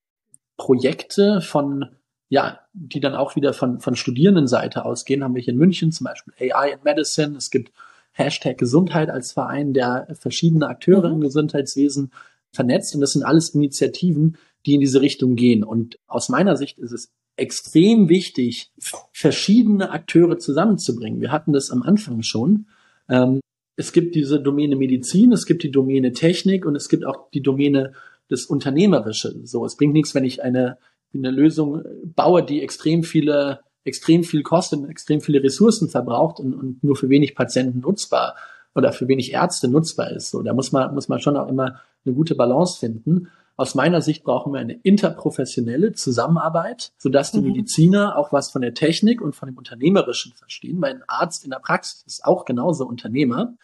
Projekte 0.58 1.42
von, 1.42 1.86
ja, 2.30 2.60
die 2.74 3.00
dann 3.00 3.16
auch 3.16 3.36
wieder 3.36 3.54
von, 3.54 3.80
von 3.80 3.96
Studierendenseite 3.96 4.84
ausgehen. 4.84 5.24
Haben 5.24 5.36
wir 5.36 5.42
hier 5.42 5.54
in 5.54 5.60
München 5.60 5.92
zum 5.92 6.06
Beispiel 6.06 6.34
AI 6.40 6.72
in 6.72 6.80
Medicine. 6.84 7.38
Es 7.38 7.52
gibt 7.52 7.72
Hashtag 8.14 8.58
Gesundheit 8.58 9.10
als 9.10 9.32
Verein, 9.32 9.74
der 9.74 10.08
verschiedene 10.20 10.68
Akteure 10.68 11.10
mhm. 11.10 11.16
im 11.16 11.22
Gesundheitswesen 11.22 12.12
vernetzt. 12.52 12.96
Und 12.96 13.02
das 13.02 13.14
sind 13.14 13.24
alles 13.24 13.50
Initiativen, 13.50 14.38
die 14.66 14.74
in 14.74 14.82
diese 14.82 15.02
Richtung 15.02 15.36
gehen. 15.36 15.64
Und 15.64 16.00
aus 16.08 16.30
meiner 16.30 16.58
Sicht 16.58 16.80
ist 16.80 16.92
es 16.92 17.12
extrem 17.38 18.10
wichtig, 18.10 18.72
verschiedene 19.14 19.92
Akteure 19.92 20.38
zusammenzubringen. 20.38 21.22
Wir 21.22 21.32
hatten 21.32 21.54
das 21.54 21.72
am 21.72 21.84
Anfang 21.84 22.22
schon. 22.22 22.68
Ähm, 23.08 23.40
es 23.80 23.94
gibt 23.94 24.14
diese 24.14 24.42
Domäne 24.42 24.76
Medizin, 24.76 25.32
es 25.32 25.46
gibt 25.46 25.64
die 25.64 25.72
Domäne 25.72 26.12
Technik 26.12 26.66
und 26.66 26.76
es 26.76 26.90
gibt 26.90 27.06
auch 27.06 27.30
die 27.32 27.42
Domäne 27.42 27.94
des 28.30 28.46
Unternehmerische. 28.46 29.34
So, 29.46 29.64
es 29.64 29.78
bringt 29.78 29.94
nichts, 29.94 30.14
wenn 30.14 30.26
ich 30.26 30.44
eine, 30.44 30.78
eine 31.14 31.32
Lösung 31.32 31.82
baue, 32.14 32.44
die 32.44 32.62
extrem 32.62 33.04
viele, 33.04 33.62
extrem 33.86 34.26
viel 34.26 34.44
kostet 34.44 34.82
und 34.82 34.90
extrem 34.90 35.22
viele 35.22 35.42
Ressourcen 35.42 35.88
verbraucht 35.88 36.42
und, 36.42 36.54
und 36.56 36.84
nur 36.84 36.98
für 36.98 37.08
wenig 37.08 37.36
Patienten 37.36 37.80
nutzbar 37.80 38.36
oder 38.76 38.92
für 38.92 39.08
wenig 39.08 39.32
Ärzte 39.32 39.70
nutzbar 39.70 40.12
ist. 40.12 40.32
So, 40.32 40.42
da 40.42 40.54
muss 40.54 40.74
man, 40.74 40.94
muss 40.94 41.08
man 41.08 41.22
schon 41.22 41.38
auch 41.38 41.48
immer 41.48 41.80
eine 42.06 42.14
gute 42.14 42.36
Balance 42.36 42.80
finden. 42.80 43.30
Aus 43.60 43.76
meiner 43.76 44.02
Sicht 44.02 44.24
brauchen 44.24 44.54
wir 44.54 44.60
eine 44.60 44.74
interprofessionelle 44.74 45.94
Zusammenarbeit, 45.94 46.94
sodass 46.98 47.32
die 47.32 47.42
mhm. 47.42 47.48
Mediziner 47.48 48.18
auch 48.18 48.32
was 48.32 48.52
von 48.52 48.62
der 48.62 48.74
Technik 48.74 49.22
und 49.22 49.36
von 49.36 49.48
dem 49.48 49.58
Unternehmerischen 49.58 50.34
verstehen. 50.34 50.80
Mein 50.80 51.04
Arzt 51.08 51.44
in 51.44 51.52
der 51.52 51.60
Praxis 51.60 52.04
ist 52.08 52.26
auch 52.26 52.46
genauso 52.46 52.86
Unternehmer 52.86 53.56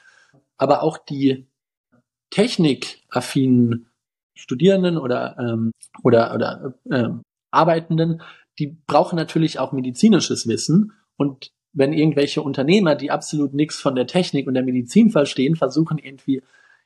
aber 0.58 0.84
auch 0.84 0.98
die 0.98 1.48
technikaffinen 2.30 3.88
Studierenden 4.34 4.98
oder 4.98 5.38
ähm, 5.40 5.72
oder 6.04 6.34
oder 6.34 6.74
ähm, 6.92 7.22
Arbeitenden, 7.52 8.22
die 8.60 8.78
brauchen 8.88 9.16
natürlich 9.16 9.60
auch 9.60 9.72
medizinisches 9.72 10.48
Wissen 10.48 10.94
und 11.18 11.52
wenn 11.78 11.94
irgendwelche 11.94 12.42
Unternehmer, 12.42 12.96
die 12.96 13.12
absolut 13.12 13.54
nichts 13.54 13.80
von 13.80 13.96
der 13.96 14.08
Technik 14.08 14.48
und 14.48 14.54
der 14.54 14.64
Medizin 14.64 15.10
verstehen, 15.10 15.58
versuchen 15.58 15.98
irgendwie, 15.98 16.42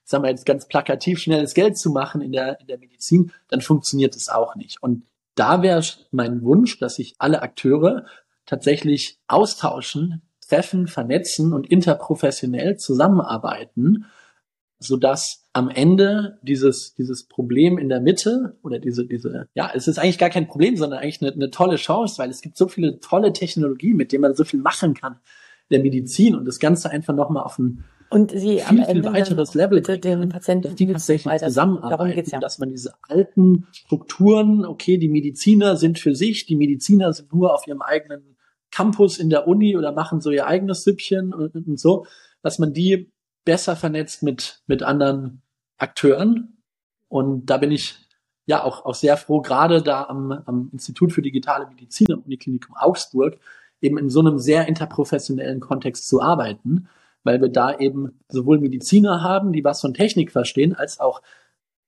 ich 0.09 0.11
sag 0.11 0.23
mal 0.23 0.31
jetzt 0.31 0.47
ganz 0.47 0.67
plakativ, 0.67 1.19
schnelles 1.19 1.53
Geld 1.53 1.77
zu 1.77 1.91
machen 1.91 2.21
in 2.21 2.31
der, 2.31 2.59
in 2.59 2.65
der 2.65 2.79
Medizin, 2.79 3.31
dann 3.47 3.61
funktioniert 3.61 4.15
es 4.15 4.27
auch 4.27 4.55
nicht. 4.55 4.81
Und 4.81 5.03
da 5.35 5.61
wäre 5.61 5.83
mein 6.09 6.41
Wunsch, 6.41 6.79
dass 6.79 6.95
sich 6.95 7.13
alle 7.19 7.43
Akteure 7.43 8.05
tatsächlich 8.47 9.19
austauschen, 9.27 10.23
treffen, 10.41 10.87
vernetzen 10.87 11.53
und 11.53 11.69
interprofessionell 11.69 12.77
zusammenarbeiten, 12.77 14.05
sodass 14.79 15.43
am 15.53 15.69
Ende 15.69 16.39
dieses, 16.41 16.95
dieses 16.95 17.27
Problem 17.27 17.77
in 17.77 17.87
der 17.87 18.01
Mitte 18.01 18.57
oder 18.63 18.79
diese, 18.79 19.05
diese, 19.05 19.47
ja, 19.53 19.69
es 19.75 19.87
ist 19.87 19.99
eigentlich 19.99 20.17
gar 20.17 20.31
kein 20.31 20.47
Problem, 20.47 20.75
sondern 20.75 21.01
eigentlich 21.01 21.21
eine, 21.21 21.33
eine 21.33 21.51
tolle 21.51 21.75
Chance, 21.75 22.17
weil 22.17 22.31
es 22.31 22.41
gibt 22.41 22.57
so 22.57 22.67
viele 22.67 22.99
tolle 22.99 23.31
Technologien, 23.31 23.95
mit 23.95 24.11
denen 24.11 24.23
man 24.23 24.33
so 24.33 24.43
viel 24.43 24.59
machen 24.59 24.95
kann 24.95 25.19
der 25.69 25.81
Medizin 25.81 26.33
und 26.33 26.45
das 26.45 26.57
Ganze 26.57 26.89
einfach 26.89 27.13
nochmal 27.13 27.43
auf 27.43 27.59
ein 27.59 27.83
und 28.09 28.31
sie 28.31 28.59
viel, 28.59 28.61
am 28.61 28.79
Ende 28.79 29.03
viel 29.03 29.13
weiteres 29.13 29.53
Level 29.53 29.81
den 29.81 30.29
Patienten 30.29 30.69
dass 30.69 30.75
die 30.75 30.87
tatsächlich 30.87 31.39
zusammenarbeiten, 31.39 32.29
ja. 32.29 32.39
dass 32.39 32.57
man 32.57 32.69
diese 32.69 32.93
alten 33.07 33.67
Strukturen, 33.71 34.65
okay, 34.65 34.97
die 34.97 35.09
Mediziner 35.09 35.77
sind 35.77 35.99
für 35.99 36.15
sich, 36.15 36.45
die 36.45 36.55
Mediziner 36.55 37.13
sind 37.13 37.31
nur 37.33 37.53
auf 37.53 37.67
ihrem 37.67 37.81
eigenen 37.81 38.37
Campus 38.71 39.17
in 39.17 39.29
der 39.29 39.47
Uni 39.47 39.77
oder 39.77 39.91
machen 39.91 40.21
so 40.21 40.31
ihr 40.31 40.47
eigenes 40.47 40.83
Süppchen 40.83 41.33
und, 41.33 41.55
und 41.55 41.79
so, 41.79 42.05
dass 42.41 42.59
man 42.59 42.73
die 42.73 43.11
besser 43.45 43.75
vernetzt 43.75 44.23
mit, 44.23 44.61
mit 44.67 44.83
anderen 44.83 45.41
Akteuren. 45.77 46.63
Und 47.07 47.47
da 47.47 47.57
bin 47.57 47.71
ich 47.71 47.95
ja 48.45 48.63
auch, 48.63 48.85
auch 48.85 48.95
sehr 48.95 49.17
froh, 49.17 49.41
gerade 49.41 49.81
da 49.83 50.05
am, 50.05 50.31
am 50.31 50.69
Institut 50.73 51.13
für 51.13 51.21
digitale 51.21 51.67
Medizin 51.67 52.11
am 52.11 52.21
Uniklinikum 52.21 52.75
Augsburg 52.75 53.37
eben 53.81 53.97
in 53.97 54.09
so 54.09 54.19
einem 54.19 54.39
sehr 54.39 54.67
interprofessionellen 54.67 55.59
Kontext 55.59 56.07
zu 56.07 56.21
arbeiten, 56.21 56.89
weil 57.23 57.41
wir 57.41 57.49
da 57.49 57.77
eben 57.77 58.19
sowohl 58.29 58.60
Mediziner 58.60 59.21
haben, 59.21 59.53
die 59.53 59.63
was 59.63 59.82
von 59.82 59.93
Technik 59.93 60.32
verstehen, 60.32 60.73
als 60.73 60.99
auch 60.99 61.21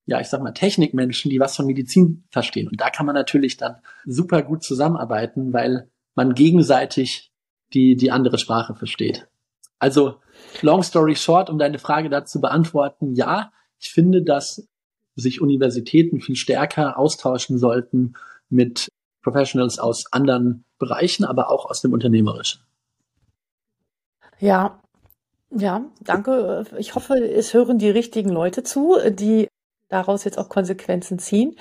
ja, 0.06 0.20
ich 0.20 0.28
sag 0.28 0.42
mal, 0.42 0.52
Technikmenschen, 0.52 1.30
die 1.30 1.40
was 1.40 1.56
von 1.56 1.66
Medizin 1.66 2.24
verstehen. 2.32 2.68
Und 2.68 2.82
da 2.82 2.90
kann 2.90 3.06
man 3.06 3.16
natürlich 3.16 3.58
dann 3.58 3.78
super 4.06 4.42
gut 4.42 4.64
zusammenarbeiten, 4.64 5.54
weil 5.54 5.90
man 6.16 6.34
gegenseitig 6.34 7.32
die, 7.74 7.96
die 7.96 8.12
andere 8.12 8.38
Sprache 8.38 8.76
versteht. 8.76 9.28
Also, 9.80 10.16
long 10.62 10.84
story 10.84 11.16
short, 11.16 11.50
um 11.50 11.58
deine 11.58 11.80
Frage 11.80 12.10
dazu 12.10 12.42
beantworten, 12.42 13.16
ja, 13.16 13.52
ich 13.80 13.92
finde, 13.92 14.22
dass 14.22 14.68
sich 15.16 15.42
Universitäten 15.42 16.22
viel 16.22 16.36
stärker 16.36 16.98
austauschen 16.98 17.58
sollten 17.58 18.14
mit 18.50 18.90
Professionals 19.22 19.80
aus 19.80 20.12
anderen 20.12 20.66
Bereichen, 20.78 21.26
aber 21.26 21.50
auch 21.50 21.70
aus 21.70 21.82
dem 21.82 21.94
Unternehmerischen. 21.94 22.62
Ja, 24.40 24.81
ja, 25.52 25.86
danke. 26.02 26.66
Ich 26.78 26.96
hoffe, 26.96 27.16
es 27.16 27.54
hören 27.54 27.78
die 27.78 27.90
richtigen 27.90 28.30
Leute 28.30 28.64
zu, 28.64 28.98
die 29.10 29.48
daraus 29.90 30.24
jetzt 30.24 30.38
auch 30.38 30.50
Konsequenzen 30.50 31.20
ziehen. 31.20 31.56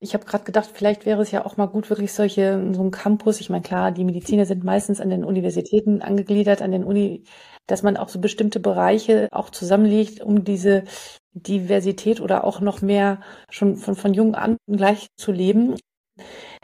Ich 0.00 0.14
habe 0.14 0.24
gerade 0.24 0.44
gedacht, 0.44 0.70
vielleicht 0.72 1.06
wäre 1.06 1.22
es 1.22 1.32
ja 1.32 1.44
auch 1.44 1.56
mal 1.56 1.66
gut, 1.66 1.90
wirklich 1.90 2.12
solche, 2.12 2.72
so 2.72 2.82
ein 2.84 2.92
Campus, 2.92 3.40
ich 3.40 3.50
meine, 3.50 3.62
klar, 3.62 3.90
die 3.90 4.04
Mediziner 4.04 4.46
sind 4.46 4.62
meistens 4.62 5.00
an 5.00 5.10
den 5.10 5.24
Universitäten 5.24 6.02
angegliedert, 6.02 6.62
an 6.62 6.70
den 6.70 6.84
Uni, 6.84 7.24
dass 7.66 7.82
man 7.82 7.96
auch 7.96 8.08
so 8.08 8.20
bestimmte 8.20 8.60
Bereiche 8.60 9.28
auch 9.32 9.50
zusammenlegt, 9.50 10.20
um 10.22 10.44
diese 10.44 10.84
Diversität 11.32 12.20
oder 12.20 12.44
auch 12.44 12.60
noch 12.60 12.80
mehr 12.80 13.20
schon 13.50 13.76
von, 13.76 13.96
von 13.96 14.14
jung 14.14 14.36
an 14.36 14.56
gleich 14.68 15.08
zu 15.16 15.32
leben. 15.32 15.74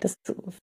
Das 0.01 0.15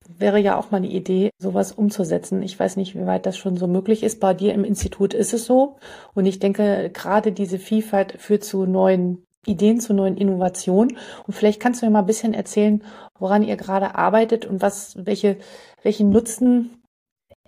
wäre 0.08 0.38
ja 0.38 0.56
auch 0.56 0.70
mal 0.70 0.78
eine 0.78 0.90
Idee, 0.90 1.30
sowas 1.38 1.72
umzusetzen. 1.72 2.42
Ich 2.42 2.58
weiß 2.58 2.76
nicht, 2.76 2.94
wie 2.94 3.06
weit 3.06 3.26
das 3.26 3.36
schon 3.36 3.56
so 3.56 3.66
möglich 3.66 4.02
ist. 4.02 4.20
Bei 4.20 4.34
dir 4.34 4.54
im 4.54 4.64
Institut 4.64 5.14
ist 5.14 5.34
es 5.34 5.44
so. 5.44 5.76
Und 6.14 6.26
ich 6.26 6.38
denke, 6.38 6.90
gerade 6.92 7.32
diese 7.32 7.58
Vielfalt 7.58 8.20
führt 8.20 8.44
zu 8.44 8.66
neuen 8.66 9.24
Ideen 9.46 9.80
zu 9.80 9.94
neuen 9.94 10.16
Innovationen. 10.16 10.98
Und 11.26 11.32
vielleicht 11.32 11.60
kannst 11.60 11.80
du 11.80 11.86
mir 11.86 11.92
mal 11.92 12.00
ein 12.00 12.06
bisschen 12.06 12.34
erzählen, 12.34 12.84
woran 13.18 13.42
ihr 13.42 13.56
gerade 13.56 13.94
arbeitet 13.94 14.44
und 14.44 14.60
was, 14.60 14.94
welche, 15.04 15.38
welchen 15.82 16.10
Nutzen 16.10 16.82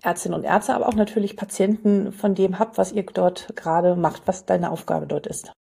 Ärztinnen 0.02 0.38
und 0.38 0.44
Ärzte, 0.44 0.74
aber 0.74 0.88
auch 0.88 0.94
natürlich 0.94 1.36
Patienten 1.36 2.12
von 2.12 2.34
dem 2.34 2.58
habt, 2.58 2.78
was 2.78 2.92
ihr 2.92 3.02
dort 3.02 3.54
gerade 3.54 3.96
macht, 3.96 4.22
was 4.26 4.46
deine 4.46 4.70
Aufgabe 4.70 5.06
dort 5.06 5.26
ist. 5.26 5.52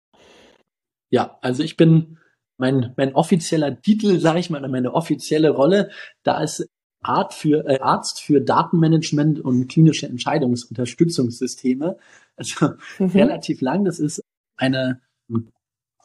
Ja, 1.09 1.37
also 1.41 1.63
ich 1.63 1.75
bin 1.75 2.18
mein, 2.59 2.93
mein 2.97 3.15
offizieller 3.15 3.81
Titel, 3.81 4.19
sage 4.19 4.39
ich 4.39 4.49
mal, 4.49 4.67
meine 4.67 4.93
offizielle 4.93 5.49
Rolle, 5.49 5.89
da 6.23 6.41
ist 6.43 6.67
Art 7.01 7.33
für, 7.33 7.65
äh, 7.65 7.79
Arzt 7.79 8.21
für 8.21 8.41
Datenmanagement 8.41 9.39
und 9.39 9.67
klinische 9.67 10.07
Entscheidungsunterstützungssysteme. 10.07 11.97
Also 12.35 12.69
mhm. 12.99 13.07
relativ 13.07 13.59
lang. 13.61 13.83
Das 13.83 13.99
ist 13.99 14.21
eine 14.55 15.01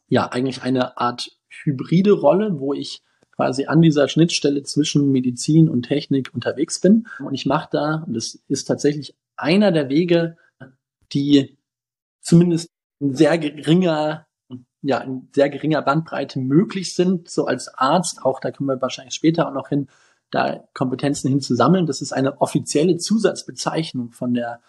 ja 0.09 0.31
eigentlich 0.31 0.62
eine 0.62 0.97
Art 0.99 1.31
hybride 1.49 2.12
Rolle, 2.12 2.61
wo 2.61 2.73
ich 2.75 3.03
quasi 3.33 3.67
an 3.67 3.83
dieser 3.83 4.09
Schnittstelle 4.09 4.62
zwischen 4.62 5.11
Medizin 5.11 5.69
und 5.69 5.83
Technik 5.83 6.33
unterwegs 6.33 6.81
bin. 6.81 7.07
Und 7.19 7.35
ich 7.35 7.47
mache 7.47 7.69
da, 7.73 8.05
und 8.07 8.14
das 8.14 8.38
ist 8.49 8.64
tatsächlich 8.64 9.17
einer 9.37 9.73
der 9.73 9.88
Wege, 9.88 10.37
die 11.12 11.57
zumindest 12.21 12.71
in 13.01 13.14
sehr 13.14 13.38
geringer 13.38 14.24
ja 14.85 14.99
in 14.99 15.29
sehr 15.35 15.49
geringer 15.49 15.83
Bandbreite 15.83 16.38
möglich 16.38 16.94
sind, 16.94 17.29
so 17.29 17.47
als 17.47 17.68
Arzt, 17.68 18.23
auch 18.23 18.38
da 18.38 18.51
kommen 18.51 18.68
wir 18.68 18.81
wahrscheinlich 18.81 19.14
später 19.14 19.49
auch 19.49 19.55
noch 19.55 19.68
hin, 19.68 19.88
da 20.31 20.64
Kompetenzen 20.75 21.29
hinzusammeln. 21.29 21.87
Das 21.87 22.03
ist 22.03 22.12
eine 22.12 22.40
offizielle 22.40 22.99
Zusatzbezeichnung 22.99 24.12
von 24.12 24.35
der 24.35 24.61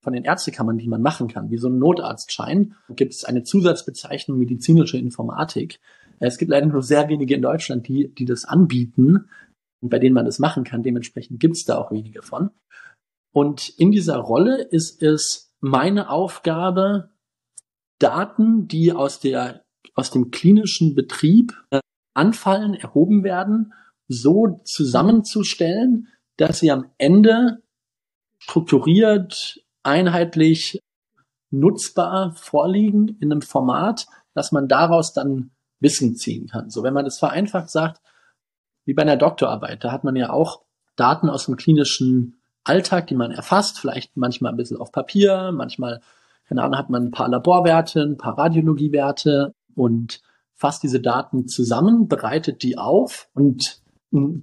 von 0.00 0.14
den 0.14 0.24
Ärztekammern, 0.24 0.78
die 0.78 0.88
man 0.88 1.00
machen 1.00 1.28
kann, 1.28 1.50
wie 1.50 1.58
so 1.58 1.68
ein 1.68 1.78
Notarztschein, 1.78 2.74
gibt 2.96 3.14
es 3.14 3.24
eine 3.24 3.44
Zusatzbezeichnung 3.44 4.36
medizinische 4.36 4.98
Informatik. 4.98 5.78
Es 6.18 6.38
gibt 6.38 6.50
leider 6.50 6.66
nur 6.66 6.82
sehr 6.82 7.08
wenige 7.08 7.36
in 7.36 7.42
Deutschland, 7.42 7.86
die, 7.86 8.12
die 8.12 8.24
das 8.24 8.44
anbieten 8.44 9.28
und 9.80 9.90
bei 9.90 10.00
denen 10.00 10.14
man 10.14 10.24
das 10.24 10.40
machen 10.40 10.64
kann. 10.64 10.82
Dementsprechend 10.82 11.38
gibt 11.38 11.54
es 11.54 11.64
da 11.64 11.78
auch 11.78 11.92
wenige 11.92 12.22
von. 12.22 12.50
Und 13.32 13.68
in 13.78 13.92
dieser 13.92 14.16
Rolle 14.16 14.60
ist 14.60 15.02
es 15.04 15.52
meine 15.60 16.10
Aufgabe, 16.10 17.11
Daten, 18.02 18.68
die 18.68 18.92
aus 18.92 19.20
der, 19.20 19.64
aus 19.94 20.10
dem 20.10 20.30
klinischen 20.30 20.94
Betrieb 20.94 21.54
äh, 21.70 21.80
anfallen, 22.14 22.74
erhoben 22.74 23.24
werden, 23.24 23.72
so 24.08 24.60
zusammenzustellen, 24.64 26.08
dass 26.36 26.58
sie 26.58 26.70
am 26.70 26.90
Ende 26.98 27.62
strukturiert, 28.38 29.62
einheitlich 29.82 30.80
nutzbar 31.50 32.34
vorliegen 32.34 33.16
in 33.20 33.30
einem 33.30 33.42
Format, 33.42 34.06
dass 34.34 34.52
man 34.52 34.68
daraus 34.68 35.12
dann 35.12 35.50
Wissen 35.80 36.16
ziehen 36.16 36.48
kann. 36.48 36.70
So, 36.70 36.82
wenn 36.82 36.94
man 36.94 37.04
das 37.04 37.18
vereinfacht 37.18 37.70
sagt, 37.70 38.00
wie 38.84 38.94
bei 38.94 39.02
einer 39.02 39.16
Doktorarbeit, 39.16 39.84
da 39.84 39.92
hat 39.92 40.04
man 40.04 40.16
ja 40.16 40.30
auch 40.30 40.62
Daten 40.96 41.28
aus 41.28 41.46
dem 41.46 41.56
klinischen 41.56 42.40
Alltag, 42.64 43.08
die 43.08 43.14
man 43.14 43.30
erfasst, 43.32 43.78
vielleicht 43.78 44.16
manchmal 44.16 44.52
ein 44.52 44.56
bisschen 44.56 44.76
auf 44.76 44.92
Papier, 44.92 45.50
manchmal, 45.52 46.00
keine 46.52 46.64
Ahnung, 46.64 46.78
hat 46.78 46.90
man 46.90 47.04
ein 47.04 47.10
paar 47.10 47.30
Laborwerte, 47.30 48.02
ein 48.02 48.18
paar 48.18 48.36
Radiologiewerte 48.36 49.54
und 49.74 50.20
fasst 50.52 50.82
diese 50.82 51.00
Daten 51.00 51.48
zusammen, 51.48 52.08
bereitet 52.08 52.62
die 52.62 52.76
auf 52.76 53.28
und 53.32 53.80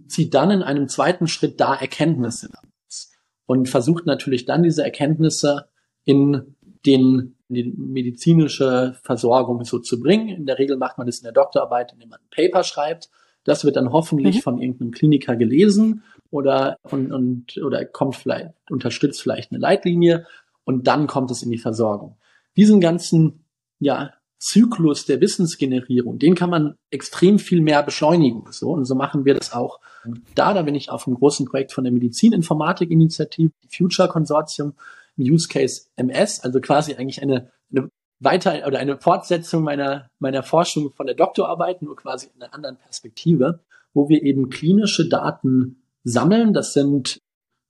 zieht 0.07 0.33
dann 0.33 0.49
in 0.49 0.63
einem 0.63 0.87
zweiten 0.87 1.27
Schritt 1.27 1.59
da 1.59 1.75
Erkenntnisse 1.75 2.49
daraus 2.51 3.11
und 3.45 3.69
versucht 3.69 4.07
natürlich 4.07 4.45
dann 4.45 4.63
diese 4.63 4.83
Erkenntnisse 4.83 5.67
in 6.03 6.55
den 6.85 7.35
in 7.47 7.55
die 7.55 7.73
medizinische 7.77 8.95
Versorgung 9.03 9.63
so 9.63 9.79
zu 9.79 9.99
bringen. 9.99 10.29
In 10.29 10.45
der 10.45 10.59
Regel 10.59 10.77
macht 10.77 10.97
man 10.99 11.07
das 11.07 11.17
in 11.17 11.23
der 11.23 11.31
Doktorarbeit, 11.31 11.93
indem 11.93 12.09
man 12.09 12.19
ein 12.19 12.29
Paper 12.29 12.63
schreibt. 12.63 13.09
Das 13.43 13.65
wird 13.65 13.75
dann 13.75 13.91
hoffentlich 13.91 14.37
mhm. 14.37 14.41
von 14.41 14.61
irgendeinem 14.61 14.91
Kliniker 14.91 15.35
gelesen 15.35 16.03
oder 16.31 16.77
und, 16.83 17.11
und 17.11 17.57
oder 17.57 17.85
kommt 17.85 18.15
vielleicht 18.15 18.53
unterstützt 18.69 19.21
vielleicht 19.21 19.51
eine 19.51 19.59
Leitlinie 19.59 20.25
und 20.69 20.85
dann 20.85 21.07
kommt 21.07 21.31
es 21.31 21.41
in 21.41 21.49
die 21.49 21.57
Versorgung. 21.57 22.15
Diesen 22.55 22.79
ganzen 22.79 23.43
ja 23.79 24.13
Zyklus 24.37 25.07
der 25.07 25.19
Wissensgenerierung, 25.19 26.19
den 26.19 26.35
kann 26.35 26.51
man 26.51 26.75
extrem 26.91 27.39
viel 27.39 27.59
mehr 27.59 27.81
beschleunigen. 27.81 28.43
So, 28.51 28.69
und 28.69 28.85
so 28.85 28.93
machen 28.93 29.25
wir 29.25 29.33
das 29.33 29.51
auch 29.51 29.79
da. 30.35 30.53
Da 30.53 30.61
bin 30.61 30.75
ich 30.75 30.91
auf 30.91 31.07
einem 31.07 31.15
großen 31.15 31.47
Projekt 31.47 31.71
von 31.71 31.85
der 31.85 31.93
Medizininformatik-Initiative, 31.93 33.51
Future 33.67 34.09
Consortium, 34.09 34.73
Use 35.17 35.47
Case 35.47 35.87
MS, 35.95 36.41
also 36.41 36.61
quasi 36.61 36.93
eigentlich 36.93 37.23
eine, 37.23 37.49
eine 37.71 37.89
weiter 38.19 38.67
oder 38.67 38.77
eine 38.77 38.99
Fortsetzung 38.99 39.63
meiner, 39.63 40.07
meiner 40.19 40.43
Forschung 40.43 40.93
von 40.93 41.07
der 41.07 41.15
Doktorarbeit, 41.15 41.81
nur 41.81 41.95
quasi 41.95 42.27
in 42.35 42.43
einer 42.43 42.53
anderen 42.53 42.77
Perspektive, 42.77 43.61
wo 43.95 44.07
wir 44.07 44.21
eben 44.21 44.51
klinische 44.51 45.09
Daten 45.09 45.81
sammeln. 46.03 46.53
Das 46.53 46.73
sind 46.73 47.17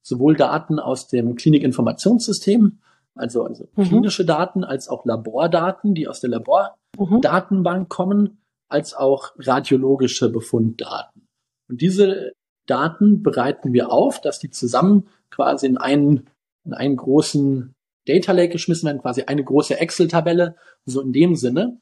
sowohl 0.01 0.35
Daten 0.35 0.79
aus 0.79 1.07
dem 1.07 1.35
Klinikinformationssystem, 1.35 2.79
also, 3.15 3.43
also 3.43 3.67
mhm. 3.75 3.83
klinische 3.83 4.25
Daten 4.25 4.63
als 4.63 4.89
auch 4.89 5.05
Labordaten, 5.05 5.93
die 5.93 6.07
aus 6.07 6.21
der 6.21 6.29
Labordatenbank 6.29 7.83
mhm. 7.83 7.89
kommen, 7.89 8.41
als 8.69 8.93
auch 8.93 9.33
radiologische 9.37 10.29
Befunddaten. 10.29 11.27
Und 11.69 11.81
diese 11.81 12.33
Daten 12.67 13.23
bereiten 13.23 13.73
wir 13.73 13.91
auf, 13.91 14.21
dass 14.21 14.39
die 14.39 14.51
zusammen 14.51 15.07
quasi 15.31 15.65
in 15.65 15.77
einen, 15.77 16.29
in 16.65 16.73
einen 16.73 16.95
großen 16.95 17.73
Data 18.05 18.31
Lake 18.31 18.53
geschmissen 18.53 18.87
werden, 18.87 19.01
quasi 19.01 19.23
eine 19.23 19.43
große 19.43 19.79
Excel-Tabelle, 19.79 20.55
so 20.85 21.01
in 21.01 21.11
dem 21.11 21.35
Sinne, 21.35 21.79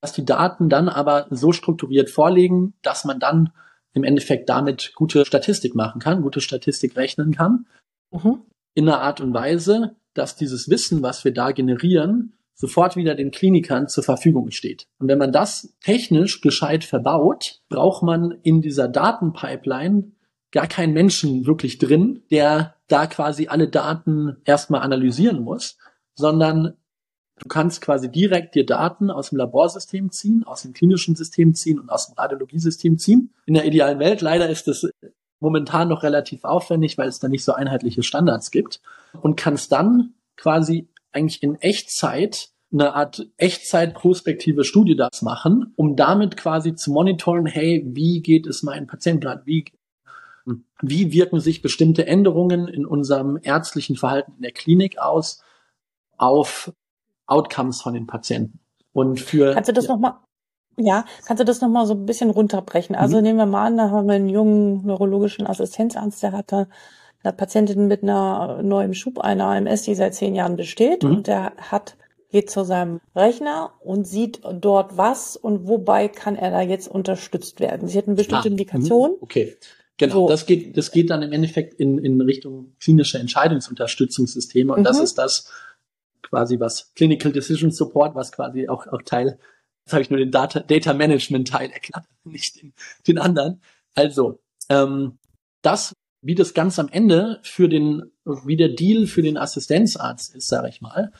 dass 0.00 0.12
die 0.12 0.24
Daten 0.24 0.68
dann 0.68 0.88
aber 0.88 1.26
so 1.30 1.52
strukturiert 1.52 2.10
vorliegen, 2.10 2.74
dass 2.82 3.04
man 3.04 3.18
dann 3.18 3.52
im 3.92 4.04
Endeffekt 4.04 4.48
damit 4.48 4.92
gute 4.94 5.24
Statistik 5.24 5.74
machen 5.74 6.00
kann, 6.00 6.22
gute 6.22 6.40
Statistik 6.40 6.96
rechnen 6.96 7.32
kann. 7.32 7.66
Mhm. 8.12 8.42
In 8.74 8.88
einer 8.88 9.00
Art 9.00 9.20
und 9.20 9.32
Weise, 9.32 9.96
dass 10.18 10.36
dieses 10.36 10.68
Wissen, 10.68 11.02
was 11.02 11.24
wir 11.24 11.32
da 11.32 11.52
generieren, 11.52 12.34
sofort 12.54 12.96
wieder 12.96 13.14
den 13.14 13.30
Klinikern 13.30 13.88
zur 13.88 14.02
Verfügung 14.02 14.50
steht. 14.50 14.86
Und 14.98 15.08
wenn 15.08 15.18
man 15.18 15.30
das 15.30 15.74
technisch 15.82 16.40
gescheit 16.40 16.84
verbaut, 16.84 17.60
braucht 17.68 18.02
man 18.02 18.38
in 18.42 18.62
dieser 18.62 18.88
Datenpipeline 18.88 20.12
gar 20.52 20.66
keinen 20.66 20.94
Menschen 20.94 21.46
wirklich 21.46 21.78
drin, 21.78 22.22
der 22.30 22.76
da 22.88 23.06
quasi 23.06 23.48
alle 23.48 23.68
Daten 23.68 24.36
erstmal 24.44 24.80
analysieren 24.80 25.42
muss, 25.42 25.76
sondern 26.14 26.76
du 27.38 27.48
kannst 27.48 27.82
quasi 27.82 28.10
direkt 28.10 28.54
dir 28.54 28.64
Daten 28.64 29.10
aus 29.10 29.30
dem 29.30 29.38
Laborsystem 29.38 30.10
ziehen, 30.10 30.44
aus 30.44 30.62
dem 30.62 30.72
klinischen 30.72 31.14
System 31.14 31.54
ziehen 31.54 31.78
und 31.78 31.90
aus 31.90 32.06
dem 32.06 32.14
Radiologiesystem 32.14 32.96
ziehen. 32.96 33.34
In 33.44 33.54
der 33.54 33.66
idealen 33.66 33.98
Welt 33.98 34.22
leider 34.22 34.48
ist 34.48 34.66
das 34.66 34.88
momentan 35.40 35.88
noch 35.88 36.02
relativ 36.02 36.44
aufwendig, 36.44 36.98
weil 36.98 37.08
es 37.08 37.18
da 37.18 37.28
nicht 37.28 37.44
so 37.44 37.52
einheitliche 37.52 38.02
Standards 38.02 38.50
gibt 38.50 38.80
und 39.20 39.36
kannst 39.36 39.72
dann 39.72 40.14
quasi 40.36 40.88
eigentlich 41.12 41.42
in 41.42 41.56
Echtzeit 41.56 42.50
eine 42.72 42.94
Art 42.94 43.26
Echtzeit-prospektive 43.36 44.64
Studie 44.64 44.96
das 44.96 45.22
machen, 45.22 45.72
um 45.76 45.96
damit 45.96 46.36
quasi 46.36 46.74
zu 46.74 46.90
monitoren, 46.90 47.46
hey, 47.46 47.82
wie 47.86 48.20
geht 48.20 48.46
es 48.46 48.62
meinem 48.62 48.86
Patienten 48.86 49.20
gerade, 49.20 49.42
wie, 49.46 49.66
wie 50.82 51.12
wirken 51.12 51.40
sich 51.40 51.62
bestimmte 51.62 52.06
Änderungen 52.06 52.68
in 52.68 52.84
unserem 52.84 53.38
ärztlichen 53.40 53.96
Verhalten 53.96 54.32
in 54.36 54.42
der 54.42 54.52
Klinik 54.52 54.98
aus 54.98 55.42
auf 56.18 56.72
Outcomes 57.26 57.80
von 57.80 57.94
den 57.94 58.06
Patienten. 58.06 58.60
Und 58.92 59.20
für 59.20 59.52
Kannst 59.52 59.68
du 59.68 59.74
das 59.74 59.86
ja. 59.86 59.92
nochmal 59.92 60.14
ja, 60.76 61.04
kannst 61.26 61.40
du 61.40 61.44
das 61.44 61.60
nochmal 61.60 61.86
so 61.86 61.94
ein 61.94 62.06
bisschen 62.06 62.30
runterbrechen? 62.30 62.94
Also 62.96 63.18
mhm. 63.18 63.22
nehmen 63.22 63.38
wir 63.38 63.46
mal 63.46 63.66
an, 63.66 63.76
da 63.76 63.90
haben 63.90 64.06
wir 64.06 64.14
einen 64.14 64.28
jungen 64.28 64.86
neurologischen 64.86 65.46
Assistenzarzt, 65.46 66.22
der 66.22 66.32
hatte 66.32 66.68
eine 67.22 67.32
Patientin 67.32 67.88
mit 67.88 68.02
einer 68.02 68.62
neuen 68.62 68.94
Schub, 68.94 69.18
einer 69.18 69.46
AMS, 69.46 69.82
die 69.82 69.94
seit 69.94 70.14
zehn 70.14 70.34
Jahren 70.34 70.56
besteht 70.56 71.02
mhm. 71.02 71.10
und 71.10 71.26
der 71.26 71.52
hat 71.56 71.96
geht 72.30 72.50
zu 72.50 72.64
seinem 72.64 73.00
Rechner 73.14 73.72
und 73.80 74.06
sieht 74.06 74.40
dort 74.60 74.96
was 74.96 75.36
und 75.36 75.66
wobei 75.68 76.08
kann 76.08 76.36
er 76.36 76.50
da 76.50 76.60
jetzt 76.60 76.88
unterstützt 76.88 77.60
werden. 77.60 77.88
Sie 77.88 77.96
hat 77.96 78.08
eine 78.08 78.16
bestimmte 78.16 78.48
ah, 78.48 78.50
Indikation. 78.50 79.12
Mhm. 79.12 79.16
Okay. 79.20 79.56
Genau, 79.96 80.26
so. 80.26 80.28
das 80.28 80.44
geht, 80.44 80.76
das 80.76 80.90
geht 80.90 81.08
dann 81.08 81.22
im 81.22 81.32
Endeffekt 81.32 81.74
in, 81.74 81.98
in 81.98 82.20
Richtung 82.20 82.74
klinische 82.80 83.18
Entscheidungsunterstützungssysteme 83.18 84.72
und 84.72 84.80
mhm. 84.80 84.84
das 84.84 85.00
ist 85.00 85.14
das 85.16 85.50
quasi 86.22 86.60
was 86.60 86.92
Clinical 86.94 87.32
Decision 87.32 87.70
Support, 87.70 88.14
was 88.14 88.32
quasi 88.32 88.68
auch, 88.68 88.86
auch 88.88 89.02
Teil 89.02 89.38
Jetzt 89.86 89.92
habe 89.92 90.02
ich 90.02 90.10
nur 90.10 90.18
den 90.18 90.32
Data, 90.32 90.58
Data 90.58 90.92
Management 90.92 91.46
Teil 91.46 91.70
erklärt, 91.70 92.04
nicht 92.24 92.60
den, 92.60 92.72
den 93.06 93.18
anderen. 93.18 93.60
Also, 93.94 94.40
ähm, 94.68 95.18
das, 95.62 95.94
wie 96.22 96.34
das 96.34 96.54
ganz 96.54 96.80
am 96.80 96.88
Ende 96.88 97.38
für 97.42 97.68
den, 97.68 98.10
wie 98.24 98.56
der 98.56 98.70
Deal 98.70 99.06
für 99.06 99.22
den 99.22 99.36
Assistenzarzt 99.38 100.34
ist, 100.34 100.48
sage 100.48 100.68
ich 100.68 100.80
mal, 100.80 101.12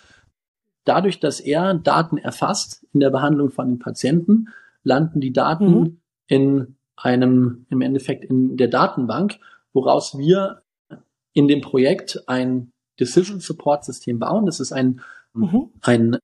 dadurch, 0.84 1.20
dass 1.20 1.38
er 1.38 1.74
Daten 1.74 2.18
erfasst 2.18 2.84
in 2.92 2.98
der 2.98 3.10
Behandlung 3.10 3.50
von 3.50 3.68
den 3.68 3.78
Patienten, 3.78 4.48
landen 4.82 5.20
die 5.20 5.32
Daten 5.32 5.78
mhm. 5.78 6.00
in 6.26 6.76
einem, 6.96 7.66
im 7.70 7.82
Endeffekt 7.82 8.24
in 8.24 8.56
der 8.56 8.68
Datenbank, 8.68 9.38
woraus 9.72 10.18
wir 10.18 10.62
in 11.34 11.46
dem 11.46 11.60
Projekt 11.60 12.24
ein 12.26 12.72
Decision 12.98 13.38
Support 13.38 13.84
System 13.84 14.18
bauen. 14.18 14.44
Das 14.44 14.58
ist 14.58 14.72
ein, 14.72 15.00
mhm. 15.34 15.70
ein 15.82 16.16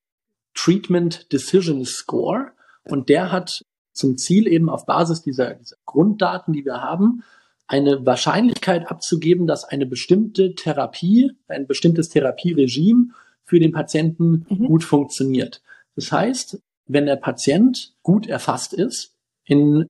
Treatment 0.55 1.33
Decision 1.33 1.85
Score 1.85 2.53
und 2.85 3.09
der 3.09 3.33
hat 3.33 3.62
zum 3.93 4.17
Ziel 4.17 4.47
eben 4.47 4.69
auf 4.69 4.87
Basis 4.87 5.23
dieser, 5.23 5.55
dieser 5.55 5.77
Grunddaten, 5.85 6.53
die 6.53 6.65
wir 6.65 6.81
haben, 6.83 7.23
eine 7.67 8.05
Wahrscheinlichkeit 8.05 8.91
abzugeben, 8.91 9.47
dass 9.47 9.65
eine 9.65 9.87
bestimmte 9.87 10.55
Therapie, 10.55 11.33
ein 11.49 11.67
bestimmtes 11.67 12.09
Therapieregime 12.09 13.09
für 13.45 13.61
den 13.61 13.73
Patienten 13.73 14.47
mhm. 14.49 14.67
gut 14.67 14.85
funktioniert. 14.85 15.62
Das 15.95 16.12
heißt, 16.12 16.61
wenn 16.87 17.07
der 17.07 17.17
Patient 17.17 17.95
gut 18.03 18.27
erfasst 18.27 18.75
ist, 18.75 19.15
in 19.45 19.87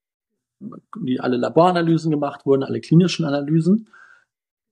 die 1.01 1.21
alle 1.21 1.37
Laboranalysen 1.37 2.11
gemacht 2.11 2.47
wurden, 2.47 2.63
alle 2.63 2.81
klinischen 2.81 3.25
Analysen, 3.25 3.89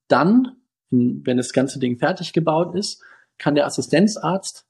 dann, 0.09 0.57
wenn 0.91 1.37
das 1.37 1.53
ganze 1.53 1.79
Ding 1.79 1.99
fertig 1.99 2.33
gebaut 2.33 2.75
ist, 2.75 3.03
kann 3.39 3.55
der 3.55 3.67
Assistenzarzt 3.67 4.67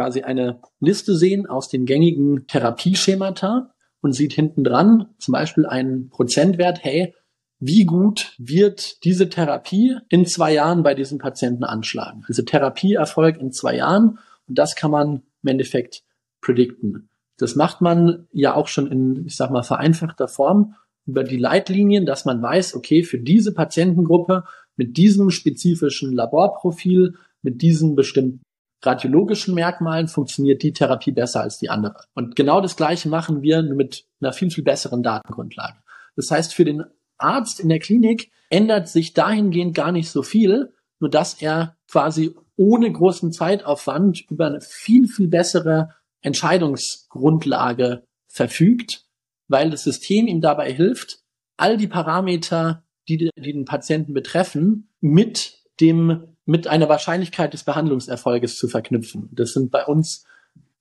quasi 0.00 0.22
eine 0.22 0.62
Liste 0.80 1.14
sehen 1.14 1.46
aus 1.46 1.68
den 1.68 1.84
gängigen 1.84 2.46
Therapieschemata 2.46 3.74
und 4.00 4.14
sieht 4.14 4.32
hinten 4.32 4.64
dran 4.64 5.10
zum 5.18 5.32
Beispiel 5.32 5.66
einen 5.66 6.08
Prozentwert, 6.08 6.82
hey, 6.82 7.14
wie 7.58 7.84
gut 7.84 8.32
wird 8.38 9.04
diese 9.04 9.28
Therapie 9.28 9.98
in 10.08 10.24
zwei 10.24 10.54
Jahren 10.54 10.82
bei 10.82 10.94
diesen 10.94 11.18
Patienten 11.18 11.64
anschlagen? 11.64 12.24
Also 12.26 12.40
Therapieerfolg 12.40 13.38
in 13.38 13.52
zwei 13.52 13.76
Jahren 13.76 14.18
und 14.48 14.58
das 14.58 14.74
kann 14.74 14.90
man 14.90 15.22
im 15.42 15.48
Endeffekt 15.48 16.02
predikten. 16.40 17.10
Das 17.36 17.54
macht 17.54 17.82
man 17.82 18.26
ja 18.32 18.54
auch 18.54 18.68
schon 18.68 18.90
in, 18.90 19.26
ich 19.26 19.36
sag 19.36 19.50
mal, 19.50 19.62
vereinfachter 19.62 20.28
Form 20.28 20.76
über 21.04 21.24
die 21.24 21.36
Leitlinien, 21.36 22.06
dass 22.06 22.24
man 22.24 22.40
weiß, 22.40 22.74
okay, 22.74 23.02
für 23.02 23.18
diese 23.18 23.52
Patientengruppe 23.52 24.44
mit 24.76 24.96
diesem 24.96 25.28
spezifischen 25.28 26.14
Laborprofil, 26.14 27.16
mit 27.42 27.60
diesen 27.60 27.96
bestimmten 27.96 28.40
radiologischen 28.82 29.54
Merkmalen 29.54 30.08
funktioniert 30.08 30.62
die 30.62 30.72
Therapie 30.72 31.12
besser 31.12 31.42
als 31.42 31.58
die 31.58 31.70
andere. 31.70 32.04
Und 32.14 32.36
genau 32.36 32.60
das 32.60 32.76
Gleiche 32.76 33.08
machen 33.08 33.42
wir 33.42 33.62
mit 33.62 34.06
einer 34.20 34.32
viel, 34.32 34.50
viel 34.50 34.64
besseren 34.64 35.02
Datengrundlage. 35.02 35.78
Das 36.16 36.30
heißt, 36.30 36.54
für 36.54 36.64
den 36.64 36.84
Arzt 37.18 37.60
in 37.60 37.68
der 37.68 37.78
Klinik 37.78 38.30
ändert 38.48 38.88
sich 38.88 39.12
dahingehend 39.12 39.74
gar 39.74 39.92
nicht 39.92 40.10
so 40.10 40.22
viel, 40.22 40.72
nur 40.98 41.10
dass 41.10 41.40
er 41.40 41.76
quasi 41.90 42.34
ohne 42.56 42.90
großen 42.92 43.32
Zeitaufwand 43.32 44.30
über 44.30 44.46
eine 44.46 44.60
viel, 44.60 45.08
viel 45.08 45.28
bessere 45.28 45.94
Entscheidungsgrundlage 46.22 48.04
verfügt, 48.28 49.06
weil 49.48 49.70
das 49.70 49.84
System 49.84 50.26
ihm 50.26 50.40
dabei 50.40 50.72
hilft, 50.72 51.20
all 51.56 51.76
die 51.76 51.88
Parameter, 51.88 52.84
die, 53.08 53.16
die 53.16 53.30
den 53.36 53.64
Patienten 53.64 54.12
betreffen, 54.14 54.90
mit 55.00 55.58
dem, 55.80 56.29
mit 56.46 56.66
einer 56.66 56.88
Wahrscheinlichkeit 56.88 57.52
des 57.52 57.64
Behandlungserfolges 57.64 58.56
zu 58.56 58.68
verknüpfen. 58.68 59.28
Das 59.32 59.52
sind 59.52 59.70
bei 59.70 59.84
uns 59.84 60.26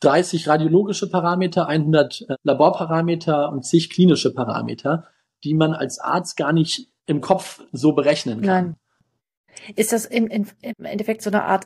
30 0.02 0.48
radiologische 0.48 1.10
Parameter, 1.10 1.68
100 1.68 2.22
äh, 2.22 2.36
Laborparameter 2.44 3.52
und 3.52 3.66
zig 3.66 3.90
klinische 3.90 4.34
Parameter, 4.34 5.08
die 5.44 5.54
man 5.54 5.74
als 5.74 6.00
Arzt 6.00 6.38
gar 6.38 6.54
nicht 6.54 6.90
im 7.06 7.22
Kopf 7.22 7.62
so 7.72 7.94
berechnen 7.94 8.42
kann. 8.42 8.66
Nein. 8.66 8.76
Ist 9.76 9.92
das 9.92 10.06
im, 10.06 10.28
im 10.28 10.46
Endeffekt 10.84 11.22
so 11.22 11.30
eine 11.30 11.44
Art 11.44 11.66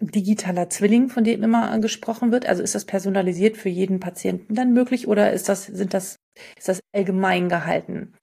digitaler 0.00 0.70
Zwilling, 0.70 1.08
von 1.08 1.24
dem 1.24 1.42
immer 1.42 1.78
gesprochen 1.80 2.32
wird? 2.32 2.46
Also 2.46 2.62
ist 2.62 2.74
das 2.74 2.86
personalisiert 2.86 3.56
für 3.56 3.68
jeden 3.68 4.00
Patienten 4.00 4.54
dann 4.54 4.72
möglich 4.72 5.06
oder 5.08 5.32
ist 5.32 5.48
das, 5.48 5.66
sind 5.66 5.92
das, 5.92 6.16
ist 6.56 6.68
das 6.68 6.80
allgemein 6.94 7.48
gehalten? 7.48 8.14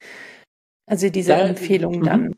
Also 0.88 1.10
diese 1.10 1.34
da, 1.34 1.40
Empfehlungen 1.40 2.04
dann. 2.04 2.36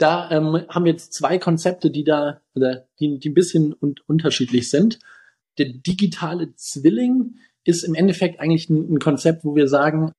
Da 0.00 0.30
ähm, 0.30 0.64
haben 0.68 0.84
wir 0.84 0.92
jetzt 0.92 1.12
zwei 1.12 1.38
Konzepte, 1.38 1.90
die 1.90 2.04
da, 2.04 2.40
oder 2.54 2.86
die, 2.98 3.18
die 3.18 3.30
ein 3.30 3.34
bisschen 3.34 3.74
un 3.78 3.96
unterschiedlich 4.06 4.70
sind. 4.70 4.98
Der 5.58 5.66
digitale 5.66 6.54
Zwilling 6.54 7.36
ist 7.64 7.84
im 7.84 7.94
Endeffekt 7.94 8.40
eigentlich 8.40 8.70
ein, 8.70 8.94
ein 8.94 8.98
Konzept, 8.98 9.44
wo 9.44 9.54
wir 9.54 9.68
sagen, 9.68 10.12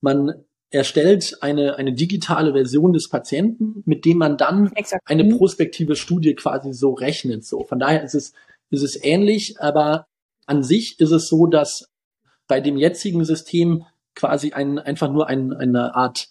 man 0.00 0.32
erstellt 0.70 1.38
eine, 1.42 1.76
eine 1.76 1.92
digitale 1.92 2.52
Version 2.52 2.92
des 2.92 3.08
Patienten, 3.08 3.82
mit 3.84 4.04
dem 4.04 4.18
man 4.18 4.36
dann 4.36 4.72
Exakt. 4.74 5.02
eine 5.06 5.36
prospektive 5.36 5.96
Studie 5.96 6.34
quasi 6.34 6.72
so 6.72 6.92
rechnet. 6.92 7.44
So, 7.44 7.64
von 7.64 7.78
daher 7.78 8.02
ist 8.02 8.14
es, 8.14 8.32
ist 8.70 8.82
es 8.82 9.02
ähnlich, 9.02 9.60
aber 9.60 10.06
an 10.46 10.62
sich 10.62 11.00
ist 11.00 11.10
es 11.10 11.28
so, 11.28 11.46
dass 11.46 11.90
bei 12.46 12.60
dem 12.60 12.78
jetzigen 12.78 13.24
System 13.24 13.84
quasi 14.14 14.52
ein, 14.52 14.78
einfach 14.78 15.10
nur 15.10 15.28
ein, 15.28 15.52
eine 15.52 15.94
Art. 15.94 16.28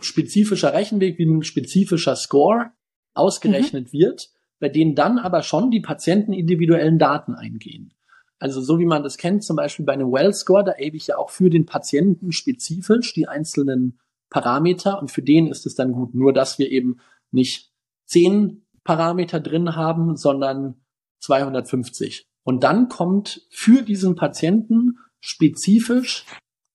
Spezifischer 0.00 0.72
Rechenweg 0.72 1.18
wie 1.18 1.26
ein 1.26 1.42
spezifischer 1.42 2.16
Score 2.16 2.72
ausgerechnet 3.14 3.92
mhm. 3.92 3.98
wird, 3.98 4.30
bei 4.58 4.68
denen 4.68 4.94
dann 4.94 5.18
aber 5.18 5.42
schon 5.42 5.70
die 5.70 5.80
Patienten 5.80 6.32
individuellen 6.32 6.98
Daten 6.98 7.34
eingehen. 7.34 7.94
Also 8.38 8.62
so 8.62 8.78
wie 8.78 8.86
man 8.86 9.02
das 9.02 9.18
kennt, 9.18 9.44
zum 9.44 9.56
Beispiel 9.56 9.84
bei 9.84 9.92
einem 9.92 10.12
Well-Score, 10.12 10.64
da 10.64 10.72
erhebe 10.72 10.96
ich 10.96 11.08
ja 11.08 11.18
auch 11.18 11.30
für 11.30 11.50
den 11.50 11.66
Patienten 11.66 12.32
spezifisch 12.32 13.12
die 13.12 13.28
einzelnen 13.28 13.98
Parameter 14.30 14.98
und 14.98 15.10
für 15.10 15.22
den 15.22 15.46
ist 15.46 15.66
es 15.66 15.74
dann 15.74 15.92
gut. 15.92 16.14
Nur 16.14 16.32
dass 16.32 16.58
wir 16.58 16.70
eben 16.70 17.00
nicht 17.30 17.70
zehn 18.06 18.64
Parameter 18.82 19.40
drin 19.40 19.76
haben, 19.76 20.16
sondern 20.16 20.80
250. 21.18 22.26
Und 22.42 22.64
dann 22.64 22.88
kommt 22.88 23.46
für 23.50 23.82
diesen 23.82 24.14
Patienten 24.14 24.98
spezifisch 25.20 26.24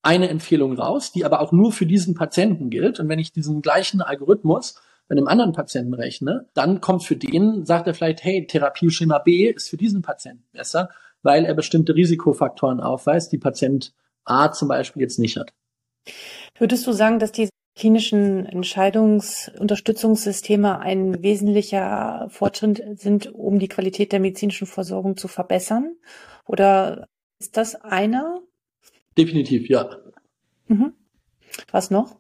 eine 0.06 0.30
Empfehlung 0.30 0.78
raus, 0.78 1.12
die 1.12 1.26
aber 1.26 1.42
auch 1.42 1.52
nur 1.52 1.72
für 1.72 1.86
diesen 1.86 2.16
Patienten 2.16 2.70
gilt. 2.70 3.00
Und 3.00 3.10
wenn 3.10 3.20
ich 3.20 3.32
diesen 3.32 3.62
gleichen 3.62 4.02
Algorithmus 4.02 4.76
bei 5.08 5.14
einem 5.14 5.28
anderen 5.28 5.54
Patienten 5.54 5.94
rechne, 5.94 6.48
dann 6.54 6.82
kommt 6.82 7.04
für 7.04 7.16
den, 7.16 7.66
sagt 7.66 7.88
er 7.88 7.94
vielleicht, 7.94 8.24
hey, 8.24 8.48
Therapieschema 8.48 9.20
B 9.20 9.50
ist 9.50 9.70
für 9.70 9.78
diesen 9.78 10.02
Patienten 10.02 10.46
besser 10.52 10.90
weil 11.26 11.46
er 11.46 11.54
bestimmte 11.56 11.96
Risikofaktoren 11.96 12.80
aufweist, 12.80 13.32
die 13.32 13.40
Patient 13.40 13.94
A 14.24 14.52
zum 14.52 14.68
Beispiel 14.70 15.02
jetzt 15.02 15.18
nicht 15.20 15.38
hat. 15.38 15.54
Würdest 16.58 16.88
du 16.88 16.94
sagen, 16.94 17.20
dass 17.20 17.32
die 17.32 17.50
klinischen 17.76 18.46
Entscheidungsunterstützungssysteme 18.46 20.80
ein 20.80 21.24
wesentlicher 21.24 22.28
Fortschritt 22.30 23.00
sind, 23.00 23.34
um 23.34 23.58
die 23.60 23.68
Qualität 23.68 24.14
der 24.14 24.22
medizinischen 24.22 24.68
Versorgung 24.68 25.18
zu 25.18 25.28
verbessern? 25.28 25.98
Oder 26.46 27.08
ist 27.40 27.58
das 27.58 27.76
einer? 27.76 28.40
Definitiv, 29.18 29.70
ja. 29.70 29.98
Mhm. 30.68 30.94
Was 31.72 31.92
noch? 31.92 32.18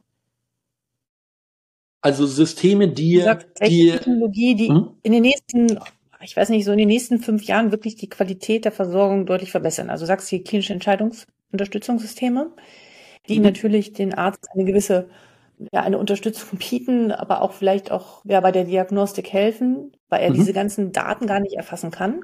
Also 2.01 2.27
Systeme, 2.27 2.87
die, 2.87 3.25
die 3.65 3.91
Technologie, 3.91 4.55
die 4.55 4.69
hm? 4.69 4.89
in 5.01 5.11
den 5.11 5.23
nächsten 5.23 5.79
ich 6.25 6.35
weiß 6.35 6.49
nicht, 6.49 6.65
so 6.65 6.71
in 6.71 6.77
den 6.77 6.87
nächsten 6.87 7.19
fünf 7.19 7.43
Jahren 7.43 7.71
wirklich 7.71 7.95
die 7.95 8.09
Qualität 8.09 8.65
der 8.65 8.71
Versorgung 8.71 9.25
deutlich 9.25 9.51
verbessern. 9.51 9.89
Also 9.89 10.05
sagst 10.05 10.31
du 10.31 10.39
klinische 10.39 10.73
Entscheidungsunterstützungssysteme, 10.73 12.51
die 13.29 13.37
mhm. 13.37 13.45
natürlich 13.45 13.93
den 13.93 14.13
Arzt 14.13 14.47
eine 14.53 14.65
gewisse 14.65 15.07
ja, 15.71 15.81
eine 15.81 15.97
Unterstützung 15.97 16.59
bieten, 16.69 17.11
aber 17.11 17.41
auch 17.41 17.53
vielleicht 17.53 17.91
auch 17.91 18.23
ja, 18.25 18.41
bei 18.41 18.51
der 18.51 18.65
Diagnostik 18.65 19.31
helfen, 19.31 19.95
weil 20.09 20.21
er 20.21 20.31
mhm. 20.31 20.35
diese 20.35 20.53
ganzen 20.53 20.91
Daten 20.91 21.27
gar 21.27 21.39
nicht 21.39 21.55
erfassen 21.55 21.91
kann. 21.91 22.21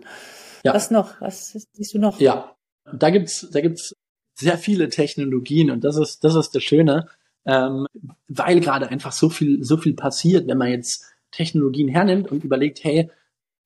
Ja. 0.63 0.73
Was 0.73 0.91
noch? 0.91 1.21
Was 1.21 1.67
siehst 1.71 1.93
du 1.93 1.99
noch? 1.99 2.19
Ja, 2.19 2.55
da 2.93 3.09
gibt's 3.09 3.49
da 3.51 3.61
gibt's 3.61 3.95
sehr 4.33 4.57
viele 4.57 4.89
Technologien 4.89 5.71
und 5.71 5.83
das 5.83 5.97
ist 5.97 6.23
das 6.23 6.35
ist 6.35 6.55
das 6.55 6.63
Schöne, 6.63 7.07
ähm, 7.45 7.85
weil 8.27 8.59
gerade 8.59 8.89
einfach 8.89 9.11
so 9.11 9.29
viel 9.29 9.63
so 9.63 9.77
viel 9.77 9.93
passiert, 9.93 10.47
wenn 10.47 10.57
man 10.57 10.69
jetzt 10.69 11.05
Technologien 11.31 11.87
hernimmt 11.87 12.31
und 12.31 12.43
überlegt, 12.43 12.83
hey, 12.83 13.09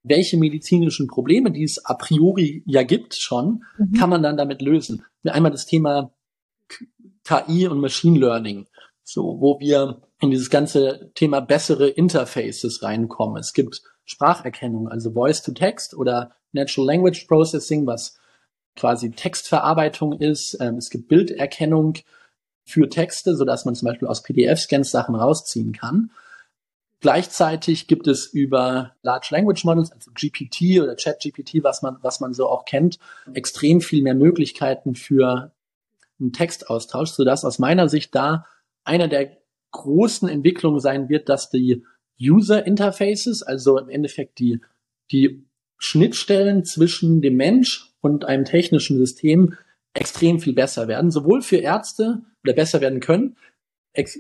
welche 0.04 0.38
medizinischen 0.38 1.08
Probleme, 1.08 1.52
die 1.52 1.64
es 1.64 1.84
a 1.84 1.96
priori 1.96 2.64
ja 2.66 2.84
gibt 2.84 3.16
schon, 3.16 3.64
mhm. 3.78 3.94
kann 3.94 4.10
man 4.10 4.22
dann 4.22 4.38
damit 4.38 4.62
lösen. 4.62 5.04
Einmal 5.24 5.52
das 5.52 5.66
Thema 5.66 6.12
KI 7.24 7.68
und 7.68 7.80
Machine 7.80 8.20
Learning, 8.20 8.68
so, 9.04 9.38
wo 9.40 9.60
wir 9.60 10.02
in 10.22 10.30
dieses 10.30 10.50
ganze 10.50 11.12
Thema 11.16 11.40
bessere 11.42 11.88
Interfaces 11.88 12.84
reinkommen. 12.84 13.38
Es 13.38 13.54
gibt 13.54 13.82
Spracherkennung, 14.06 14.88
also 14.88 15.12
Voice 15.12 15.42
to 15.42 15.52
Text 15.52 15.96
oder 15.96 16.36
Natural 16.52 16.88
Language 16.88 17.26
Processing, 17.28 17.86
was 17.88 18.18
quasi 18.76 19.12
Textverarbeitung 19.12 20.14
ist. 20.14 20.58
Ähm, 20.60 20.78
es 20.78 20.90
gibt 20.90 21.08
Bilderkennung 21.08 21.96
für 22.66 22.90
Texte, 22.90 23.36
so 23.36 23.46
dass 23.46 23.66
man 23.66 23.76
zum 23.76 23.88
Beispiel 23.88 24.08
aus 24.08 24.24
PDF-Scans 24.24 24.92
Sachen 24.92 25.16
rausziehen 25.16 25.72
kann. 25.74 26.12
Gleichzeitig 27.00 27.88
gibt 27.88 28.08
es 28.08 28.26
über 28.26 28.96
Large 29.04 29.28
Language 29.32 29.64
Models, 29.64 29.92
also 29.92 30.12
GPT 30.12 30.82
oder 30.82 30.96
ChatGPT, 30.96 31.64
was 31.64 31.82
man, 31.82 31.98
was 32.02 32.20
man 32.20 32.34
so 32.34 32.50
auch 32.50 32.66
kennt, 32.66 32.98
extrem 33.34 33.82
viel 33.82 34.02
mehr 34.02 34.16
Möglichkeiten 34.16 34.96
für 34.96 35.52
einen 36.20 36.34
Textaustausch, 36.34 37.12
sodass 37.12 37.46
aus 37.46 37.60
meiner 37.60 37.90
Sicht 37.90 38.16
da 38.16 38.46
einer 38.84 39.08
der 39.08 39.38
großen 39.72 40.28
Entwicklungen 40.28 40.80
sein 40.80 41.10
wird, 41.10 41.30
dass 41.30 41.50
die 41.50 41.84
User 42.20 42.66
Interfaces, 42.66 43.44
also 43.44 43.78
im 43.78 43.90
Endeffekt 43.90 44.40
die, 44.40 44.62
die 45.12 45.46
Schnittstellen 45.86 46.66
zwischen 46.66 47.22
dem 47.22 47.36
Mensch 47.36 47.94
und 48.02 48.26
einem 48.26 48.44
technischen 48.44 48.98
System 48.98 49.54
extrem 49.94 50.40
viel 50.40 50.54
besser 50.54 50.88
werden, 50.88 51.12
sowohl 51.12 51.42
für 51.42 51.58
Ärzte 51.58 52.24
oder 52.44 52.54
besser 52.54 52.82
werden 52.82 53.00
können, 53.00 53.38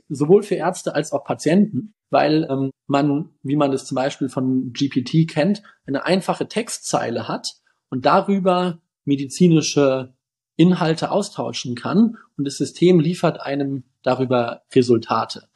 sowohl 0.07 0.43
für 0.43 0.55
Ärzte 0.55 0.93
als 0.93 1.11
auch 1.11 1.23
Patienten, 1.23 1.93
weil 2.11 2.47
ähm, 2.49 2.69
man, 2.85 3.31
wie 3.41 3.55
man 3.55 3.71
das 3.71 3.85
zum 3.85 3.95
Beispiel 3.95 4.29
von 4.29 4.73
GPT 4.73 5.27
kennt, 5.27 5.63
eine 5.87 6.05
einfache 6.05 6.47
Textzeile 6.47 7.27
hat 7.27 7.55
und 7.89 8.05
darüber 8.05 8.79
medizinische 9.03 10.13
Inhalte 10.55 11.09
austauschen 11.09 11.75
kann 11.75 12.17
und 12.37 12.45
das 12.45 12.57
System 12.57 12.99
liefert 12.99 13.41
einem 13.41 13.83
darüber 14.03 14.61
Resultate. 14.73 15.49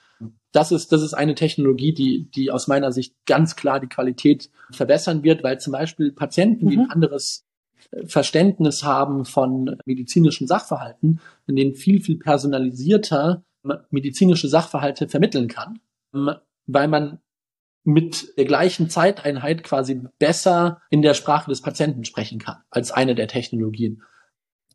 Das 0.52 0.72
ist, 0.72 0.92
das 0.92 1.02
ist 1.02 1.14
eine 1.14 1.36
Technologie, 1.36 1.94
die, 1.94 2.30
die 2.32 2.50
aus 2.50 2.68
meiner 2.68 2.92
Sicht 2.92 3.14
ganz 3.26 3.56
klar 3.56 3.80
die 3.80 3.88
Qualität 3.88 4.50
verbessern 4.72 5.24
wird, 5.24 5.44
weil 5.44 5.60
zum 5.60 5.74
Beispiel 5.74 6.12
Patienten, 6.12 6.70
die 6.70 6.78
ein 6.78 6.86
mhm. 6.86 6.92
anderes 6.92 7.46
äh, 7.92 8.06
Verständnis 8.08 8.84
haben 8.84 9.26
von 9.26 9.78
medizinischen 9.86 10.48
Sachverhalten, 10.48 11.20
in 11.48 11.56
denen 11.56 11.76
viel, 11.76 12.02
viel 12.02 12.18
personalisierter 12.18 13.44
medizinische 13.90 14.48
Sachverhalte 14.48 15.08
vermitteln 15.08 15.48
kann, 15.48 15.80
ähm, 16.14 16.32
weil 16.66 16.88
man 16.88 17.20
mit 17.84 18.38
der 18.38 18.46
gleichen 18.46 18.90
Zeiteinheit 18.90 19.64
quasi 19.64 20.02
besser 20.20 20.82
in 20.90 21.02
der 21.02 21.14
Sprache 21.14 21.50
des 21.50 21.62
Patienten 21.62 22.06
sprechen 22.06 22.40
kann 22.40 22.58
als 22.70 22.92
eine 22.92 23.16
der 23.16 23.28
Technologien. 23.28 24.04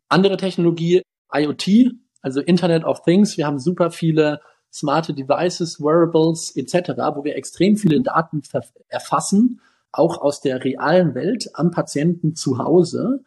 Andere 0.09 0.37
Technologie, 0.37 1.01
IoT, 1.33 1.93
also 2.21 2.41
Internet 2.41 2.83
of 2.83 3.03
Things. 3.03 3.37
Wir 3.37 3.45
haben 3.45 3.59
super 3.59 3.91
viele 3.91 4.41
smarte 4.75 5.13
Devices, 5.13 5.79
Wearables 5.79 6.55
etc., 6.55 6.91
wo 7.15 7.23
wir 7.23 7.35
extrem 7.37 7.77
viele 7.77 8.01
Daten 8.01 8.41
erfassen, 8.89 9.61
auch 9.91 10.21
aus 10.21 10.41
der 10.41 10.63
realen 10.63 11.15
Welt 11.15 11.49
am 11.53 11.71
Patienten 11.71 12.35
zu 12.35 12.57
Hause 12.57 13.23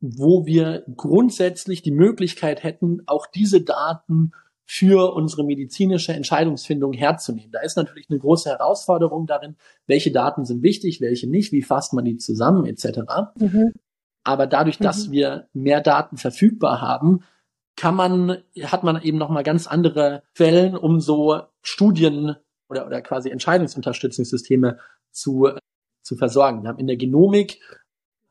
wo 0.00 0.46
wir 0.46 0.84
grundsätzlich 0.96 1.82
die 1.82 1.92
Möglichkeit 1.92 2.62
hätten, 2.62 3.02
auch 3.06 3.26
diese 3.26 3.62
Daten 3.62 4.32
für 4.64 5.14
unsere 5.14 5.44
medizinische 5.44 6.12
Entscheidungsfindung 6.12 6.92
herzunehmen. 6.92 7.50
Da 7.52 7.60
ist 7.60 7.76
natürlich 7.76 8.08
eine 8.08 8.18
große 8.18 8.48
Herausforderung 8.48 9.26
darin, 9.26 9.56
welche 9.86 10.12
Daten 10.12 10.44
sind 10.44 10.62
wichtig, 10.62 11.00
welche 11.00 11.28
nicht, 11.28 11.52
wie 11.52 11.62
fasst 11.62 11.92
man 11.92 12.04
die 12.04 12.16
zusammen, 12.16 12.64
etc. 12.66 13.00
Mhm. 13.36 13.72
Aber 14.24 14.46
dadurch, 14.46 14.78
dass 14.78 15.08
mhm. 15.08 15.12
wir 15.12 15.48
mehr 15.52 15.80
Daten 15.80 16.16
verfügbar 16.16 16.80
haben, 16.80 17.24
kann 17.76 17.94
man, 17.94 18.42
hat 18.62 18.84
man 18.84 19.00
eben 19.02 19.18
nochmal 19.18 19.42
ganz 19.42 19.66
andere 19.66 20.22
Quellen, 20.34 20.76
um 20.76 21.00
so 21.00 21.40
Studien 21.62 22.36
oder, 22.68 22.86
oder 22.86 23.00
quasi 23.02 23.30
Entscheidungsunterstützungssysteme 23.30 24.78
zu, 25.10 25.50
zu 26.02 26.16
versorgen. 26.16 26.62
Wir 26.62 26.68
haben 26.68 26.78
in 26.78 26.86
der 26.86 26.96
Genomik 26.96 27.60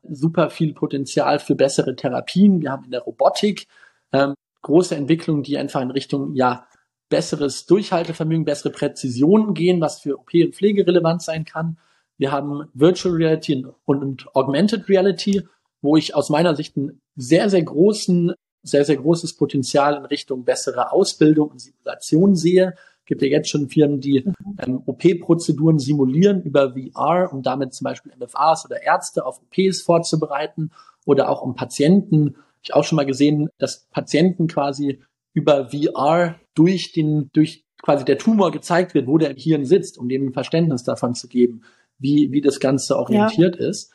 super 0.02 0.50
viel 0.50 0.74
Potenzial 0.74 1.38
für 1.38 1.54
bessere 1.54 1.94
Therapien. 1.96 2.60
Wir 2.60 2.72
haben 2.72 2.84
in 2.84 2.90
der 2.90 3.02
Robotik 3.02 3.66
ähm, 4.12 4.34
große 4.62 4.94
Entwicklungen, 4.94 5.42
die 5.42 5.58
einfach 5.58 5.80
in 5.80 5.90
Richtung 5.90 6.34
ja 6.34 6.66
besseres 7.08 7.66
Durchhaltevermögen, 7.66 8.44
bessere 8.44 8.70
Präzision 8.70 9.54
gehen, 9.54 9.80
was 9.80 10.00
für 10.00 10.18
OP 10.18 10.32
und 10.34 10.54
Pflege 10.54 10.86
relevant 10.86 11.22
sein 11.22 11.44
kann. 11.44 11.78
Wir 12.16 12.32
haben 12.32 12.68
Virtual 12.72 13.14
Reality 13.14 13.66
und, 13.84 14.02
und 14.02 14.34
Augmented 14.34 14.88
Reality, 14.88 15.42
wo 15.82 15.96
ich 15.96 16.14
aus 16.14 16.30
meiner 16.30 16.56
Sicht 16.56 16.76
einen 16.76 17.00
sehr, 17.16 17.50
sehr 17.50 17.62
großen, 17.62 18.32
sehr, 18.62 18.84
sehr 18.84 18.96
großes 18.96 19.36
Potenzial 19.36 19.96
in 19.96 20.04
Richtung 20.04 20.44
bessere 20.44 20.92
Ausbildung 20.92 21.50
und 21.50 21.60
Simulation 21.60 22.34
sehe. 22.34 22.74
Es 23.00 23.06
gibt 23.06 23.22
ja 23.22 23.28
jetzt 23.28 23.48
schon 23.48 23.68
Firmen, 23.68 24.00
die 24.00 24.24
ähm, 24.58 24.82
OP-Prozeduren 24.86 25.78
simulieren 25.78 26.42
über 26.42 26.74
VR, 26.74 27.32
um 27.32 27.42
damit 27.42 27.74
zum 27.74 27.84
Beispiel 27.84 28.12
MFAs 28.18 28.64
oder 28.64 28.82
Ärzte 28.82 29.26
auf 29.26 29.40
OPs 29.40 29.82
vorzubereiten 29.82 30.70
oder 31.04 31.28
auch 31.28 31.42
um 31.42 31.56
Patienten 31.56 32.36
ich 32.62 32.74
auch 32.74 32.84
schon 32.84 32.96
mal 32.96 33.06
gesehen, 33.06 33.48
dass 33.58 33.86
Patienten 33.90 34.46
quasi 34.46 35.00
über 35.34 35.70
VR 35.70 36.36
durch 36.54 36.92
den, 36.92 37.30
durch 37.32 37.66
quasi 37.82 38.04
der 38.04 38.18
Tumor 38.18 38.52
gezeigt 38.52 38.94
wird, 38.94 39.08
wo 39.08 39.18
der 39.18 39.30
im 39.30 39.36
Hirn 39.36 39.64
sitzt, 39.64 39.98
um 39.98 40.08
dem 40.08 40.28
ein 40.28 40.32
Verständnis 40.32 40.84
davon 40.84 41.14
zu 41.14 41.28
geben, 41.28 41.64
wie, 41.98 42.30
wie 42.30 42.40
das 42.40 42.60
Ganze 42.60 42.96
orientiert 42.96 43.56
ja. 43.58 43.68
ist. 43.68 43.92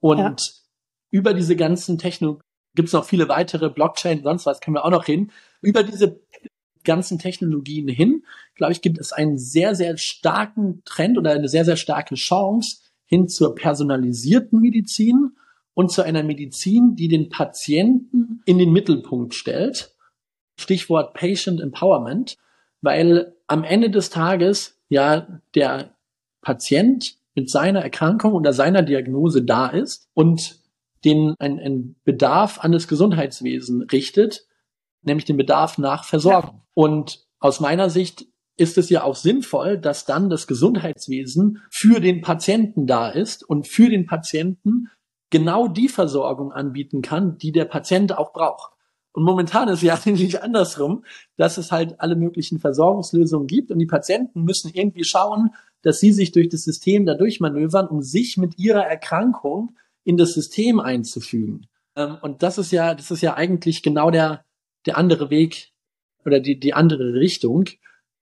Und 0.00 0.18
ja. 0.18 0.36
über 1.10 1.34
diese 1.34 1.56
ganzen 1.56 1.98
Technologien 1.98 2.42
gibt 2.78 2.86
es 2.86 2.92
noch 2.92 3.06
viele 3.06 3.28
weitere 3.28 3.70
Blockchain, 3.70 4.22
sonst 4.22 4.46
was 4.46 4.60
können 4.60 4.76
wir 4.76 4.84
auch 4.84 4.92
noch 4.92 5.04
hin. 5.04 5.32
Über 5.60 5.82
diese 5.82 6.20
ganzen 6.84 7.18
Technologien 7.18 7.88
hin, 7.88 8.22
glaube 8.54 8.72
ich, 8.72 8.82
gibt 8.82 8.98
es 8.98 9.12
einen 9.12 9.36
sehr, 9.36 9.74
sehr 9.74 9.98
starken 9.98 10.82
Trend 10.84 11.18
oder 11.18 11.32
eine 11.32 11.48
sehr, 11.48 11.64
sehr 11.64 11.74
starke 11.74 12.14
Chance 12.14 12.76
hin 13.04 13.26
zur 13.26 13.56
personalisierten 13.56 14.60
Medizin 14.60 15.32
und 15.74 15.90
zu 15.90 16.02
einer 16.02 16.22
Medizin, 16.22 16.94
die 16.94 17.08
den 17.08 17.30
Patienten 17.30 18.42
in 18.46 18.58
den 18.58 18.70
Mittelpunkt 18.70 19.34
stellt. 19.34 19.96
Stichwort 20.56 21.14
Patient 21.14 21.60
Empowerment, 21.60 22.36
weil 22.80 23.34
am 23.48 23.64
Ende 23.64 23.90
des 23.90 24.10
Tages 24.10 24.78
ja 24.88 25.40
der 25.56 25.96
Patient 26.42 27.16
mit 27.34 27.50
seiner 27.50 27.80
Erkrankung 27.80 28.34
oder 28.34 28.52
seiner 28.52 28.82
Diagnose 28.82 29.42
da 29.42 29.66
ist 29.66 30.06
und 30.14 30.60
den 31.04 31.34
ein, 31.38 31.58
ein 31.58 31.96
Bedarf 32.04 32.58
an 32.60 32.72
das 32.72 32.88
Gesundheitswesen 32.88 33.82
richtet, 33.82 34.46
nämlich 35.02 35.24
den 35.24 35.36
Bedarf 35.36 35.78
nach 35.78 36.04
Versorgung. 36.04 36.56
Ja. 36.56 36.62
Und 36.74 37.26
aus 37.40 37.60
meiner 37.60 37.90
Sicht 37.90 38.26
ist 38.56 38.76
es 38.76 38.90
ja 38.90 39.04
auch 39.04 39.14
sinnvoll, 39.14 39.78
dass 39.78 40.04
dann 40.04 40.28
das 40.28 40.46
Gesundheitswesen 40.46 41.62
für 41.70 42.00
den 42.00 42.20
Patienten 42.20 42.86
da 42.86 43.08
ist 43.08 43.48
und 43.48 43.68
für 43.68 43.88
den 43.88 44.06
Patienten 44.06 44.88
genau 45.30 45.68
die 45.68 45.88
Versorgung 45.88 46.52
anbieten 46.52 47.00
kann, 47.02 47.38
die 47.38 47.52
der 47.52 47.66
Patient 47.66 48.16
auch 48.16 48.32
braucht. 48.32 48.72
Und 49.12 49.24
momentan 49.24 49.68
ist 49.68 49.82
ja 49.82 49.98
eigentlich 50.04 50.42
andersrum, 50.42 51.04
dass 51.36 51.56
es 51.56 51.70
halt 51.70 52.00
alle 52.00 52.16
möglichen 52.16 52.58
Versorgungslösungen 52.58 53.46
gibt 53.46 53.70
und 53.70 53.78
die 53.78 53.86
Patienten 53.86 54.42
müssen 54.42 54.70
irgendwie 54.74 55.04
schauen, 55.04 55.50
dass 55.82 56.00
sie 56.00 56.12
sich 56.12 56.32
durch 56.32 56.48
das 56.48 56.62
System 56.62 57.06
dadurch 57.06 57.38
manövern, 57.38 57.86
um 57.86 58.02
sich 58.02 58.36
mit 58.36 58.58
ihrer 58.58 58.84
Erkrankung 58.84 59.76
in 60.08 60.16
das 60.16 60.32
System 60.32 60.80
einzufügen. 60.80 61.66
Ähm, 61.94 62.16
und 62.22 62.42
das 62.42 62.56
ist 62.56 62.72
ja, 62.72 62.94
das 62.94 63.10
ist 63.10 63.20
ja 63.20 63.34
eigentlich 63.34 63.82
genau 63.82 64.10
der, 64.10 64.46
der 64.86 64.96
andere 64.96 65.28
Weg 65.28 65.74
oder 66.24 66.40
die, 66.40 66.58
die 66.58 66.72
andere 66.72 67.12
Richtung. 67.12 67.66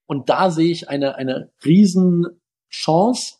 Und 0.05 0.27
da 0.27 0.51
sehe 0.51 0.69
ich 0.69 0.89
eine, 0.89 1.15
eine 1.15 1.49
riesen 1.63 2.41
Chance, 2.69 3.35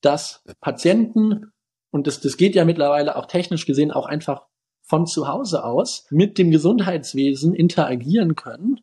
dass 0.00 0.44
Patienten 0.60 1.50
und 1.90 2.06
das, 2.06 2.20
das 2.20 2.36
geht 2.36 2.54
ja 2.54 2.64
mittlerweile 2.64 3.16
auch 3.16 3.26
technisch 3.26 3.66
gesehen 3.66 3.90
auch 3.90 4.06
einfach 4.06 4.46
von 4.82 5.08
zu 5.08 5.26
Hause 5.26 5.64
aus 5.64 6.06
mit 6.10 6.38
dem 6.38 6.52
Gesundheitswesen 6.52 7.52
interagieren 7.52 8.36
können 8.36 8.80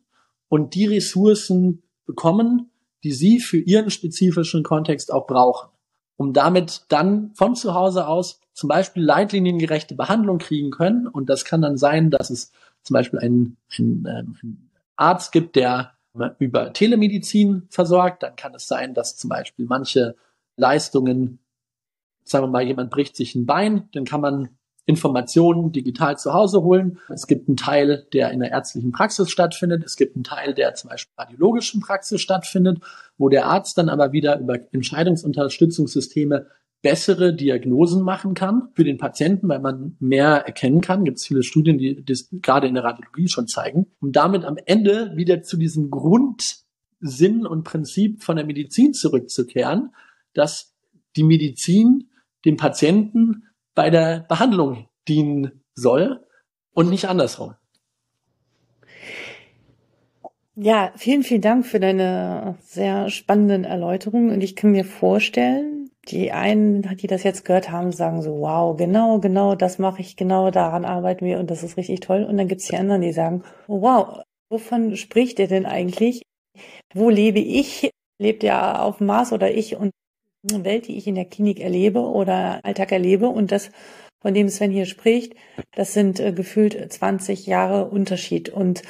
und 0.48 0.74
die 0.74 0.84
Ressourcen 0.84 1.84
bekommen, 2.04 2.70
die 3.02 3.12
sie 3.12 3.40
für 3.40 3.56
ihren 3.58 3.88
spezifischen 3.88 4.62
Kontext 4.62 5.10
auch 5.10 5.26
brauchen, 5.26 5.70
um 6.16 6.32
damit 6.32 6.86
dann 6.88 7.32
von 7.34 7.54
zu 7.56 7.74
Hause 7.74 8.06
aus 8.06 8.40
zum 8.52 8.68
Beispiel 8.68 9.02
leitliniengerechte 9.02 9.94
Behandlung 9.94 10.38
kriegen 10.38 10.70
können. 10.70 11.06
Und 11.06 11.28
das 11.28 11.44
kann 11.44 11.62
dann 11.62 11.76
sein, 11.76 12.10
dass 12.10 12.30
es 12.30 12.52
zum 12.82 12.94
Beispiel 12.94 13.18
einen, 13.18 13.56
einen, 13.76 14.06
ähm, 14.06 14.36
einen 14.42 14.70
Arzt 14.96 15.32
gibt, 15.32 15.56
der 15.56 15.92
über 16.38 16.72
Telemedizin 16.72 17.66
versorgt. 17.68 18.22
Dann 18.22 18.36
kann 18.36 18.54
es 18.54 18.66
sein, 18.66 18.94
dass 18.94 19.16
zum 19.16 19.28
Beispiel 19.28 19.66
manche 19.66 20.16
Leistungen 20.56 21.38
sagen 22.26 22.44
wir 22.44 22.50
mal, 22.50 22.66
jemand 22.66 22.90
bricht 22.90 23.16
sich 23.16 23.34
ein 23.34 23.46
Bein, 23.46 23.88
dann 23.92 24.04
kann 24.04 24.20
man 24.20 24.48
Informationen 24.86 25.72
digital 25.72 26.16
zu 26.16 26.32
Hause 26.32 26.62
holen. 26.62 26.98
Es 27.08 27.26
gibt 27.26 27.48
einen 27.48 27.56
Teil, 27.56 28.06
der 28.12 28.30
in 28.30 28.38
der 28.38 28.52
ärztlichen 28.52 28.92
Praxis 28.92 29.30
stattfindet. 29.30 29.84
Es 29.84 29.96
gibt 29.96 30.14
einen 30.14 30.24
Teil, 30.24 30.54
der 30.54 30.74
zum 30.74 30.90
Beispiel 30.90 31.12
radiologischen 31.18 31.80
Praxis 31.80 32.20
stattfindet, 32.20 32.78
wo 33.18 33.28
der 33.28 33.46
Arzt 33.46 33.76
dann 33.78 33.88
aber 33.88 34.12
wieder 34.12 34.38
über 34.38 34.58
Entscheidungsunterstützungssysteme 34.72 36.46
bessere 36.82 37.34
Diagnosen 37.34 38.02
machen 38.02 38.34
kann 38.34 38.68
für 38.74 38.84
den 38.84 38.96
Patienten, 38.96 39.48
weil 39.48 39.58
man 39.58 39.96
mehr 39.98 40.46
erkennen 40.46 40.80
kann. 40.80 41.04
Gibt 41.04 41.18
es 41.18 41.26
viele 41.26 41.42
Studien, 41.42 41.78
die 41.78 42.04
das 42.04 42.28
gerade 42.30 42.68
in 42.68 42.74
der 42.74 42.84
Radiologie 42.84 43.26
schon 43.26 43.48
zeigen, 43.48 43.86
um 44.00 44.12
damit 44.12 44.44
am 44.44 44.56
Ende 44.66 45.16
wieder 45.16 45.42
zu 45.42 45.56
diesem 45.56 45.90
Grundsinn 45.90 47.44
und 47.44 47.64
Prinzip 47.64 48.22
von 48.22 48.36
der 48.36 48.46
Medizin 48.46 48.94
zurückzukehren, 48.94 49.90
dass 50.32 50.76
die 51.16 51.24
Medizin 51.24 52.10
dem 52.44 52.56
Patienten 52.56 53.42
bei 53.76 53.90
der 53.90 54.24
Behandlung 54.28 54.88
dienen 55.06 55.62
soll 55.76 56.26
und 56.72 56.90
nicht 56.90 57.08
andersrum. 57.08 57.54
Ja, 60.56 60.90
vielen, 60.96 61.22
vielen 61.22 61.42
Dank 61.42 61.66
für 61.66 61.78
deine 61.78 62.56
sehr 62.62 63.10
spannenden 63.10 63.64
Erläuterungen. 63.64 64.30
Und 64.30 64.40
ich 64.40 64.56
kann 64.56 64.72
mir 64.72 64.86
vorstellen, 64.86 65.90
die 66.08 66.32
einen, 66.32 66.82
die 66.96 67.06
das 67.06 67.24
jetzt 67.24 67.44
gehört 67.44 67.70
haben, 67.70 67.92
sagen 67.92 68.22
so, 68.22 68.40
wow, 68.40 68.74
genau, 68.74 69.18
genau, 69.20 69.54
das 69.54 69.78
mache 69.78 70.00
ich, 70.00 70.16
genau 70.16 70.50
daran 70.50 70.86
arbeiten 70.86 71.26
wir 71.26 71.38
und 71.38 71.50
das 71.50 71.62
ist 71.62 71.76
richtig 71.76 72.00
toll. 72.00 72.24
Und 72.24 72.38
dann 72.38 72.48
gibt 72.48 72.62
es 72.62 72.68
die 72.68 72.76
anderen, 72.76 73.02
die 73.02 73.12
sagen, 73.12 73.44
oh, 73.68 73.82
wow, 73.82 74.22
wovon 74.48 74.96
spricht 74.96 75.38
ihr 75.38 75.48
denn 75.48 75.66
eigentlich? 75.66 76.22
Wo 76.94 77.10
lebe 77.10 77.40
ich? 77.40 77.90
Lebt 78.18 78.42
er 78.42 78.82
auf 78.82 78.98
dem 78.98 79.08
Mars 79.08 79.32
oder 79.32 79.52
ich? 79.52 79.76
Und 79.76 79.92
Welt, 80.42 80.88
die 80.88 80.96
ich 80.96 81.06
in 81.06 81.14
der 81.14 81.24
Klinik 81.24 81.60
erlebe 81.60 82.00
oder 82.00 82.60
Alltag 82.64 82.92
erlebe 82.92 83.28
und 83.28 83.52
das, 83.52 83.70
von 84.20 84.34
dem 84.34 84.48
Sven 84.48 84.70
hier 84.70 84.86
spricht, 84.86 85.34
das 85.74 85.92
sind 85.92 86.20
äh, 86.20 86.32
gefühlt 86.32 86.92
20 86.92 87.46
Jahre 87.46 87.88
Unterschied. 87.88 88.48
Und 88.48 88.82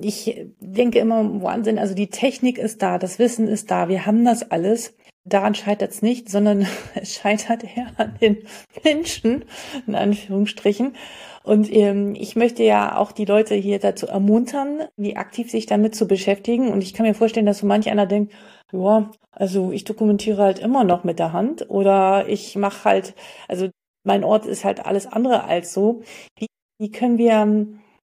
ich 0.00 0.46
denke 0.60 0.98
immer, 0.98 1.42
Wahnsinn, 1.42 1.78
also 1.78 1.94
die 1.94 2.10
Technik 2.10 2.58
ist 2.58 2.82
da, 2.82 2.98
das 2.98 3.18
Wissen 3.18 3.48
ist 3.48 3.70
da, 3.70 3.88
wir 3.88 4.06
haben 4.06 4.24
das 4.24 4.50
alles. 4.50 4.94
Daran 5.24 5.54
scheitert 5.54 5.92
es 5.92 6.02
nicht, 6.02 6.28
sondern 6.28 6.66
es 6.94 7.14
scheitert 7.14 7.64
eher 7.64 7.92
an 7.96 8.16
den 8.20 8.38
Menschen, 8.82 9.44
in 9.86 9.94
Anführungsstrichen. 9.94 10.96
Und 11.44 11.72
ähm, 11.74 12.14
ich 12.16 12.36
möchte 12.36 12.62
ja 12.62 12.96
auch 12.96 13.12
die 13.12 13.24
Leute 13.24 13.54
hier 13.54 13.78
dazu 13.78 14.06
ermuntern, 14.06 14.84
wie 14.96 15.16
aktiv 15.16 15.50
sich 15.50 15.66
damit 15.66 15.94
zu 15.94 16.06
beschäftigen. 16.06 16.68
Und 16.68 16.82
ich 16.82 16.94
kann 16.94 17.06
mir 17.06 17.14
vorstellen, 17.14 17.46
dass 17.46 17.58
so 17.58 17.66
manch 17.66 17.90
einer 17.90 18.06
denkt, 18.06 18.32
ja, 18.72 19.10
also 19.30 19.70
ich 19.72 19.84
dokumentiere 19.84 20.42
halt 20.42 20.58
immer 20.58 20.84
noch 20.84 21.04
mit 21.04 21.18
der 21.18 21.32
Hand 21.32 21.68
oder 21.70 22.28
ich 22.28 22.56
mache 22.56 22.84
halt, 22.84 23.14
also 23.48 23.68
mein 24.04 24.24
Ort 24.24 24.46
ist 24.46 24.64
halt 24.64 24.84
alles 24.84 25.06
andere 25.06 25.44
als 25.44 25.72
so. 25.72 26.02
Wie, 26.36 26.46
wie 26.78 26.90
können 26.90 27.18
wir, 27.18 27.66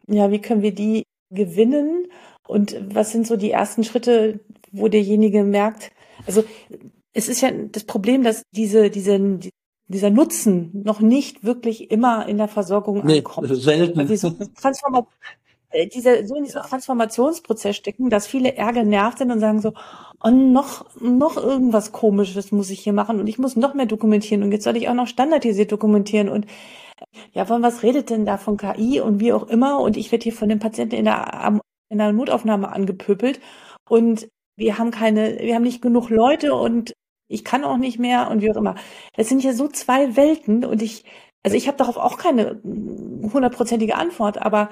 ja, 0.08 0.30
wie 0.30 0.40
können 0.40 0.62
wir 0.62 0.74
die 0.74 1.04
gewinnen? 1.30 2.08
Und 2.46 2.76
was 2.94 3.12
sind 3.12 3.26
so 3.26 3.36
die 3.36 3.50
ersten 3.50 3.84
Schritte, 3.84 4.40
wo 4.72 4.88
derjenige 4.88 5.44
merkt, 5.44 5.92
also 6.26 6.44
es 7.12 7.28
ist 7.28 7.40
ja 7.40 7.50
das 7.50 7.84
Problem, 7.84 8.22
dass 8.22 8.42
diese, 8.52 8.90
diese, 8.90 9.38
dieser 9.88 10.10
Nutzen 10.10 10.70
noch 10.84 11.00
nicht 11.00 11.44
wirklich 11.44 11.90
immer 11.90 12.26
in 12.26 12.38
der 12.38 12.48
Versorgung 12.48 13.04
nee, 13.04 13.18
ankommt. 13.18 13.54
Selten. 13.54 14.00
Also 14.00 14.12
diese 14.12 14.54
Transformation, 14.54 15.12
äh, 15.72 15.86
diese, 15.86 16.26
so 16.26 16.36
in 16.36 16.44
diesem 16.44 16.62
ja. 16.62 16.68
Transformationsprozess 16.68 17.76
stecken, 17.76 18.10
dass 18.10 18.26
viele 18.26 18.50
eher 18.50 18.72
genervt 18.72 19.18
sind 19.18 19.30
und 19.30 19.40
sagen 19.40 19.60
so, 19.60 19.72
oh, 20.22 20.30
noch, 20.30 20.86
noch 21.00 21.36
irgendwas 21.36 21.92
komisches 21.92 22.52
muss 22.52 22.70
ich 22.70 22.80
hier 22.80 22.92
machen 22.92 23.20
und 23.20 23.26
ich 23.26 23.38
muss 23.38 23.56
noch 23.56 23.74
mehr 23.74 23.86
dokumentieren 23.86 24.42
und 24.42 24.52
jetzt 24.52 24.64
soll 24.64 24.76
ich 24.76 24.88
auch 24.88 24.94
noch 24.94 25.06
standardisiert 25.06 25.72
dokumentieren 25.72 26.28
und 26.28 26.46
ja, 27.32 27.44
von 27.44 27.62
was 27.62 27.82
redet 27.82 28.10
denn 28.10 28.26
da 28.26 28.36
von 28.36 28.56
KI 28.56 29.00
und 29.00 29.20
wie 29.20 29.32
auch 29.32 29.48
immer? 29.48 29.80
Und 29.80 29.96
ich 29.96 30.12
werde 30.12 30.22
hier 30.22 30.32
von 30.32 30.48
den 30.48 30.60
Patienten 30.60 30.94
in 30.94 31.04
der, 31.04 31.60
in 31.88 31.98
der 31.98 32.12
Notaufnahme 32.12 32.70
angepöbelt 32.70 33.40
und 33.88 34.28
wir 34.56 34.78
haben 34.78 34.90
keine, 34.90 35.38
wir 35.40 35.54
haben 35.54 35.62
nicht 35.62 35.82
genug 35.82 36.10
Leute 36.10 36.54
und 36.54 36.92
ich 37.28 37.44
kann 37.44 37.64
auch 37.64 37.78
nicht 37.78 37.98
mehr 37.98 38.30
und 38.30 38.42
wie 38.42 38.50
auch 38.50 38.56
immer. 38.56 38.74
Das 39.16 39.28
sind 39.28 39.42
ja 39.42 39.52
so 39.52 39.68
zwei 39.68 40.16
Welten 40.16 40.64
und 40.64 40.82
ich, 40.82 41.04
also 41.42 41.56
ich 41.56 41.66
habe 41.66 41.78
darauf 41.78 41.96
auch 41.96 42.18
keine 42.18 42.60
hundertprozentige 42.62 43.96
Antwort, 43.96 44.38
aber 44.38 44.70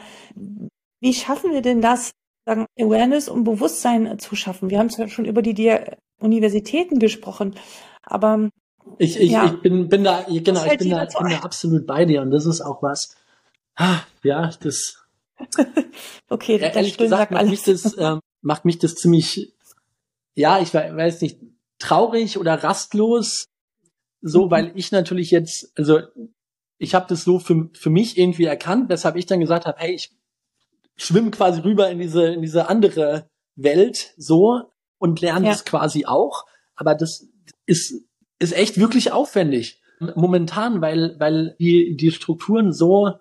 wie 1.01 1.15
schaffen 1.15 1.53
wir 1.53 1.63
denn 1.63 1.81
das, 1.81 2.13
sagen, 2.47 2.67
Awareness 2.79 3.29
und 3.29 3.45
Bewusstsein 3.45 4.19
zu 4.19 4.37
schaffen? 4.37 4.71
Wir 4.71 4.79
haben 4.79 4.91
zwar 4.91 5.09
schon 5.09 5.25
über 5.25 5.43
die 5.43 5.79
Universitäten 6.21 6.99
gesprochen, 6.99 7.55
aber 8.03 8.51
ich, 8.99 9.19
ich, 9.19 9.31
ja. 9.31 9.47
ich 9.47 9.61
bin, 9.61 9.89
bin 9.89 10.05
da, 10.05 10.25
genau, 10.29 10.65
ich 10.65 10.79
bin 10.79 10.91
da, 10.91 11.05
bin 11.05 11.29
da 11.31 11.39
absolut 11.41 11.87
bei 11.87 12.05
dir 12.05 12.23
und 12.23 12.31
das 12.31 12.47
ist 12.47 12.61
auch 12.61 12.83
was, 12.83 13.17
ah, 13.77 14.01
ja, 14.23 14.51
das, 14.61 15.05
okay, 16.29 16.59
ja, 16.59 16.69
ehrlich 16.69 16.99
gesagt 16.99 17.31
macht 17.31 17.47
mich 17.47 17.63
das, 17.63 17.97
ähm, 17.99 18.21
macht 18.43 18.65
mich 18.65 18.79
das 18.79 18.95
ziemlich, 18.95 19.55
ja, 20.35 20.61
ich 20.61 20.75
weiß 20.75 21.21
nicht, 21.23 21.41
traurig 21.79 22.39
oder 22.39 22.63
rastlos, 22.63 23.47
so, 24.21 24.47
mhm. 24.47 24.51
weil 24.51 24.73
ich 24.75 24.93
natürlich 24.93 25.31
jetzt, 25.31 25.73
also 25.77 26.01
ich 26.79 26.95
habe 26.95 27.07
das 27.09 27.25
so 27.25 27.39
für, 27.39 27.71
für 27.75 27.91
mich 27.91 28.19
irgendwie 28.19 28.45
erkannt, 28.45 28.89
weshalb 28.89 29.17
ich 29.17 29.27
dann 29.27 29.41
gesagt 29.41 29.67
habe, 29.67 29.79
hey, 29.79 29.95
ich 29.95 30.11
schwimme 31.01 31.31
quasi 31.31 31.61
rüber 31.61 31.91
in 31.91 31.99
diese, 31.99 32.27
in 32.27 32.43
diese 32.43 32.69
andere 32.69 33.29
Welt 33.57 34.15
so 34.17 34.73
und 34.99 35.21
lerne 35.21 35.47
ja. 35.47 35.53
das 35.53 35.65
quasi 35.65 36.07
auch. 36.07 36.47
Aber 36.77 36.95
das 36.95 37.29
ist, 37.67 38.07
ist 38.39 38.53
echt 38.53 38.79
wirklich 38.79 39.13
aufwendig 39.13 39.81
momentan, 40.15 40.81
weil, 40.81 41.17
weil 41.19 41.57
die, 41.59 41.97
die 41.97 42.11
Strukturen 42.11 42.73
so, 42.73 43.13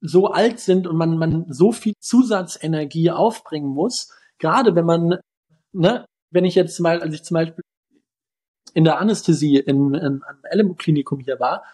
so 0.00 0.28
alt 0.28 0.60
sind 0.60 0.86
und 0.86 0.96
man, 0.96 1.18
man 1.18 1.46
so 1.52 1.72
viel 1.72 1.92
Zusatzenergie 2.00 3.10
aufbringen 3.10 3.68
muss. 3.68 4.10
Gerade 4.38 4.74
wenn 4.74 4.86
man, 4.86 5.18
ne, 5.72 6.06
wenn 6.30 6.44
ich 6.44 6.54
jetzt 6.54 6.80
mal, 6.80 7.02
als 7.02 7.14
ich 7.14 7.22
zum 7.22 7.34
Beispiel 7.34 7.62
in 8.72 8.84
der 8.84 8.98
Anästhesie 8.98 9.56
in, 9.56 9.94
in, 9.94 10.22
am 10.22 10.42
LMU-Klinikum 10.52 11.20
hier 11.20 11.38
war, 11.38 11.64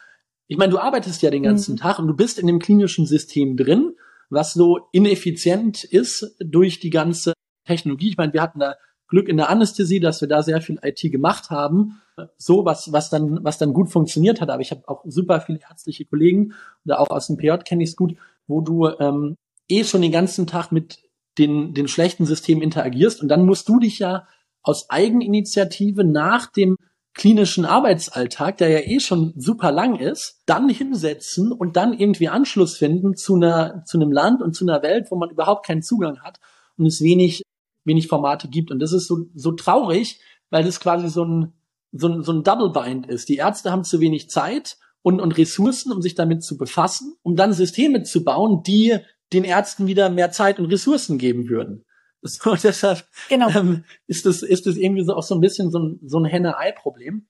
ich 0.49 0.57
meine, 0.57 0.73
du 0.73 0.79
arbeitest 0.79 1.23
ja 1.23 1.31
den 1.31 1.43
ganzen 1.43 1.73
mhm. 1.73 1.79
Tag 1.79 1.99
und 1.99 2.09
du 2.09 2.15
bist 2.15 2.39
in 2.39 2.47
dem 2.47 2.59
klinischen 2.59 3.07
System 3.07 3.57
drin, 3.57 3.97
was 4.31 4.55
so 4.55 4.89
ineffizient 4.93 5.85
ist 5.85 6.37
durch 6.39 6.81
die 6.81 6.91
ganze 6.91 7.33
Technologie. 7.67 8.11
Ich 8.11 8.17
meine, 8.17 8.33
wir 8.33 8.43
hatten 8.43 8.61
da 8.61 8.77
Glück 9.09 9.29
in 9.29 9.37
der 9.37 9.49
Anästhesie, 9.49 10.01
dass 10.01 10.21
wir 10.21 10.29
da 10.29 10.43
sehr 10.43 10.61
viel 10.61 10.79
IT 10.83 11.01
gemacht 11.13 11.51
haben, 11.51 12.01
so 12.37 12.65
was 12.65 12.93
was 12.93 13.11
dann 13.11 13.45
was 13.45 13.59
dann 13.59 13.73
gut 13.73 13.91
funktioniert 13.91 14.41
hat. 14.41 14.51
Aber 14.51 14.63
ich 14.63 14.71
habe 14.71 14.89
auch 14.89 15.05
super 15.07 15.41
viele 15.41 15.61
ärztliche 15.61 16.05
Kollegen 16.05 16.55
oder 16.85 17.01
auch 17.01 17.11
aus 17.11 17.29
dem 17.29 17.37
PJ 17.37 17.59
kenne 17.65 17.85
ich 17.85 17.91
es 17.91 17.97
gut, 17.97 18.17
wo 18.47 18.61
du 18.61 18.89
ähm, 18.99 19.37
eh 19.69 19.85
schon 19.85 20.03
den 20.03 20.13
ganzen 20.13 20.47
Tag 20.47 20.73
mit 20.73 20.99
den 21.39 21.75
den 21.75 21.89
schlechten 21.89 22.27
Systemen 22.27 22.63
interagierst 22.63 23.23
und 23.23 23.29
dann 23.29 23.45
musst 23.45 23.69
du 23.69 23.79
dich 23.79 23.99
ja 23.99 24.27
aus 24.63 24.91
Eigeninitiative 24.91 26.03
nach 26.03 26.51
dem 26.51 26.77
klinischen 27.17 27.65
Arbeitsalltag, 27.65 28.59
der 28.59 28.69
ja 28.69 28.81
eh 28.81 29.01
schon 29.01 29.33
super 29.37 29.73
lang 29.73 29.99
ist, 29.99 30.43
dann 30.45 30.69
hinsetzen 30.69 31.51
und 31.51 31.77
dann 31.77 31.99
irgendwie 31.99 32.29
Anschluss 32.29 32.77
finden 32.77 33.17
zu 33.17 33.37
einer, 33.37 33.83
zu 33.87 33.99
einem 33.99 34.13
Land 34.13 34.43
und 34.43 34.55
zu 34.55 34.65
einer 34.65 34.83
Welt, 34.83 35.07
wo 35.11 35.17
man 35.17 35.31
überhaupt 35.31 35.67
keinen 35.67 35.83
Zugang 35.83 36.21
hat 36.21 36.39
und 36.77 36.87
es 36.87 37.01
wenig, 37.01 37.43
wenig 37.85 38.07
Formate 38.07 38.49
gibt. 38.49 38.71
Und 38.71 38.81
das 38.81 38.93
ist 38.93 39.07
so, 39.07 39.27
so 39.35 39.53
traurig, 39.53 40.21
weil 40.51 40.63
das 40.63 40.79
quasi 40.79 41.09
so 41.09 41.25
ein, 41.25 41.55
so 41.91 42.09
ein, 42.09 42.23
so 42.23 42.33
ein 42.33 42.45
Double 42.45 42.71
Bind 42.71 43.07
ist. 43.07 43.31
Die 43.31 43.37
Ärzte 43.37 43.73
haben 43.73 43.85
zu 43.85 44.01
wenig 44.01 44.29
Zeit 44.29 44.77
und, 45.01 45.21
und 45.21 45.39
Ressourcen, 45.39 45.93
um 45.93 46.03
sich 46.03 46.15
damit 46.15 46.45
zu 46.45 46.59
befassen, 46.59 47.17
um 47.23 47.35
dann 47.35 47.55
Systeme 47.55 48.03
zu 48.03 48.25
bauen, 48.25 48.63
die 48.63 48.99
den 49.33 49.45
Ärzten 49.45 49.87
wieder 49.87 50.11
mehr 50.11 50.31
Zeit 50.33 50.59
und 50.59 50.67
Ressourcen 50.67 51.17
geben 51.17 51.49
würden. 51.49 51.87
So, 52.23 52.55
deshalb 52.55 53.05
genau. 53.29 53.49
ähm, 53.51 53.85
ist 54.07 54.27
das 54.27 54.43
ist 54.43 54.67
das 54.67 54.77
irgendwie 54.77 55.05
so 55.05 55.15
auch 55.15 55.23
so 55.23 55.35
ein 55.35 55.41
bisschen 55.41 55.71
so 55.71 55.79
ein, 55.79 56.01
so 56.05 56.19
ein 56.19 56.25
Henne-Ei-Problem. 56.25 57.27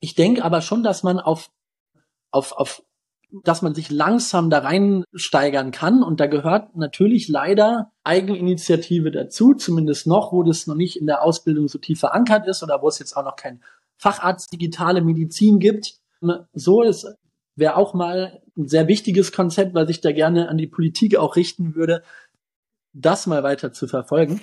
Ich 0.00 0.14
denke 0.14 0.44
aber 0.44 0.60
schon, 0.60 0.82
dass 0.82 1.02
man 1.02 1.18
auf, 1.18 1.50
auf, 2.30 2.52
auf, 2.52 2.82
dass 3.44 3.62
man 3.62 3.74
sich 3.74 3.90
langsam 3.90 4.50
da 4.50 4.58
reinsteigern 4.58 5.70
kann. 5.70 6.02
Und 6.02 6.20
da 6.20 6.26
gehört 6.26 6.76
natürlich 6.76 7.28
leider 7.28 7.90
Eigeninitiative 8.04 9.10
dazu, 9.10 9.54
zumindest 9.54 10.06
noch, 10.06 10.32
wo 10.32 10.42
das 10.42 10.66
noch 10.66 10.74
nicht 10.74 10.96
in 10.96 11.06
der 11.06 11.22
Ausbildung 11.22 11.68
so 11.68 11.78
tief 11.78 12.00
verankert 12.00 12.46
ist 12.46 12.62
oder 12.62 12.82
wo 12.82 12.88
es 12.88 12.98
jetzt 12.98 13.16
auch 13.16 13.24
noch 13.24 13.36
kein 13.36 13.62
Facharzt 13.96 14.52
digitale 14.52 15.02
Medizin 15.02 15.58
gibt. 15.58 15.94
So 16.52 16.82
ist 16.82 17.06
wäre 17.56 17.76
auch 17.76 17.94
mal 17.94 18.40
ein 18.56 18.68
sehr 18.68 18.88
wichtiges 18.88 19.32
Konzept, 19.32 19.74
weil 19.74 19.90
ich 19.90 20.00
da 20.00 20.12
gerne 20.12 20.48
an 20.48 20.58
die 20.58 20.66
Politik 20.66 21.16
auch 21.16 21.36
richten 21.36 21.74
würde, 21.74 22.02
das 22.92 23.26
mal 23.26 23.42
weiter 23.42 23.72
zu 23.72 23.86
verfolgen. 23.86 24.40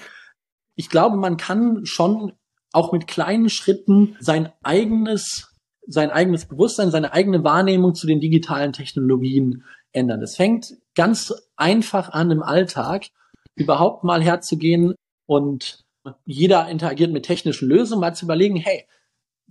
Ich 0.76 0.89
glaube, 0.89 1.18
man 1.18 1.38
kann 1.38 1.86
schon 1.86 2.34
auch 2.72 2.91
mit 2.91 3.08
kleinen 3.08 3.50
Schritten 3.50 4.16
sein 4.20 4.52
eigenes, 4.64 5.56
sein 5.88 6.12
eigenes 6.12 6.45
Bewusstsein, 6.45 6.91
seine 6.91 7.14
eigene 7.14 7.43
Wahrnehmung 7.43 7.95
zu 7.95 8.08
den 8.08 8.20
digitalen 8.20 8.74
Technologien 8.74 9.64
ändern. 9.91 10.22
Es 10.22 10.36
fängt 10.36 10.74
ganz 10.95 11.34
einfach 11.56 12.10
an 12.10 12.32
im 12.32 12.43
Alltag, 12.43 13.08
überhaupt 13.56 14.04
mal 14.04 14.22
herzugehen 14.22 14.95
und 15.26 15.84
jeder 16.26 16.68
interagiert 16.70 17.12
mit 17.12 17.26
technischen 17.26 17.68
Lösungen, 17.68 18.02
mal 18.02 18.16
zu 18.16 18.26
überlegen, 18.26 18.56
hey, 18.56 18.88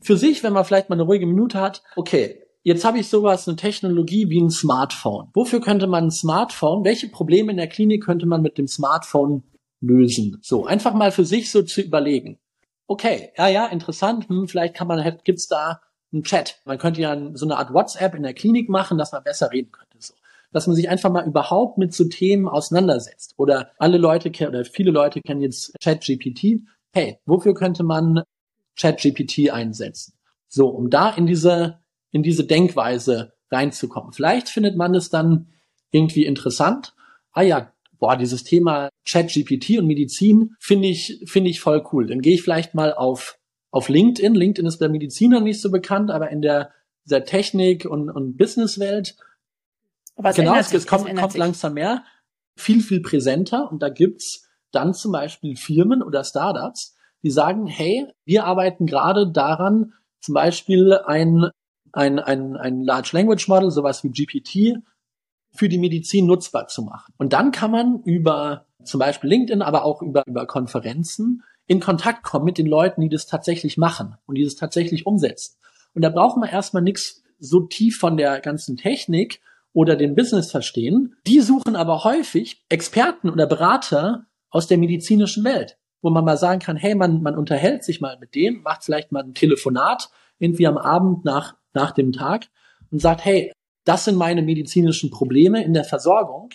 für 0.01 0.17
sich, 0.17 0.43
wenn 0.43 0.53
man 0.53 0.65
vielleicht 0.65 0.89
mal 0.89 0.95
eine 0.95 1.03
ruhige 1.03 1.27
Minute 1.27 1.61
hat, 1.61 1.83
okay, 1.97 2.43
jetzt 2.69 2.85
habe 2.85 2.99
ich 2.99 3.09
sowas, 3.09 3.49
eine 3.49 3.57
Technologie 3.57 4.29
wie 4.29 4.41
ein 4.41 4.51
Smartphone. 4.51 5.31
Wofür 5.33 5.61
könnte 5.61 5.87
man 5.87 6.05
ein 6.05 6.11
Smartphone, 6.11 6.85
welche 6.85 7.09
Probleme 7.09 7.51
in 7.51 7.57
der 7.57 7.67
Klinik 7.67 8.05
könnte 8.05 8.27
man 8.27 8.43
mit 8.43 8.59
dem 8.59 8.69
Smartphone 8.69 9.43
lösen? 9.81 10.39
So, 10.43 10.67
einfach 10.67 10.93
mal 10.93 11.11
für 11.11 11.25
sich 11.25 11.51
so 11.51 11.63
zu 11.63 11.81
überlegen. 11.81 12.39
Okay, 12.87 13.31
ja, 13.37 13.49
ja, 13.49 13.67
interessant, 13.67 14.29
hm, 14.29 14.49
vielleicht 14.49 14.75
kann 14.75 14.87
man, 14.87 15.19
gibt's 15.25 15.49
da 15.49 15.81
einen 16.13 16.23
Chat. 16.23 16.61
Man 16.65 16.79
könnte 16.79 17.01
ja 17.01 17.17
so 17.35 17.47
eine 17.47 17.57
Art 17.57 17.73
WhatsApp 17.73 18.15
in 18.15 18.23
der 18.23 18.35
Klinik 18.35 18.69
machen, 18.69 18.99
dass 18.99 19.13
man 19.13 19.25
besser 19.25 19.51
reden 19.51 19.73
könnte. 19.73 19.97
So. 19.99 20.15
Dass 20.53 20.67
man 20.67 20.77
sich 20.77 20.89
einfach 20.89 21.11
mal 21.11 21.27
überhaupt 21.27 21.79
mit 21.79 21.95
so 21.95 22.05
Themen 22.05 22.49
auseinandersetzt. 22.49 23.35
Oder 23.37 23.73
alle 23.79 23.99
Leute 23.99 24.31
oder 24.47 24.65
viele 24.65 24.91
Leute 24.91 25.21
kennen 25.21 25.43
jetzt 25.43 25.75
ChatGPT. 25.83 26.63
Hey, 26.93 27.19
wofür 27.27 27.55
könnte 27.55 27.83
man 27.83 28.23
ChatGPT 28.79 29.51
einsetzen? 29.51 30.15
So, 30.49 30.69
um 30.69 30.89
da 30.89 31.11
in 31.11 31.27
diese 31.27 31.79
in 32.11 32.23
diese 32.23 32.45
Denkweise 32.45 33.33
reinzukommen. 33.51 34.13
Vielleicht 34.13 34.49
findet 34.49 34.77
man 34.77 34.95
es 34.95 35.11
dann 35.11 35.49
irgendwie 35.91 36.27
interessant. 36.27 36.95
Ah 37.33 37.43
ja, 37.43 37.73
boah, 37.99 38.17
dieses 38.17 38.45
Thema 38.45 38.89
ChatGPT 39.09 39.79
und 39.79 39.87
Medizin 39.87 40.55
finde 40.59 40.89
ich, 40.89 41.23
finde 41.27 41.51
ich 41.51 41.61
voll 41.61 41.85
cool. 41.93 42.07
Dann 42.07 42.21
gehe 42.21 42.35
ich 42.35 42.43
vielleicht 42.43 42.75
mal 42.75 42.93
auf, 42.93 43.39
auf 43.71 43.89
LinkedIn. 43.89 44.35
LinkedIn 44.35 44.67
ist 44.67 44.79
bei 44.79 44.89
Medizinern 44.89 45.45
nicht 45.45 45.61
so 45.61 45.71
bekannt, 45.71 46.11
aber 46.11 46.31
in 46.31 46.43
der, 46.43 46.73
der 47.05 47.25
Technik- 47.25 47.87
und, 47.87 48.11
und 48.11 48.37
Businesswelt, 48.37 49.17
aber 50.17 50.31
es 50.31 50.37
genau, 50.37 50.57
es, 50.57 50.75
es 50.75 50.87
kommt, 50.87 51.15
kommt 51.15 51.37
langsam 51.37 51.75
mehr, 51.75 52.05
viel, 52.57 52.83
viel 52.83 53.01
präsenter. 53.01 53.71
Und 53.71 53.83
da 53.83 53.89
gibt's 53.89 54.49
dann 54.73 54.93
zum 54.93 55.13
Beispiel 55.13 55.57
Firmen 55.57 56.03
oder 56.03 56.25
Startups, 56.25 56.97
die 57.23 57.31
sagen, 57.31 57.67
hey, 57.67 58.07
wir 58.25 58.45
arbeiten 58.45 58.87
gerade 58.87 59.31
daran, 59.31 59.95
zum 60.21 60.35
Beispiel 60.35 60.95
ein 61.07 61.51
ein, 61.99 62.21
ein, 62.21 62.57
ein 62.57 62.83
Large 62.83 63.11
Language 63.13 63.49
Model, 63.49 63.71
sowas 63.71 64.05
wie 64.05 64.11
GPT, 64.11 64.79
für 65.51 65.69
die 65.69 65.79
Medizin 65.79 66.27
nutzbar 66.27 66.69
zu 66.69 66.83
machen. 66.83 67.13
Und 67.19 67.33
dann 67.33 67.51
kann 67.51 67.73
man 67.73 68.03
über 68.05 68.67
zum 68.85 69.01
Beispiel 69.01 69.29
LinkedIn, 69.29 69.63
aber 69.63 69.85
auch 69.85 70.01
über, 70.01 70.23
über 70.27 70.47
Konferenzen 70.47 71.43
in 71.67 71.81
Kontakt 71.81 72.23
kommen 72.23 72.45
mit 72.45 72.57
den 72.57 72.67
Leuten, 72.67 73.01
die 73.01 73.09
das 73.09 73.27
tatsächlich 73.27 73.77
machen 73.77 74.17
und 74.27 74.37
die 74.37 74.45
das 74.45 74.55
tatsächlich 74.55 75.07
umsetzen. 75.07 75.57
Und 75.95 76.03
da 76.03 76.11
braucht 76.11 76.39
man 76.39 76.49
erstmal 76.49 76.83
nichts 76.83 77.23
so 77.39 77.61
tief 77.61 77.99
von 77.99 78.17
der 78.17 78.41
ganzen 78.41 78.77
Technik 78.77 79.41
oder 79.73 79.97
dem 79.97 80.15
Business 80.15 80.51
verstehen. 80.51 81.17
Die 81.27 81.41
suchen 81.41 81.77
aber 81.77 82.05
häufig 82.05 82.65
Experten 82.69 83.29
oder 83.29 83.47
Berater 83.47 84.27
aus 84.51 84.69
der 84.69 84.79
medizinischen 84.79 85.45
Welt, 85.45 85.77
wo 86.01 86.11
man 86.11 86.25
mal 86.25 86.39
sagen 86.39 86.61
kann, 86.61 86.77
hey, 86.77 86.95
man, 86.95 87.23
man 87.23 87.37
unterhält 87.37 87.85
sich 87.85 88.01
mal 88.01 88.19
mit 88.19 88.35
denen, 88.35 88.63
macht 88.63 88.85
vielleicht 88.85 89.13
mal 89.13 89.25
ein 89.25 89.35
Telefonat 89.35 90.11
irgendwie 90.39 90.67
am 90.67 90.79
Abend 90.79 91.25
nach 91.25 91.58
nach 91.75 91.93
dem 91.93 92.13
Tag 92.13 92.47
und 92.91 93.01
sagt, 93.01 93.25
hey, 93.25 93.53
das 93.85 94.05
sind 94.05 94.17
meine 94.17 94.43
medizinischen 94.43 95.11
Probleme 95.11 95.65
in 95.65 95.73
der 95.73 95.85
Versorgung. 95.85 96.51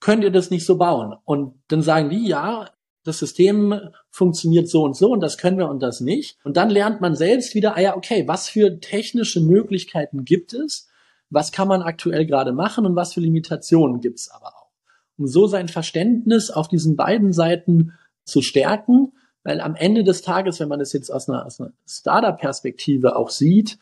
Könnt 0.00 0.22
ihr 0.22 0.30
das 0.30 0.50
nicht 0.50 0.66
so 0.66 0.76
bauen? 0.76 1.14
Und 1.24 1.54
dann 1.68 1.82
sagen 1.82 2.10
die, 2.10 2.26
ja, 2.26 2.68
das 3.04 3.18
System 3.18 3.80
funktioniert 4.10 4.68
so 4.68 4.82
und 4.82 4.96
so 4.96 5.12
und 5.12 5.20
das 5.20 5.38
können 5.38 5.58
wir 5.58 5.68
und 5.68 5.82
das 5.82 6.00
nicht. 6.00 6.38
Und 6.44 6.56
dann 6.56 6.70
lernt 6.70 7.00
man 7.00 7.14
selbst 7.14 7.54
wieder, 7.54 7.76
ah 7.76 7.80
ja, 7.80 7.96
okay, 7.96 8.26
was 8.26 8.48
für 8.48 8.80
technische 8.80 9.40
Möglichkeiten 9.40 10.24
gibt 10.24 10.54
es? 10.54 10.88
Was 11.30 11.52
kann 11.52 11.68
man 11.68 11.82
aktuell 11.82 12.26
gerade 12.26 12.52
machen 12.52 12.86
und 12.86 12.96
was 12.96 13.14
für 13.14 13.20
Limitationen 13.20 14.00
gibt 14.00 14.18
es 14.18 14.30
aber 14.30 14.48
auch? 14.48 14.70
Um 15.16 15.26
so 15.26 15.46
sein 15.46 15.68
Verständnis 15.68 16.50
auf 16.50 16.68
diesen 16.68 16.96
beiden 16.96 17.32
Seiten 17.32 17.92
zu 18.24 18.40
stärken, 18.42 19.12
weil 19.42 19.60
am 19.60 19.74
Ende 19.74 20.04
des 20.04 20.22
Tages, 20.22 20.58
wenn 20.60 20.68
man 20.68 20.78
das 20.78 20.92
jetzt 20.92 21.10
aus 21.10 21.28
einer, 21.28 21.44
aus 21.44 21.60
einer 21.60 21.72
Startup-Perspektive 21.86 23.16
auch 23.16 23.30
sieht, 23.30 23.78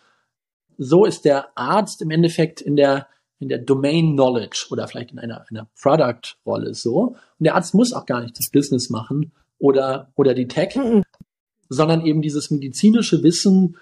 so 0.79 1.05
ist 1.05 1.25
der 1.25 1.57
Arzt 1.57 2.03
im 2.03 2.11
Endeffekt 2.11 2.61
in 2.61 2.77
der, 2.77 3.09
in 3.39 3.49
der 3.49 3.59
Domain 3.59 4.13
Knowledge 4.13 4.67
oder 4.71 4.87
vielleicht 4.89 5.13
in 5.13 5.19
einer, 5.19 5.45
einer 5.51 5.69
Product-Rolle 5.81 6.75
so. 6.75 7.17
Und 7.39 7.45
der 7.45 7.55
Arzt 7.55 7.75
muss 7.75 7.93
auch 7.93 8.07
gar 8.07 8.21
nicht 8.21 8.39
das 8.39 8.51
Business 8.51 8.91
machen 8.91 9.33
oder, 9.59 10.13
oder 10.17 10.35
die 10.35 10.49
Tech, 10.49 10.77
mhm. 10.77 11.03
sondern 11.69 12.05
eben 12.05 12.23
dieses 12.23 12.51
medizinische 12.51 13.23
Wissen 13.23 13.77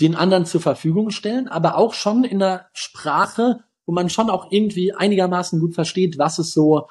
den 0.00 0.14
anderen 0.14 0.44
zur 0.44 0.60
Verfügung 0.60 1.10
stellen, 1.10 1.48
aber 1.48 1.76
auch 1.76 1.94
schon 1.94 2.24
in 2.24 2.42
einer 2.42 2.66
Sprache, 2.72 3.60
wo 3.86 3.92
man 3.92 4.10
schon 4.10 4.30
auch 4.30 4.50
irgendwie 4.50 4.92
einigermaßen 4.92 5.58
gut 5.60 5.74
versteht, 5.74 6.18
was 6.18 6.38
es 6.38 6.52
so, 6.52 6.88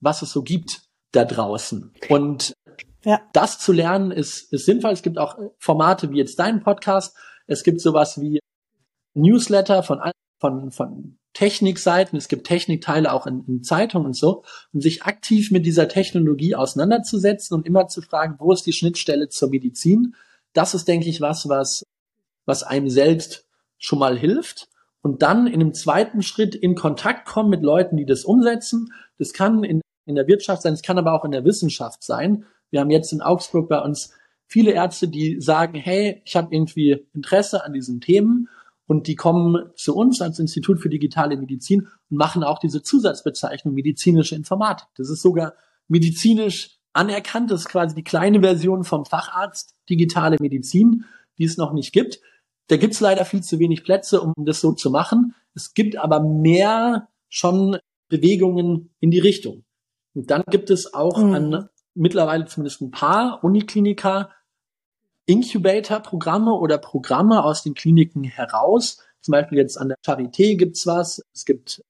was 0.00 0.22
es 0.22 0.30
so 0.30 0.42
gibt 0.42 0.82
da 1.12 1.24
draußen. 1.24 1.92
Und 2.08 2.54
ja. 3.04 3.20
das 3.32 3.58
zu 3.58 3.72
lernen 3.72 4.10
ist, 4.10 4.52
ist 4.52 4.66
sinnvoll. 4.66 4.92
Es 4.92 5.02
gibt 5.02 5.18
auch 5.18 5.38
Formate 5.58 6.10
wie 6.10 6.18
jetzt 6.18 6.38
dein 6.38 6.62
Podcast. 6.62 7.16
Es 7.48 7.64
gibt 7.64 7.80
sowas 7.80 8.20
wie 8.20 8.38
Newsletter 9.14 9.82
von, 9.82 10.00
von, 10.38 10.70
von 10.70 11.18
Technikseiten. 11.32 12.16
Es 12.16 12.28
gibt 12.28 12.46
Technikteile 12.46 13.12
auch 13.12 13.26
in, 13.26 13.44
in 13.46 13.62
Zeitungen 13.64 14.06
und 14.06 14.16
so. 14.16 14.44
Um 14.72 14.80
sich 14.80 15.02
aktiv 15.02 15.50
mit 15.50 15.66
dieser 15.66 15.88
Technologie 15.88 16.54
auseinanderzusetzen 16.54 17.56
und 17.56 17.66
immer 17.66 17.88
zu 17.88 18.02
fragen, 18.02 18.36
wo 18.38 18.52
ist 18.52 18.66
die 18.66 18.72
Schnittstelle 18.72 19.28
zur 19.28 19.50
Medizin? 19.50 20.14
Das 20.52 20.74
ist, 20.74 20.86
denke 20.86 21.08
ich, 21.08 21.20
was, 21.20 21.48
was, 21.48 21.84
was 22.44 22.62
einem 22.62 22.90
selbst 22.90 23.46
schon 23.78 23.98
mal 23.98 24.18
hilft 24.18 24.68
und 25.02 25.22
dann 25.22 25.46
in 25.46 25.54
einem 25.54 25.74
zweiten 25.74 26.22
Schritt 26.22 26.54
in 26.54 26.74
Kontakt 26.74 27.26
kommen 27.26 27.50
mit 27.50 27.62
Leuten, 27.62 27.96
die 27.96 28.06
das 28.06 28.24
umsetzen. 28.24 28.92
Das 29.18 29.32
kann 29.32 29.64
in, 29.64 29.80
in 30.06 30.16
der 30.16 30.26
Wirtschaft 30.26 30.62
sein, 30.62 30.74
es 30.74 30.82
kann 30.82 30.98
aber 30.98 31.12
auch 31.12 31.24
in 31.24 31.30
der 31.30 31.44
Wissenschaft 31.44 32.02
sein. 32.02 32.44
Wir 32.70 32.80
haben 32.80 32.90
jetzt 32.90 33.12
in 33.12 33.22
Augsburg 33.22 33.68
bei 33.68 33.80
uns 33.80 34.12
viele 34.48 34.72
Ärzte, 34.72 35.08
die 35.08 35.40
sagen, 35.40 35.78
hey, 35.78 36.22
ich 36.24 36.34
habe 36.34 36.54
irgendwie 36.54 37.06
Interesse 37.14 37.64
an 37.64 37.74
diesen 37.74 38.00
Themen 38.00 38.48
und 38.86 39.06
die 39.06 39.14
kommen 39.14 39.70
zu 39.76 39.94
uns 39.94 40.20
als 40.20 40.38
Institut 40.38 40.80
für 40.80 40.88
digitale 40.88 41.36
Medizin 41.36 41.88
und 42.10 42.16
machen 42.16 42.42
auch 42.42 42.58
diese 42.58 42.82
Zusatzbezeichnung 42.82 43.74
medizinische 43.74 44.34
Informatik. 44.34 44.88
Das 44.96 45.10
ist 45.10 45.22
sogar 45.22 45.52
medizinisch 45.86 46.78
anerkannt. 46.94 47.50
Das 47.50 47.60
ist 47.60 47.68
quasi 47.68 47.94
die 47.94 48.02
kleine 48.02 48.40
Version 48.40 48.84
vom 48.84 49.04
Facharzt 49.04 49.76
digitale 49.90 50.38
Medizin, 50.40 51.04
die 51.36 51.44
es 51.44 51.58
noch 51.58 51.72
nicht 51.72 51.92
gibt. 51.92 52.20
Da 52.68 52.76
gibt's 52.76 53.00
leider 53.00 53.24
viel 53.24 53.42
zu 53.42 53.58
wenig 53.58 53.84
Plätze, 53.84 54.20
um 54.20 54.32
das 54.38 54.60
so 54.60 54.72
zu 54.72 54.90
machen. 54.90 55.34
Es 55.54 55.74
gibt 55.74 55.96
aber 55.96 56.20
mehr 56.20 57.08
schon 57.28 57.78
Bewegungen 58.08 58.94
in 59.00 59.10
die 59.10 59.18
Richtung. 59.18 59.64
Und 60.14 60.30
dann 60.30 60.42
gibt 60.50 60.70
es 60.70 60.94
auch 60.94 61.22
mhm. 61.22 61.34
an 61.34 61.68
mittlerweile 61.94 62.46
zumindest 62.46 62.80
ein 62.80 62.90
paar 62.90 63.42
Unikliniker 63.42 64.30
Incubator-Programme 65.28 66.54
oder 66.54 66.78
Programme 66.78 67.44
aus 67.44 67.62
den 67.62 67.74
Kliniken 67.74 68.24
heraus. 68.24 68.98
Zum 69.20 69.32
Beispiel 69.32 69.58
jetzt 69.58 69.76
an 69.76 69.88
der 69.88 69.98
Charité 70.04 70.56
gibt's 70.56 70.86
was. 70.86 71.22
Es 71.34 71.44
gibt 71.44 71.84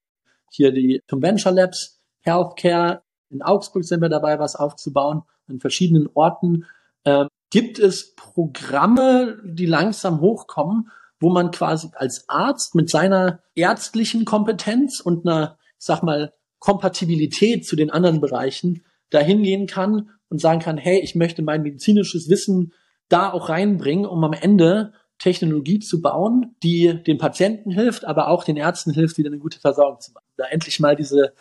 hier 0.50 0.72
die 0.72 1.00
Convention 1.08 1.54
Labs 1.54 2.00
Healthcare. 2.20 3.02
In 3.30 3.42
Augsburg 3.42 3.84
sind 3.84 4.00
wir 4.00 4.08
dabei, 4.08 4.40
was 4.40 4.56
aufzubauen, 4.56 5.22
an 5.48 5.60
verschiedenen 5.60 6.08
Orten. 6.14 6.66
Ähm, 7.04 7.28
gibt 7.50 7.78
es 7.78 8.16
Programme, 8.16 9.38
die 9.44 9.66
langsam 9.66 10.20
hochkommen, 10.20 10.90
wo 11.20 11.30
man 11.30 11.52
quasi 11.52 11.90
als 11.94 12.28
Arzt 12.28 12.74
mit 12.74 12.90
seiner 12.90 13.40
ärztlichen 13.54 14.24
Kompetenz 14.24 15.00
und 15.00 15.26
einer, 15.26 15.58
ich 15.78 15.86
sag 15.86 16.02
mal, 16.02 16.32
Kompatibilität 16.58 17.64
zu 17.64 17.76
den 17.76 17.90
anderen 17.90 18.20
Bereichen 18.20 18.84
dahin 19.10 19.44
gehen 19.44 19.68
kann 19.68 20.10
und 20.28 20.40
sagen 20.40 20.60
kann, 20.60 20.76
hey, 20.76 20.98
ich 20.98 21.14
möchte 21.14 21.42
mein 21.42 21.62
medizinisches 21.62 22.28
Wissen 22.28 22.72
da 23.08 23.32
auch 23.32 23.48
reinbringen, 23.48 24.06
um 24.06 24.22
am 24.24 24.32
Ende 24.32 24.92
Technologie 25.18 25.80
zu 25.80 26.00
bauen, 26.00 26.54
die 26.62 27.02
den 27.02 27.18
Patienten 27.18 27.70
hilft, 27.70 28.04
aber 28.04 28.28
auch 28.28 28.44
den 28.44 28.56
Ärzten 28.56 28.92
hilft, 28.92 29.18
wieder 29.18 29.30
eine 29.30 29.38
gute 29.38 29.58
Versorgung 29.58 30.00
zu 30.00 30.12
machen. 30.12 30.26
Da 30.36 30.44
endlich 30.46 30.78
mal 30.78 30.94
diese, 30.94 31.32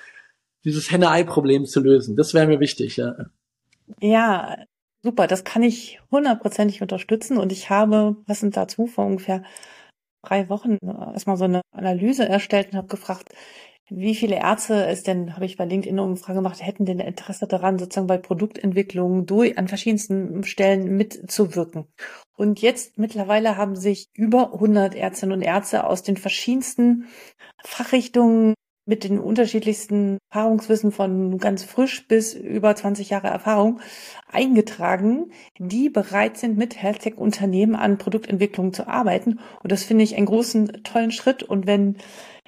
dieses 0.64 0.92
Henne-Ei-Problem 0.92 1.66
zu 1.66 1.80
lösen. 1.80 2.16
Das 2.16 2.34
wäre 2.34 2.48
mir 2.48 2.60
wichtig, 2.60 2.98
ja. 2.98 3.16
Ja, 4.02 4.58
Super, 5.04 5.28
das 5.28 5.44
kann 5.44 5.64
ich 5.64 6.02
hundertprozentig 6.12 6.82
unterstützen 6.82 7.38
und 7.38 7.52
ich 7.52 7.70
habe 7.70 8.18
passend 8.26 8.58
dazu 8.58 8.88
vor 8.88 9.06
ungefähr 9.06 9.44
drei 10.22 10.50
Wochen 10.50 10.78
erstmal 11.14 11.38
so 11.38 11.46
eine 11.46 11.62
Analyse 11.72 12.28
erstellt 12.28 12.72
und 12.72 12.78
habe 12.78 12.88
gefragt, 12.88 13.30
wie 13.90 14.16
viele 14.16 14.36
Ärzte 14.36 14.86
es 14.86 15.04
denn, 15.04 15.36
habe 15.36 15.46
ich 15.46 15.56
bei 15.56 15.66
LinkedIn 15.66 15.98
eine 15.98 16.08
Umfrage 16.08 16.40
gemacht, 16.40 16.66
hätten 16.66 16.86
denn 16.86 17.00
Interesse 17.00 17.48
daran, 17.48 17.80
sozusagen 17.80 18.08
bei 18.08 18.18
Produktentwicklung 18.18 19.26
durch, 19.26 19.58
an 19.58 19.68
verschiedensten 19.68 20.44
Stellen 20.44 20.98
mitzuwirken. 20.98 21.86
Und 22.36 22.62
jetzt 22.62 22.98
mittlerweile 22.98 23.56
haben 23.56 23.76
sich 23.76 24.08
über 24.14 24.54
100 24.54 24.94
Ärztinnen 24.94 25.38
und 25.38 25.42
Ärzte 25.42 25.86
aus 25.86 26.04
den 26.04 26.18
verschiedensten 26.18 27.08
Fachrichtungen 27.64 28.54
mit 28.88 29.04
den 29.04 29.20
unterschiedlichsten 29.20 30.18
Erfahrungswissen 30.32 30.92
von 30.92 31.38
ganz 31.40 31.64
frisch 31.64 32.08
bis 32.08 32.34
über 32.34 32.74
20 32.74 33.10
Jahre 33.10 33.28
Erfahrung 33.28 33.82
eingetragen, 34.32 35.32
die 35.60 35.90
bereit 35.90 36.38
sind, 36.38 36.58
mit 36.58 36.82
Healthtech-Unternehmen 36.82 37.76
an 37.76 37.98
Produktentwicklung 37.98 38.72
zu 38.72 38.88
arbeiten. 38.88 39.40
Und 39.62 39.72
das 39.72 39.84
finde 39.84 40.06
ich 40.06 40.16
einen 40.16 40.26
großen, 40.26 40.84
tollen 40.84 41.12
Schritt. 41.12 41.44
Und 41.44 41.68
wenn 41.68 41.98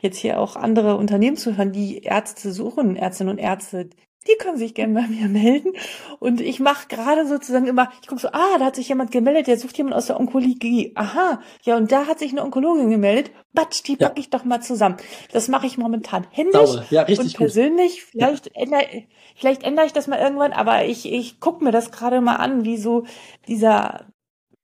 jetzt 0.01 0.17
hier 0.17 0.39
auch 0.39 0.55
andere 0.55 0.95
Unternehmen 0.97 1.37
zuhören, 1.37 1.71
die 1.71 2.03
Ärzte 2.03 2.51
suchen, 2.51 2.95
Ärztinnen 2.95 3.33
und 3.33 3.39
Ärzte, 3.39 3.89
die 4.27 4.35
können 4.37 4.57
sich 4.57 4.73
gerne 4.73 4.93
bei 4.93 5.07
mir 5.07 5.27
melden. 5.29 5.73
Und 6.19 6.41
ich 6.41 6.59
mache 6.59 6.87
gerade 6.87 7.25
sozusagen 7.27 7.67
immer, 7.67 7.89
ich 8.01 8.07
gucke 8.07 8.21
so, 8.21 8.29
ah, 8.29 8.57
da 8.57 8.65
hat 8.65 8.75
sich 8.75 8.89
jemand 8.89 9.11
gemeldet, 9.11 9.47
der 9.47 9.57
sucht 9.57 9.77
jemand 9.77 9.95
aus 9.95 10.07
der 10.07 10.19
Onkologie. 10.19 10.91
Aha, 10.95 11.41
ja, 11.63 11.77
und 11.77 11.91
da 11.91 12.05
hat 12.07 12.19
sich 12.19 12.31
eine 12.31 12.43
Onkologin 12.43 12.89
gemeldet. 12.89 13.31
Batsch, 13.53 13.83
die 13.85 13.95
packe 13.95 14.15
ja. 14.15 14.19
ich 14.19 14.29
doch 14.29 14.43
mal 14.43 14.61
zusammen. 14.61 14.97
Das 15.31 15.47
mache 15.47 15.67
ich 15.67 15.77
momentan 15.77 16.27
händisch 16.31 16.71
ja, 16.89 17.05
und 17.07 17.33
persönlich. 17.35 18.01
Gut. 18.01 18.09
Vielleicht 18.11 18.45
ja. 18.47 18.61
ändere 18.61 19.03
vielleicht 19.35 19.63
ändere 19.63 19.85
ich 19.85 19.93
das 19.93 20.07
mal 20.07 20.19
irgendwann, 20.19 20.51
aber 20.51 20.85
ich, 20.85 21.11
ich 21.11 21.39
gucke 21.39 21.63
mir 21.63 21.71
das 21.71 21.91
gerade 21.91 22.19
mal 22.19 22.35
an, 22.35 22.65
wie 22.65 22.77
so 22.77 23.05
dieser 23.47 24.07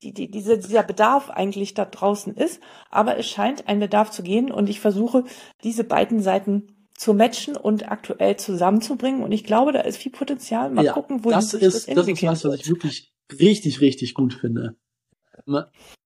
die, 0.02 0.12
die, 0.12 0.30
diese, 0.30 0.58
dieser 0.58 0.82
Bedarf 0.82 1.30
eigentlich 1.30 1.74
da 1.74 1.84
draußen 1.84 2.34
ist. 2.34 2.60
Aber 2.90 3.18
es 3.18 3.26
scheint 3.26 3.68
ein 3.68 3.80
Bedarf 3.80 4.10
zu 4.10 4.22
gehen 4.22 4.50
und 4.50 4.68
ich 4.68 4.80
versuche, 4.80 5.24
diese 5.64 5.84
beiden 5.84 6.20
Seiten 6.20 6.88
zu 6.94 7.14
matchen 7.14 7.56
und 7.56 7.90
aktuell 7.90 8.36
zusammenzubringen. 8.36 9.22
Und 9.22 9.32
ich 9.32 9.44
glaube, 9.44 9.72
da 9.72 9.80
ist 9.80 9.98
viel 9.98 10.12
Potenzial. 10.12 10.70
Mal 10.70 10.84
ja, 10.84 10.92
gucken, 10.92 11.24
wo 11.24 11.30
das 11.30 11.54
ist. 11.54 11.88
Das, 11.88 11.94
das 11.94 12.08
ist 12.08 12.22
was, 12.22 12.44
was 12.44 12.54
ich 12.60 12.68
wirklich 12.68 13.12
richtig, 13.40 13.80
richtig 13.80 14.14
gut 14.14 14.34
finde. 14.34 14.76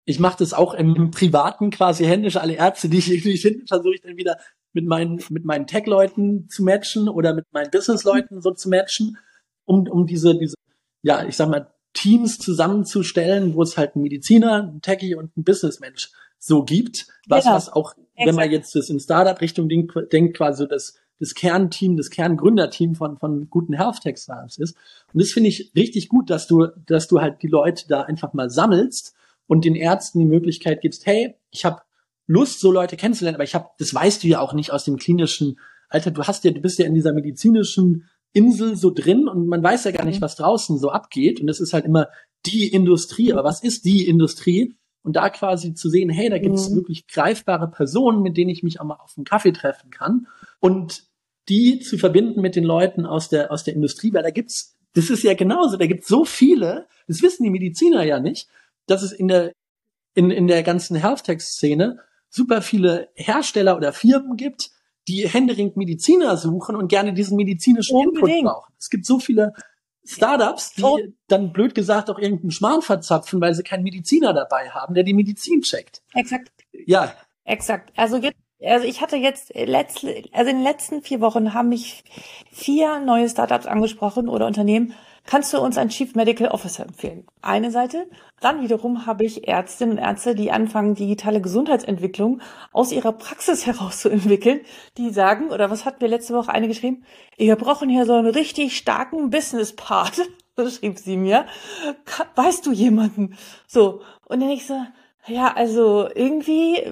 Ich 0.06 0.20
mache 0.20 0.38
das 0.40 0.54
auch 0.54 0.74
im, 0.74 0.96
im, 0.96 1.12
Privaten 1.12 1.70
quasi 1.70 2.06
händisch. 2.06 2.38
Alle 2.38 2.54
Ärzte, 2.54 2.90
die 2.90 2.98
ich 2.98 3.12
irgendwie 3.12 3.38
finde, 3.38 3.66
versuche 3.68 3.96
ich 3.96 4.02
dann 4.02 4.18
wieder 4.18 4.38
mit 4.74 4.86
meinen, 4.86 5.22
mit 5.30 5.46
meinen 5.46 5.68
Tech-Leuten 5.68 6.48
zu 6.50 6.64
matchen 6.64 7.08
oder 7.08 7.34
mit 7.34 7.46
meinen 7.52 7.70
Business-Leuten 7.70 8.42
so 8.42 8.52
zu 8.52 8.70
matchen, 8.70 9.18
um, 9.66 9.88
um 9.88 10.08
diese, 10.08 10.38
diese, 10.38 10.56
ja, 11.04 11.26
ich 11.26 11.36
sag 11.36 11.50
mal, 11.50 11.72
Teams 11.94 12.38
zusammenzustellen, 12.38 13.54
wo 13.54 13.64
es 13.64 13.78
halt 13.78 13.96
einen 13.96 14.04
Mediziner, 14.04 14.64
einen 14.64 14.82
Techie 14.82 15.16
und 15.16 15.32
einen 15.36 15.44
Businessmensch 15.44 16.12
so 16.38 16.64
gibt, 16.64 17.08
was, 17.28 17.46
ja, 17.46 17.54
was 17.54 17.70
auch, 17.70 17.92
exakt. 17.92 18.28
wenn 18.28 18.36
man 18.36 18.52
jetzt 18.52 18.76
das 18.76 18.90
in 18.90 19.00
Startup-Richtung 19.00 19.68
denkt, 19.68 20.38
quasi 20.38 20.68
das, 20.68 20.96
das 21.20 21.36
Kernteam, 21.36 21.98
das 21.98 22.10
Kerngründerteam 22.10 22.96
von, 22.96 23.18
von 23.18 23.50
guten 23.50 23.74
Health 23.74 24.02
Tech 24.02 24.18
Startups 24.18 24.58
ist. 24.58 24.78
Und 25.14 25.22
das 25.22 25.32
finde 25.32 25.50
ich 25.50 25.72
richtig 25.76 26.08
gut, 26.08 26.30
dass 26.30 26.48
du, 26.48 26.68
dass 26.86 27.08
du 27.08 27.20
halt 27.20 27.42
die 27.42 27.48
Leute 27.48 27.86
da 27.88 28.04
einfach 28.04 28.34
mal 28.34 28.50
sammelst 28.50 29.16
und 29.48 29.66
den 29.66 29.76
Ärzten 29.76 30.20
die 30.20 30.26
Möglichkeit 30.26 30.82
gibst, 30.82 31.06
hey, 31.06 31.36
ich 31.52 31.66
habe 31.66 31.82
Lust, 32.28 32.60
so 32.60 32.72
Leute 32.72 32.96
kennenzulernen, 32.96 33.36
aber 33.36 33.44
ich 33.44 33.56
habe, 33.56 33.70
das 33.80 33.94
weißt 33.94 34.24
du 34.24 34.28
ja 34.28 34.40
auch 34.40 34.54
nicht 34.54 34.72
aus 34.72 34.86
dem 34.86 34.98
klinischen 34.98 35.60
Alter, 35.90 36.12
du 36.12 36.24
hast 36.24 36.44
ja, 36.44 36.52
du 36.52 36.62
bist 36.62 36.78
ja 36.78 36.86
in 36.86 36.94
dieser 36.94 37.14
medizinischen 37.14 38.08
Insel 38.34 38.76
so 38.76 38.92
drin 38.92 39.28
und 39.28 39.48
man 39.48 39.64
weiß 39.64 39.86
ja 39.86 39.92
gar 39.92 40.06
nicht, 40.06 40.20
mhm. 40.20 40.24
was 40.24 40.36
draußen 40.36 40.78
so 40.78 40.90
abgeht. 40.90 41.42
Und 41.42 41.50
es 41.50 41.60
ist 41.60 41.74
halt 41.74 41.86
immer 41.86 42.08
die 42.46 42.68
Industrie. 42.68 43.34
Aber 43.34 43.44
was 43.44 43.64
ist 43.64 43.86
die 43.86 44.08
Industrie? 44.08 44.76
Und 45.02 45.16
da 45.16 45.30
quasi 45.30 45.74
zu 45.74 45.90
sehen, 45.90 46.10
hey, 46.10 46.30
da 46.30 46.38
gibt 46.38 46.56
es 46.56 46.70
mhm. 46.70 46.76
wirklich 46.76 47.08
greifbare 47.08 47.70
Personen, 47.70 48.22
mit 48.22 48.38
denen 48.38 48.50
ich 48.50 48.64
mich 48.64 48.80
auch 48.80 48.86
mal 48.86 48.96
auf 48.96 49.14
einen 49.18 49.26
Kaffee 49.26 49.52
treffen 49.54 49.90
kann. 49.90 50.28
Und 50.60 51.10
die 51.48 51.80
zu 51.80 51.98
verbinden 51.98 52.42
mit 52.42 52.56
den 52.56 52.64
Leuten 52.64 53.06
aus 53.06 53.30
der, 53.30 53.52
aus 53.52 53.64
der 53.64 53.74
Industrie, 53.74 54.14
weil 54.14 54.24
da 54.24 54.30
gibt's, 54.30 54.78
das 54.94 55.10
ist 55.10 55.24
ja 55.24 55.34
genauso, 55.34 55.78
da 55.78 55.88
gibt's 55.88 56.08
so 56.08 56.24
viele, 56.24 56.88
das 57.08 57.24
wissen 57.24 57.44
die 57.44 57.50
Mediziner 57.50 58.04
ja 58.04 58.20
nicht, 58.20 58.48
dass 58.86 59.02
es 59.02 59.12
in 59.12 59.28
der, 59.28 59.52
in, 60.14 60.30
in 60.30 60.48
der 60.48 60.62
ganzen 60.64 60.96
Health-Tech-Szene 60.96 62.00
super 62.30 62.62
viele 62.62 63.10
Hersteller 63.16 63.76
oder 63.76 63.94
Firmen 63.94 64.38
gibt, 64.38 64.70
die 65.10 65.28
händeringend 65.28 65.76
Mediziner 65.76 66.38
suchen 66.38 66.76
und 66.76 66.88
gerne 66.88 67.14
diesen 67.14 67.36
medizinischen 67.36 67.96
Unbedingt. 67.96 68.40
Input 68.40 68.46
brauchen. 68.46 68.74
Es 68.78 68.90
gibt 68.90 69.06
so 69.06 69.20
viele 69.20 69.54
Startups, 70.06 70.74
die 70.74 70.84
oh. 70.84 71.00
dann 71.28 71.52
blöd 71.52 71.76
gesagt 71.76 72.10
auch 72.10 72.20
irgendeinen 72.20 72.52
Schmarrn 72.52 72.82
verzapfen, 72.82 73.42
weil 73.42 73.54
sie 73.54 73.64
keinen 73.64 73.84
Mediziner 73.84 74.34
dabei 74.34 74.70
haben, 74.70 74.94
der 74.94 75.04
die 75.04 75.14
Medizin 75.14 75.62
checkt. 75.62 76.02
Exakt. 76.14 76.52
Ja. 76.72 77.14
Exakt. 77.44 77.92
Also 77.96 78.18
jetzt 78.18 78.38
also 78.62 78.86
ich 78.86 79.02
hatte 79.02 79.16
jetzt 79.16 79.54
letzte, 79.56 80.24
also 80.34 80.50
in 80.50 80.58
den 80.58 80.64
letzten 80.64 81.02
vier 81.02 81.22
Wochen 81.22 81.54
haben 81.54 81.70
mich 81.70 82.04
vier 82.52 83.00
neue 83.00 83.30
Startups 83.30 83.66
angesprochen 83.66 84.28
oder 84.28 84.48
Unternehmen, 84.48 84.94
kannst 85.26 85.54
du 85.54 85.60
uns 85.60 85.78
einen 85.78 85.90
Chief 85.90 86.16
Medical 86.16 86.50
Officer 86.50 86.84
empfehlen? 86.84 87.26
Eine 87.42 87.72
Seite. 87.72 88.08
Dann 88.42 88.62
wiederum 88.62 89.06
habe 89.06 89.26
ich 89.26 89.48
Ärztinnen 89.48 89.98
und 89.98 90.04
Ärzte, 90.04 90.36
die 90.36 90.52
anfangen, 90.52 90.96
digitale 90.96 91.42
Gesundheitsentwicklung 91.42 92.42
aus 92.72 92.92
ihrer 92.92 93.12
Praxis 93.12 93.66
heraus 93.66 94.00
zu 94.00 94.10
entwickeln, 94.10 94.62
die 94.98 95.10
sagen, 95.10 95.52
oder 95.52 95.70
was 95.70 95.86
hatten 95.86 96.02
wir 96.02 96.08
letzte 96.08 96.34
Woche 96.34 96.52
eine 96.52 96.68
geschrieben? 96.68 97.04
Wir 97.38 97.56
brauchen 97.56 97.90
hier 97.90 98.06
so 98.06 98.14
einen 98.14 98.28
richtig 98.28 98.78
starken 98.78 99.30
Business-Part. 99.30 100.22
So 100.58 100.70
schrieb 100.70 101.00
sie 101.00 101.16
mir. 101.16 101.46
Weißt 102.36 102.66
du 102.66 102.74
jemanden? 102.74 103.38
So. 103.66 104.02
Und 104.26 104.42
dann 104.42 104.50
ich 104.50 104.68
so, 104.68 104.76
ja, 105.26 105.54
also 105.54 106.10
irgendwie 106.14 106.92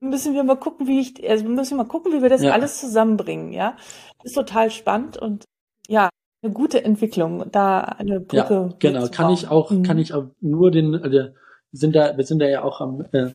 müssen 0.00 0.34
wir 0.34 0.44
mal 0.44 0.56
gucken, 0.56 0.86
wie 0.86 1.00
ich, 1.00 1.28
also 1.28 1.44
müssen 1.44 1.76
wir 1.76 1.84
mal 1.84 1.88
gucken, 1.88 2.12
wie 2.12 2.22
wir 2.22 2.28
das 2.28 2.42
ja. 2.42 2.52
alles 2.52 2.78
zusammenbringen, 2.78 3.52
ja. 3.52 3.76
Ist 4.22 4.34
total 4.34 4.70
spannend 4.70 5.16
und 5.16 5.44
ja, 5.88 6.08
eine 6.42 6.52
gute 6.52 6.84
Entwicklung, 6.84 7.50
da 7.50 7.80
eine 7.80 8.20
Brücke. 8.20 8.54
Ja, 8.54 8.74
genau, 8.78 9.08
kann 9.08 9.32
ich 9.32 9.48
auch, 9.48 9.70
mhm. 9.70 9.82
kann 9.82 9.98
ich 9.98 10.14
auch 10.14 10.26
nur 10.40 10.70
den, 10.70 10.94
also 10.94 11.28
sind 11.72 11.96
da, 11.96 12.16
wir 12.16 12.24
sind 12.24 12.40
da 12.40 12.48
ja 12.48 12.62
auch 12.62 12.80
am, 12.80 13.04
äh, 13.12 13.32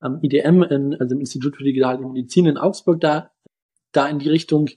am 0.00 0.20
IDM, 0.22 0.62
in, 0.64 0.96
also 1.00 1.14
im 1.14 1.20
Institut 1.20 1.56
für 1.56 1.64
Digitale 1.64 1.98
Medizin 1.98 2.46
in 2.46 2.58
Augsburg, 2.58 3.00
da, 3.00 3.30
da 3.92 4.08
in 4.08 4.18
die 4.18 4.28
Richtung 4.28 4.68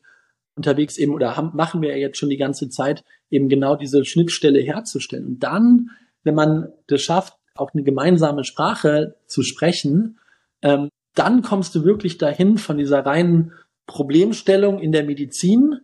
unterwegs 0.56 0.98
eben 0.98 1.14
oder 1.14 1.38
haben, 1.38 1.52
machen 1.54 1.82
wir 1.82 1.90
ja 1.92 1.98
jetzt 1.98 2.18
schon 2.18 2.30
die 2.30 2.38
ganze 2.38 2.70
Zeit, 2.70 3.04
eben 3.30 3.50
genau 3.50 3.76
diese 3.76 4.06
Schnittstelle 4.06 4.60
herzustellen. 4.60 5.26
Und 5.26 5.40
dann, 5.40 5.92
wenn 6.24 6.36
man 6.36 6.72
das 6.88 7.02
schafft, 7.02 7.38
auch 7.56 7.74
eine 7.74 7.84
gemeinsame 7.84 8.44
Sprache 8.44 9.16
zu 9.26 9.44
sprechen, 9.44 10.20
ähm, 10.62 10.90
dann 11.16 11.42
kommst 11.42 11.76
du 11.76 11.84
wirklich 11.84 12.18
dahin 12.18 12.58
von 12.58 12.78
dieser 12.78 13.06
reinen 13.06 13.54
Problemstellung 13.88 14.80
in 14.80 14.92
der 14.92 15.04
Medizin 15.04 15.80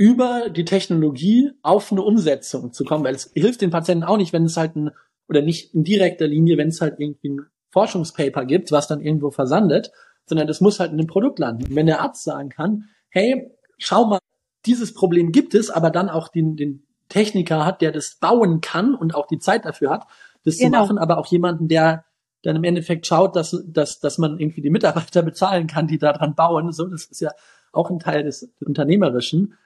über 0.00 0.48
die 0.48 0.64
Technologie 0.64 1.50
auf 1.60 1.92
eine 1.92 2.00
Umsetzung 2.00 2.72
zu 2.72 2.86
kommen, 2.86 3.04
weil 3.04 3.14
es 3.14 3.30
hilft 3.34 3.60
den 3.60 3.68
Patienten 3.68 4.02
auch 4.02 4.16
nicht, 4.16 4.32
wenn 4.32 4.46
es 4.46 4.56
halt 4.56 4.74
ein, 4.74 4.92
oder 5.28 5.42
nicht 5.42 5.74
in 5.74 5.84
direkter 5.84 6.26
Linie, 6.26 6.56
wenn 6.56 6.68
es 6.68 6.80
halt 6.80 6.98
irgendwie 6.98 7.28
ein 7.28 7.40
Forschungspaper 7.68 8.46
gibt, 8.46 8.72
was 8.72 8.88
dann 8.88 9.02
irgendwo 9.02 9.30
versandet, 9.30 9.92
sondern 10.24 10.46
das 10.46 10.62
muss 10.62 10.80
halt 10.80 10.92
in 10.92 10.98
einem 10.98 11.06
Produkt 11.06 11.38
landen. 11.38 11.66
Und 11.66 11.76
wenn 11.76 11.84
der 11.84 12.00
Arzt 12.00 12.24
sagen 12.24 12.48
kann, 12.48 12.84
hey, 13.10 13.54
schau 13.76 14.06
mal, 14.06 14.20
dieses 14.64 14.94
Problem 14.94 15.32
gibt 15.32 15.54
es, 15.54 15.68
aber 15.68 15.90
dann 15.90 16.08
auch 16.08 16.28
den, 16.28 16.56
den 16.56 16.86
Techniker 17.10 17.66
hat, 17.66 17.82
der 17.82 17.92
das 17.92 18.14
bauen 18.14 18.62
kann 18.62 18.94
und 18.94 19.14
auch 19.14 19.26
die 19.26 19.38
Zeit 19.38 19.66
dafür 19.66 19.90
hat, 19.90 20.06
das 20.46 20.56
genau. 20.56 20.78
zu 20.78 20.94
machen, 20.94 20.98
aber 20.98 21.18
auch 21.18 21.26
jemanden, 21.26 21.68
der 21.68 22.06
dann 22.42 22.56
im 22.56 22.64
Endeffekt 22.64 23.06
schaut, 23.06 23.36
dass, 23.36 23.62
dass, 23.66 24.00
dass 24.00 24.16
man 24.16 24.38
irgendwie 24.38 24.62
die 24.62 24.70
Mitarbeiter 24.70 25.20
bezahlen 25.24 25.66
kann, 25.66 25.88
die 25.88 25.98
daran 25.98 26.34
bauen. 26.34 26.72
So, 26.72 26.86
das 26.86 27.04
ist 27.04 27.20
ja 27.20 27.32
auch 27.70 27.90
ein 27.90 27.98
Teil 27.98 28.24
des, 28.24 28.40
des 28.40 28.66
Unternehmerischen. 28.66 29.58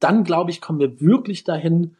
Dann, 0.00 0.24
glaube 0.24 0.50
ich, 0.50 0.60
kommen 0.60 0.80
wir 0.80 1.00
wirklich 1.00 1.44
dahin, 1.44 1.96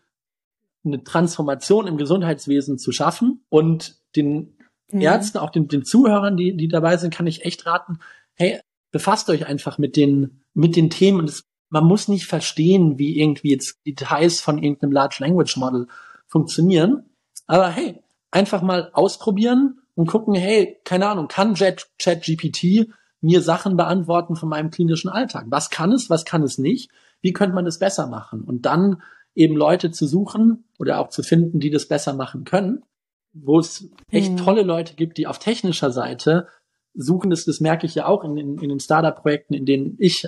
eine 0.84 1.05
Transformation 1.05 1.86
im 1.86 1.98
Gesundheitswesen 1.98 2.78
zu 2.78 2.92
schaffen 2.92 3.44
und 3.48 3.96
den 4.16 4.57
mhm. 4.90 5.01
Ärzten, 5.01 5.38
auch 5.38 5.51
den, 5.51 5.68
den 5.68 5.84
Zuhörern, 5.84 6.36
die, 6.36 6.57
die 6.57 6.68
dabei 6.68 6.96
sind, 6.96 7.14
kann 7.14 7.26
ich 7.26 7.44
echt 7.44 7.66
raten, 7.66 7.98
hey, 8.34 8.61
befasst 8.90 9.28
euch 9.30 9.46
einfach 9.46 9.78
mit 9.78 9.96
den, 9.96 10.42
mit 10.55 10.76
den 10.76 10.90
Themen 10.90 11.20
und 11.20 11.28
es, 11.28 11.44
man 11.68 11.84
muss 11.84 12.09
nicht 12.09 12.26
verstehen, 12.26 12.98
wie 12.98 13.20
irgendwie 13.20 13.51
jetzt 13.51 13.78
Details 13.86 14.40
von 14.40 14.59
irgendeinem 14.59 14.92
Large 14.92 15.16
Language 15.20 15.57
Model 15.57 15.86
funktionieren. 16.26 17.05
Aber 17.46 17.68
hey, 17.68 18.03
einfach 18.30 18.62
mal 18.62 18.90
ausprobieren 18.92 19.80
und 19.94 20.07
gucken, 20.07 20.34
hey, 20.34 20.78
keine 20.84 21.09
Ahnung, 21.09 21.28
kann 21.28 21.55
ChatGPT 21.55 22.88
mir 23.20 23.42
Sachen 23.42 23.76
beantworten 23.76 24.34
von 24.34 24.48
meinem 24.48 24.70
klinischen 24.70 25.11
Alltag? 25.11 25.44
Was 25.48 25.70
kann 25.70 25.92
es, 25.92 26.11
was 26.11 26.24
kann 26.24 26.42
es 26.42 26.59
nicht? 26.59 26.90
Wie 27.22 27.32
könnte 27.32 27.54
man 27.54 27.64
das 27.64 27.78
besser 27.78 28.06
machen? 28.06 28.42
Und 28.42 28.66
dann 28.66 29.02
eben 29.34 29.56
Leute 29.56 29.90
zu 29.90 30.06
suchen 30.06 30.64
oder 30.78 30.98
auch 30.98 31.08
zu 31.08 31.22
finden, 31.22 31.60
die 31.60 31.70
das 31.70 31.86
besser 31.86 32.14
machen 32.14 32.44
können, 32.44 32.82
wo 33.32 33.58
es 33.58 33.88
echt 34.10 34.32
mhm. 34.32 34.36
tolle 34.38 34.62
Leute 34.62 34.94
gibt, 34.94 35.18
die 35.18 35.26
auf 35.26 35.38
technischer 35.38 35.90
Seite 35.90 36.48
suchen, 36.94 37.30
das, 37.30 37.44
das 37.44 37.60
merke 37.60 37.86
ich 37.86 37.94
ja 37.94 38.06
auch 38.06 38.24
in, 38.24 38.36
in, 38.36 38.58
in 38.58 38.68
den 38.68 38.80
Startup-Projekten, 38.80 39.54
in 39.54 39.64
denen 39.64 39.96
ich 39.98 40.26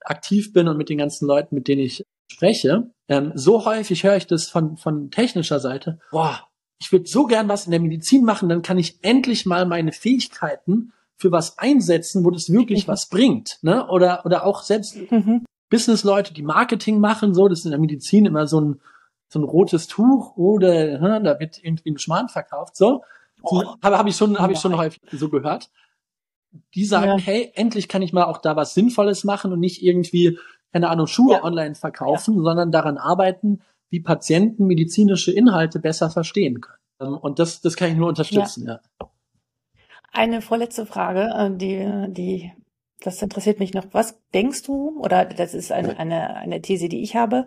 aktiv 0.00 0.52
bin 0.52 0.68
und 0.68 0.76
mit 0.76 0.88
den 0.88 0.98
ganzen 0.98 1.26
Leuten, 1.26 1.54
mit 1.54 1.68
denen 1.68 1.82
ich 1.82 2.04
spreche. 2.30 2.90
Ähm, 3.08 3.32
so 3.34 3.64
häufig 3.64 4.04
höre 4.04 4.16
ich 4.16 4.26
das 4.26 4.48
von, 4.48 4.76
von 4.76 5.10
technischer 5.10 5.60
Seite. 5.60 5.98
Boah, 6.10 6.48
ich 6.80 6.90
würde 6.92 7.08
so 7.08 7.26
gern 7.26 7.48
was 7.48 7.66
in 7.66 7.70
der 7.70 7.80
Medizin 7.80 8.24
machen, 8.24 8.48
dann 8.48 8.62
kann 8.62 8.78
ich 8.78 8.98
endlich 9.02 9.46
mal 9.46 9.66
meine 9.66 9.92
Fähigkeiten 9.92 10.92
für 11.16 11.30
was 11.30 11.58
einsetzen, 11.58 12.24
wo 12.24 12.30
das 12.30 12.50
wirklich 12.50 12.86
mhm. 12.86 12.92
was 12.92 13.08
bringt. 13.08 13.58
Ne? 13.62 13.86
Oder, 13.88 14.24
oder 14.26 14.44
auch 14.44 14.62
selbst 14.62 14.96
mhm. 15.10 15.44
Business-Leute, 15.72 16.34
die 16.34 16.42
Marketing 16.42 17.00
machen, 17.00 17.32
so, 17.32 17.48
das 17.48 17.60
ist 17.60 17.64
in 17.64 17.70
der 17.70 17.80
Medizin 17.80 18.26
immer 18.26 18.46
so 18.46 18.60
ein, 18.60 18.80
so 19.28 19.40
ein 19.40 19.44
rotes 19.44 19.86
Tuch 19.86 20.36
oder 20.36 21.00
hm, 21.00 21.24
da 21.24 21.40
wird 21.40 21.64
irgendwie 21.64 21.90
ein 21.90 21.98
Schmarrn 21.98 22.28
verkauft. 22.28 22.76
So, 22.76 23.02
oh. 23.42 23.64
habe 23.82 23.96
hab 23.96 24.06
ich 24.06 24.14
schon, 24.14 24.38
habe 24.38 24.52
ich 24.52 24.58
schon 24.58 24.76
häufig 24.76 25.00
so 25.10 25.30
gehört. 25.30 25.70
Die 26.74 26.84
sagen, 26.84 27.18
ja. 27.18 27.24
hey, 27.24 27.50
endlich 27.54 27.88
kann 27.88 28.02
ich 28.02 28.12
mal 28.12 28.24
auch 28.24 28.36
da 28.36 28.54
was 28.54 28.74
Sinnvolles 28.74 29.24
machen 29.24 29.50
und 29.50 29.60
nicht 29.60 29.82
irgendwie, 29.82 30.38
keine 30.74 30.90
Ahnung, 30.90 31.06
Schuhe 31.06 31.36
ja. 31.36 31.44
online 31.44 31.74
verkaufen, 31.74 32.36
ja. 32.36 32.42
sondern 32.42 32.70
daran 32.70 32.98
arbeiten, 32.98 33.62
wie 33.88 34.00
Patienten 34.00 34.66
medizinische 34.66 35.32
Inhalte 35.32 35.78
besser 35.78 36.10
verstehen 36.10 36.60
können. 36.60 36.78
Ähm, 37.00 37.16
und 37.16 37.38
das, 37.38 37.62
das 37.62 37.76
kann 37.76 37.90
ich 37.90 37.96
nur 37.96 38.08
unterstützen, 38.08 38.66
ja. 38.66 38.80
Eine 40.12 40.42
vorletzte 40.42 40.84
Frage, 40.84 41.30
äh, 41.34 41.56
die, 41.56 42.12
die, 42.12 42.52
das 43.04 43.22
interessiert 43.22 43.58
mich 43.58 43.74
noch. 43.74 43.86
Was 43.92 44.20
denkst 44.34 44.62
du, 44.62 45.00
oder 45.00 45.24
das 45.24 45.54
ist 45.54 45.72
eine, 45.72 45.98
eine, 45.98 46.36
eine 46.36 46.62
These, 46.62 46.88
die 46.88 47.02
ich 47.02 47.16
habe, 47.16 47.46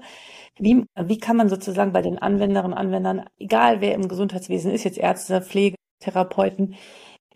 wie, 0.58 0.86
wie 0.95 1.18
kann 1.18 1.38
man 1.38 1.49
sozusagen 1.49 1.91
bei 1.91 2.01
den 2.01 2.18
Anwenderinnen 2.18 2.74
und 2.74 2.78
Anwendern, 2.78 3.26
egal 3.38 3.82
wer 3.82 3.93
im 3.93 4.08
Gesundheitswesen 4.08 4.72
ist, 4.72 4.84
jetzt 4.84 4.97
Ärzte, 4.97 5.41
Pflege, 5.41 5.76
Therapeuten, 5.99 6.76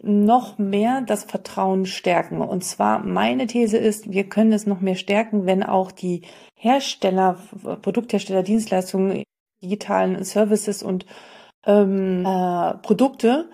noch 0.01 0.57
mehr 0.57 1.01
das 1.01 1.25
Vertrauen 1.25 1.85
stärken. 1.85 2.41
Und 2.41 2.63
zwar 2.63 2.99
meine 2.99 3.47
These 3.47 3.77
ist, 3.77 4.11
wir 4.11 4.29
können 4.29 4.53
es 4.53 4.65
noch 4.65 4.79
mehr 4.79 4.95
stärken, 4.95 5.45
wenn 5.45 5.63
auch 5.63 5.91
die 5.91 6.21
Hersteller, 6.55 7.37
Produkthersteller, 7.81 8.43
Dienstleistungen, 8.43 9.23
digitalen 9.61 10.23
Services 10.23 10.83
und 10.83 11.05
ähm, 11.65 12.25
äh, 12.25 12.75
Produkte, 12.75 13.49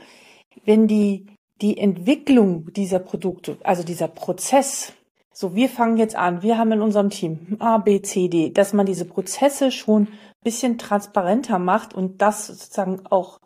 wenn 0.65 0.87
die 0.87 1.25
die 1.61 1.77
Entwicklung 1.77 2.71
dieser 2.73 2.99
Produkte, 2.99 3.57
also 3.63 3.83
dieser 3.83 4.07
Prozess, 4.07 4.93
so 5.31 5.55
wir 5.55 5.69
fangen 5.69 5.97
jetzt 5.97 6.15
an, 6.15 6.43
wir 6.43 6.57
haben 6.57 6.71
in 6.71 6.81
unserem 6.81 7.09
Team 7.09 7.57
A, 7.59 7.77
B, 7.77 8.01
C, 8.01 8.27
D, 8.29 8.51
dass 8.51 8.73
man 8.73 8.85
diese 8.85 9.05
Prozesse 9.05 9.71
schon 9.71 10.07
bisschen 10.43 10.77
transparenter 10.77 11.59
macht 11.59 11.93
und 11.93 12.21
das 12.21 12.47
sozusagen 12.47 13.05
auch 13.09 13.39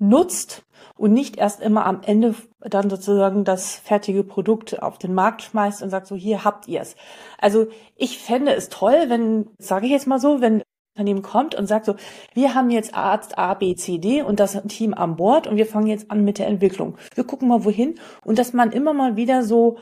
nutzt 0.00 0.64
und 0.96 1.12
nicht 1.12 1.36
erst 1.36 1.60
immer 1.60 1.86
am 1.86 2.02
Ende 2.02 2.34
dann 2.60 2.90
sozusagen 2.90 3.44
das 3.44 3.76
fertige 3.76 4.24
Produkt 4.24 4.82
auf 4.82 4.98
den 4.98 5.14
Markt 5.14 5.42
schmeißt 5.42 5.82
und 5.82 5.90
sagt 5.90 6.06
so, 6.06 6.16
hier 6.16 6.44
habt 6.44 6.68
ihr's. 6.68 6.96
Also 7.38 7.68
ich 7.96 8.18
fände 8.18 8.54
es 8.54 8.68
toll, 8.68 9.04
wenn, 9.08 9.48
sage 9.58 9.86
ich 9.86 9.92
jetzt 9.92 10.06
mal 10.06 10.18
so, 10.18 10.40
wenn 10.40 10.62
Unternehmen 11.00 11.22
kommt 11.22 11.54
und 11.54 11.66
sagt 11.66 11.86
so, 11.86 11.96
wir 12.34 12.54
haben 12.54 12.70
jetzt 12.70 12.94
Arzt 12.94 13.38
A, 13.38 13.54
B, 13.54 13.74
C, 13.74 13.98
D 13.98 14.22
und 14.22 14.38
das 14.38 14.60
Team 14.68 14.92
an 14.92 15.16
Bord 15.16 15.46
und 15.46 15.56
wir 15.56 15.66
fangen 15.66 15.86
jetzt 15.86 16.10
an 16.10 16.24
mit 16.24 16.38
der 16.38 16.46
Entwicklung. 16.46 16.96
Wir 17.14 17.24
gucken 17.24 17.48
mal 17.48 17.64
wohin 17.64 17.98
und 18.22 18.38
dass 18.38 18.52
man 18.52 18.72
immer 18.72 18.92
mal 18.92 19.16
wieder 19.16 19.42
so, 19.42 19.78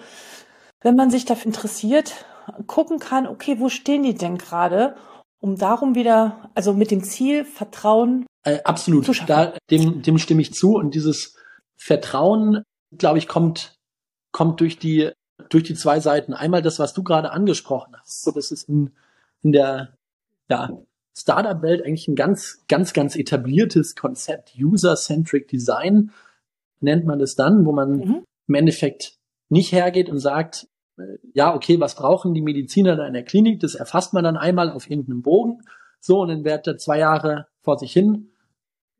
wenn 0.81 0.95
man 0.95 1.11
sich 1.11 1.25
dafür 1.25 1.47
interessiert, 1.47 2.25
gucken 2.67 3.01
kann, 3.01 3.27
okay, 3.27 3.57
wo 3.59 3.69
stehen 3.69 4.05
die 4.05 4.15
denn 4.15 4.39
gerade 4.39 4.95
um 5.41 5.57
darum 5.57 5.95
wieder, 5.95 6.51
also 6.55 6.73
mit 6.73 6.91
dem 6.91 7.03
Ziel 7.03 7.45
Vertrauen. 7.45 8.27
Äh, 8.45 8.61
absolut, 8.65 9.09
da, 9.29 9.53
dem, 9.71 10.03
dem 10.03 10.19
stimme 10.19 10.43
ich 10.43 10.53
zu. 10.53 10.75
Und 10.75 10.95
dieses 10.95 11.37
Vertrauen, 11.77 12.65
glaube 12.97 13.19
ich, 13.19 13.29
kommt, 13.29 13.77
kommt 14.33 14.61
durch 14.61 14.79
die, 14.79 15.13
durch 15.49 15.63
die 15.63 15.75
zwei 15.75 16.01
Seiten. 16.01 16.35
Einmal 16.35 16.63
das, 16.63 16.79
was 16.79 16.93
du 16.93 17.05
gerade 17.05 17.31
angesprochen 17.31 17.95
hast. 18.01 18.23
So, 18.23 18.33
das 18.33 18.51
ist 18.51 18.69
in, 18.69 18.91
in 19.43 19.53
der 19.53 19.93
ja, 20.49 20.71
Startup-Welt 21.21 21.85
eigentlich 21.85 22.09
ein 22.09 22.17
ganz, 22.17 22.65
ganz, 22.69 22.93
ganz 22.93 23.17
etabliertes 23.17 23.97
Konzept. 23.97 24.55
User-Centric 24.59 25.49
Design 25.49 26.11
nennt 26.81 27.05
man 27.05 27.19
das 27.19 27.35
dann, 27.35 27.67
wo 27.67 27.73
man 27.73 27.93
mhm. 27.97 28.25
im 28.47 28.55
Endeffekt 28.55 29.15
nicht 29.49 29.73
hergeht 29.73 30.11
und 30.11 30.19
sagt, 30.19 30.69
ja, 31.33 31.55
okay, 31.55 31.81
was 31.81 31.95
brauchen 31.95 32.35
die 32.35 32.43
Mediziner 32.43 32.97
da 32.97 33.07
in 33.07 33.15
der 33.15 33.25
Klinik? 33.25 33.61
Das 33.61 33.75
erfasst 33.75 34.15
man 34.15 34.25
dann 34.25 34.37
einmal 34.37 34.71
auf 34.71 34.91
irgendeinem 34.91 35.23
Bogen. 35.23 35.63
So, 36.01 36.21
und 36.21 36.29
dann 36.29 36.45
wird 36.45 36.67
da 36.67 36.77
zwei 36.77 36.99
Jahre 36.99 37.47
vor 37.63 37.79
sich 37.79 37.93
hin 37.93 38.31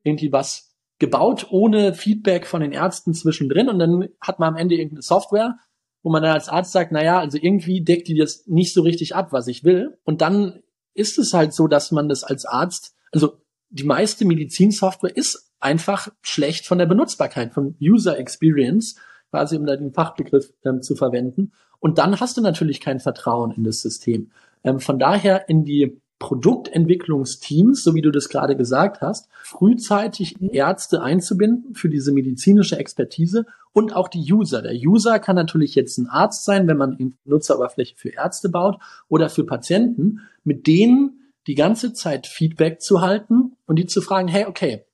irgendwie 0.05 0.33
was 0.33 0.75
gebaut, 0.99 1.47
ohne 1.51 1.95
Feedback 1.95 2.47
von 2.47 2.61
den 2.61 2.73
Ärzten 2.73 3.15
zwischendrin. 3.15 3.69
Und 3.69 3.79
dann 3.79 4.09
hat 4.21 4.39
man 4.39 4.55
am 4.55 4.57
Ende 4.57 4.75
irgendeine 4.75 5.03
Software, 5.03 5.59
wo 6.03 6.11
man 6.11 6.23
dann 6.23 6.33
als 6.33 6.49
Arzt 6.49 6.73
sagt, 6.73 6.93
na 6.93 7.03
ja, 7.03 7.19
also 7.19 7.39
irgendwie 7.41 7.83
deckt 7.83 8.09
die 8.09 8.17
das 8.17 8.47
nicht 8.47 8.73
so 8.73 8.83
richtig 8.83 9.15
ab, 9.15 9.33
was 9.33 9.47
ich 9.49 9.65
will. 9.65 9.99
Und 10.05 10.21
dann 10.21 10.61
ist 10.99 11.19
es 11.19 11.33
halt 11.33 11.55
so, 11.55 11.69
dass 11.69 11.93
man 11.93 12.09
das 12.09 12.25
als 12.25 12.45
Arzt, 12.45 12.95
also 13.13 13.41
die 13.71 13.85
meiste 13.85 14.25
Medizinsoftware 14.25 15.17
ist 15.17 15.53
einfach 15.61 16.09
schlecht 16.23 16.67
von 16.67 16.79
der 16.79 16.87
Benutzbarkeit, 16.87 17.53
von 17.53 17.77
User 17.81 18.19
Experience, 18.19 18.97
quasi 19.31 19.57
um 19.57 19.67
da 19.67 19.77
den 19.77 19.93
Fachbegriff 19.93 20.53
ähm, 20.65 20.83
zu 20.83 20.97
verwenden. 20.97 21.53
Und 21.81 21.99
dann 21.99 22.19
hast 22.19 22.37
du 22.37 22.41
natürlich 22.41 22.81
kein 22.81 22.99
Vertrauen 22.99 23.53
in 23.53 23.65
das 23.65 23.81
System. 23.81 24.31
Ähm, 24.65 24.81
von 24.81 24.99
daher 24.99 25.49
in 25.49 25.65
die 25.65 26.01
Produktentwicklungsteams, 26.19 27.83
so 27.83 27.95
wie 27.95 28.03
du 28.03 28.11
das 28.11 28.29
gerade 28.29 28.57
gesagt 28.57 29.01
hast, 29.01 29.29
frühzeitig 29.45 30.37
Ärzte 30.41 31.01
einzubinden 31.01 31.75
für 31.75 31.89
diese 31.89 32.13
medizinische 32.13 32.77
Expertise 32.77 33.47
und 33.73 33.95
auch 33.95 34.09
die 34.09 34.33
User. 34.33 34.63
Der 34.63 34.75
User 34.75 35.21
kann 35.21 35.37
natürlich 35.37 35.75
jetzt 35.75 35.99
ein 35.99 36.09
Arzt 36.09 36.45
sein, 36.45 36.67
wenn 36.67 36.77
man 36.77 36.97
eine 36.99 37.13
Nutzeroberfläche 37.25 37.95
für 37.97 38.11
Ärzte 38.11 38.49
baut 38.49 38.79
oder 39.09 39.29
für 39.29 39.45
Patienten, 39.45 40.21
mit 40.43 40.67
denen 40.67 41.33
die 41.47 41.55
ganze 41.55 41.93
Zeit 41.93 42.27
Feedback 42.27 42.81
zu 42.83 43.01
halten 43.01 43.57
und 43.67 43.77
die 43.77 43.87
zu 43.87 44.03
fragen, 44.03 44.29
hey, 44.29 44.47
okay, 44.47 44.85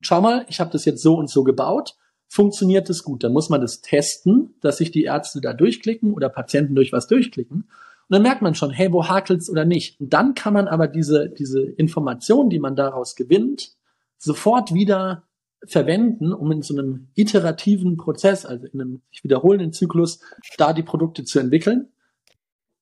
schau 0.00 0.20
mal, 0.20 0.46
ich 0.48 0.60
habe 0.60 0.70
das 0.70 0.84
jetzt 0.84 1.02
so 1.02 1.16
und 1.16 1.28
so 1.28 1.42
gebaut, 1.42 1.96
funktioniert 2.28 2.88
das 2.88 3.02
gut? 3.02 3.24
Dann 3.24 3.32
muss 3.32 3.48
man 3.48 3.60
das 3.60 3.80
testen, 3.80 4.54
dass 4.60 4.76
sich 4.76 4.90
die 4.90 5.04
Ärzte 5.04 5.40
da 5.40 5.52
durchklicken 5.52 6.12
oder 6.12 6.28
Patienten 6.28 6.74
durch 6.74 6.92
was 6.92 7.08
durchklicken. 7.08 7.68
Und 8.08 8.14
dann 8.14 8.22
merkt 8.22 8.40
man 8.40 8.54
schon, 8.54 8.70
hey, 8.70 8.90
wo 8.92 9.06
hakelt's 9.06 9.50
oder 9.50 9.64
nicht. 9.64 10.00
Und 10.00 10.12
dann 10.12 10.34
kann 10.34 10.54
man 10.54 10.66
aber 10.66 10.88
diese, 10.88 11.28
diese 11.28 11.60
Information, 11.60 12.48
die 12.48 12.58
man 12.58 12.74
daraus 12.74 13.16
gewinnt, 13.16 13.72
sofort 14.16 14.72
wieder 14.72 15.24
verwenden, 15.66 16.32
um 16.32 16.50
in 16.52 16.62
so 16.62 16.74
einem 16.74 17.08
iterativen 17.14 17.96
Prozess, 17.96 18.46
also 18.46 18.66
in 18.66 18.80
einem 18.80 19.02
sich 19.10 19.24
wiederholenden 19.24 19.72
Zyklus, 19.72 20.20
da 20.56 20.72
die 20.72 20.82
Produkte 20.82 21.24
zu 21.24 21.38
entwickeln. 21.38 21.88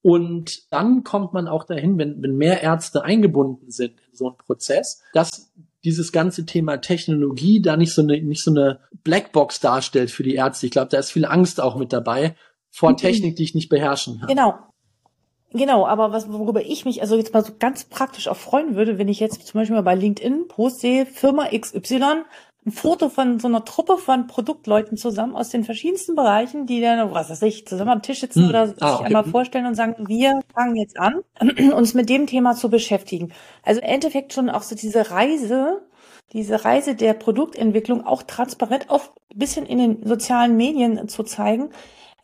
Und 0.03 0.73
dann 0.73 1.03
kommt 1.03 1.33
man 1.33 1.49
auch 1.49 1.65
dahin, 1.65 1.99
wenn, 1.99 2.23
wenn 2.23 2.37
mehr 2.37 2.63
Ärzte 2.63 3.03
eingebunden 3.03 3.71
sind 3.71 3.95
in 4.09 4.15
so 4.15 4.29
einen 4.29 4.37
Prozess, 4.37 5.03
dass 5.13 5.53
dieses 5.83 6.13
ganze 6.13 6.47
Thema 6.47 6.77
Technologie 6.77 7.61
da 7.61 7.77
nicht 7.77 7.93
so 7.93 8.03
eine, 8.03 8.21
nicht 8.23 8.45
so 8.45 8.53
eine 8.53 8.81
Blackbox 9.03 9.59
darstellt 9.59 10.13
für 10.13 10.23
die 10.23 10.35
Ärzte. 10.35 10.67
Ich 10.67 10.73
glaube, 10.73 10.91
da 10.91 10.99
ist 10.99 11.11
viel 11.11 11.25
Angst 11.25 11.61
auch 11.61 11.77
mit 11.77 11.93
dabei 11.93 12.37
vor 12.71 12.93
mhm. 12.93 12.99
Technik, 12.99 13.37
die 13.37 13.45
ich 13.45 13.55
nicht 13.55 13.69
beherrschen 13.69 14.21
kann. 14.21 14.29
Genau. 14.29 14.55
Genau, 15.53 15.87
aber 15.87 16.13
was, 16.13 16.31
worüber 16.31 16.63
ich 16.63 16.85
mich 16.85 17.01
also 17.01 17.17
jetzt 17.17 17.33
mal 17.33 17.45
so 17.45 17.53
ganz 17.59 17.85
praktisch 17.85 18.29
auch 18.29 18.37
freuen 18.37 18.75
würde, 18.75 18.99
wenn 18.99 19.09
ich 19.09 19.21
jetzt 19.21 19.47
zum 19.47 19.61
Beispiel 19.61 19.77
mal 19.77 19.83
bei 19.83 19.95
LinkedIn 19.95 20.49
Post 20.49 20.81
sehe, 20.81 21.07
Firma 21.07 21.49
XY, 21.49 22.25
ein 22.67 22.73
Foto 22.73 23.09
von 23.09 23.39
so 23.39 23.47
einer 23.47 23.65
Truppe 23.65 23.97
von 23.97 24.27
Produktleuten 24.27 24.97
zusammen 24.97 25.37
aus 25.37 25.51
den 25.51 25.63
verschiedensten 25.63 26.17
Bereichen, 26.17 26.67
die 26.67 26.81
dann, 26.81 27.13
was 27.15 27.31
weiß 27.31 27.43
ich, 27.43 27.67
zusammen 27.67 27.91
am 27.91 28.03
Tisch 28.03 28.21
sitzen 28.21 28.43
hm. 28.43 28.49
oder 28.49 28.63
ah, 28.63 28.67
sich 28.67 28.83
okay. 28.83 29.05
einmal 29.05 29.25
vorstellen 29.25 29.67
und 29.67 29.77
sagen, 29.77 29.95
wir 30.09 30.41
fangen 30.53 30.75
jetzt 30.75 30.99
an, 30.99 31.23
uns 31.75 31.95
mit 31.95 32.09
dem 32.09 32.27
Thema 32.27 32.57
zu 32.57 32.69
beschäftigen. 32.69 33.33
Also 33.63 33.81
im 33.81 33.87
Endeffekt 33.87 34.33
schon 34.33 34.51
auch 34.51 34.63
so 34.63 34.75
diese 34.75 35.13
Reise, 35.13 35.81
diese 36.33 36.65
Reise 36.65 36.97
der 36.97 37.15
Produktentwicklung 37.15 38.05
auch 38.05 38.25
transparent 38.25 38.91
auch 38.91 39.05
ein 39.33 39.39
bisschen 39.39 39.65
in 39.65 39.79
den 39.79 40.05
sozialen 40.05 40.57
Medien 40.57 41.09
zu 41.09 41.23
zeigen, 41.23 41.71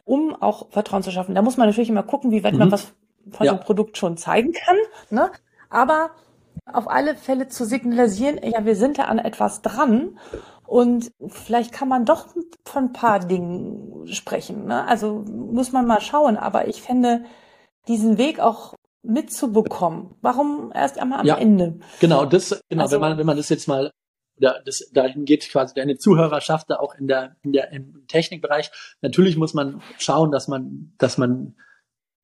um 0.05 0.35
auch 0.35 0.71
Vertrauen 0.71 1.05
zu 1.05 1.13
schaffen. 1.13 1.37
Da 1.37 1.43
muss 1.43 1.57
man 1.57 1.69
natürlich 1.69 1.89
immer 1.89 2.03
gucken, 2.03 2.33
wie 2.33 2.43
weit 2.43 2.55
mhm. 2.55 2.59
man 2.59 2.73
was 2.73 2.93
von 3.31 3.47
ja. 3.47 3.55
dem 3.55 3.61
Produkt 3.61 3.97
schon 3.97 4.17
zeigen 4.17 4.53
kann. 4.53 4.77
Ne? 5.11 5.31
Aber 5.71 6.11
auf 6.67 6.89
alle 6.89 7.17
Fälle 7.17 7.49
zu 7.49 7.65
signalisieren, 7.65 8.39
ja, 8.43 8.65
wir 8.65 8.77
sind 8.77 8.99
da 8.99 9.05
an 9.05 9.19
etwas 9.19 9.63
dran 9.63 10.19
und 10.67 11.11
vielleicht 11.27 11.73
kann 11.73 11.89
man 11.89 12.05
doch 12.05 12.29
von 12.65 12.85
ein 12.85 12.93
paar 12.93 13.21
Dingen 13.21 14.07
sprechen. 14.07 14.67
Ne? 14.67 14.87
Also 14.87 15.25
muss 15.27 15.73
man 15.73 15.87
mal 15.87 16.01
schauen. 16.01 16.37
Aber 16.37 16.69
ich 16.69 16.83
fände 16.83 17.25
diesen 17.89 18.17
Weg 18.17 18.41
auch 18.41 18.75
mitzubekommen. 19.03 20.15
Warum 20.23 20.73
erst 20.75 20.99
einmal 20.99 21.21
am 21.21 21.27
ja, 21.27 21.37
Ende? 21.37 21.81
Genau, 22.01 22.25
das, 22.25 22.63
genau, 22.69 22.85
also, 22.85 22.95
wenn 22.95 23.01
man, 23.01 23.19
wenn 23.19 23.27
man 23.27 23.37
das 23.37 23.49
jetzt 23.49 23.69
mal 23.69 23.91
oder 24.39 24.63
das, 24.65 24.91
dahin 24.93 25.25
geht 25.25 25.49
quasi 25.51 25.75
deine 25.75 25.99
Zuhörerschaft 25.99 26.71
da 26.71 26.77
auch 26.77 26.95
in 26.95 27.07
der, 27.07 27.37
in 27.43 27.53
der, 27.53 27.71
im 27.73 28.07
Technikbereich. 28.09 28.71
Natürlich 29.03 29.37
muss 29.37 29.55
man 29.55 29.83
schauen, 29.99 30.31
dass 30.31 30.49
man, 30.49 30.95
dass 30.99 31.19
man 31.19 31.55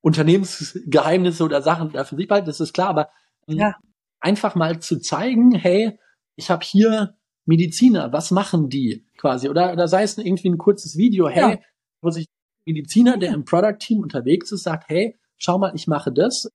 Unternehmensgeheimnisse 0.01 1.44
oder 1.44 1.62
Sachen 1.62 1.92
da 1.92 2.05
für 2.05 2.16
sich 2.16 2.28
behalten, 2.28 2.46
das 2.46 2.61
ist 2.61 2.72
klar, 2.72 2.88
aber 2.88 3.11
ähm, 3.46 3.59
ja. 3.59 3.74
einfach 4.20 4.55
mal 4.55 4.80
zu 4.80 5.01
zeigen, 5.01 5.53
hey, 5.53 5.99
ich 6.36 6.51
habe 6.51 6.64
hier 6.64 7.16
Mediziner, 7.46 8.12
was 8.12 8.30
machen 8.30 8.68
die 8.68 9.07
quasi? 9.16 9.49
Oder, 9.49 9.72
oder 9.72 9.88
sei 9.88 10.03
es 10.03 10.18
irgendwie 10.18 10.51
ein 10.51 10.59
kurzes 10.59 10.96
Video, 10.96 11.28
hey, 11.28 11.53
ja. 11.53 11.59
wo 12.01 12.11
sich 12.11 12.26
Mediziner, 12.64 13.16
der 13.16 13.32
im 13.32 13.44
Product-Team 13.44 14.01
unterwegs 14.01 14.53
ist, 14.53 14.64
sagt, 14.64 14.88
hey, 14.88 15.18
schau 15.38 15.59
mal, 15.59 15.72
ich 15.74 15.86
mache 15.86 16.12
das 16.12 16.51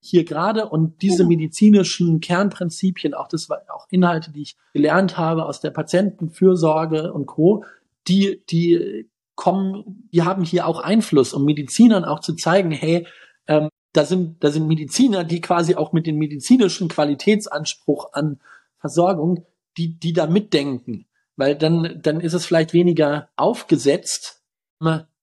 hier 0.00 0.24
gerade 0.24 0.68
und 0.68 1.02
diese 1.02 1.22
ja. 1.22 1.28
medizinischen 1.28 2.20
Kernprinzipien, 2.20 3.14
auch 3.14 3.28
das 3.28 3.48
war 3.48 3.62
auch 3.68 3.86
Inhalte, 3.90 4.30
die 4.32 4.42
ich 4.42 4.56
gelernt 4.72 5.18
habe 5.18 5.44
aus 5.44 5.60
der 5.60 5.70
Patientenfürsorge 5.70 7.12
und 7.12 7.26
Co., 7.26 7.64
die, 8.08 8.42
die 8.48 9.10
kommen, 9.36 10.08
die 10.12 10.22
haben 10.22 10.42
hier 10.42 10.66
auch 10.66 10.80
Einfluss, 10.80 11.32
um 11.32 11.44
Medizinern 11.44 12.04
auch 12.04 12.20
zu 12.20 12.34
zeigen, 12.34 12.72
hey, 12.72 13.06
ähm, 13.46 13.68
da 13.92 14.04
sind, 14.04 14.42
da 14.42 14.50
sind 14.50 14.66
Mediziner, 14.66 15.24
die 15.24 15.40
quasi 15.40 15.74
auch 15.76 15.92
mit 15.92 16.06
dem 16.06 16.16
medizinischen 16.16 16.88
Qualitätsanspruch 16.88 18.12
an 18.12 18.40
Versorgung, 18.78 19.46
die, 19.78 19.98
die 19.98 20.12
da 20.12 20.26
mitdenken. 20.26 21.06
Weil 21.36 21.54
dann, 21.54 22.00
dann 22.02 22.20
ist 22.20 22.32
es 22.32 22.46
vielleicht 22.46 22.72
weniger 22.72 23.28
aufgesetzt, 23.36 24.42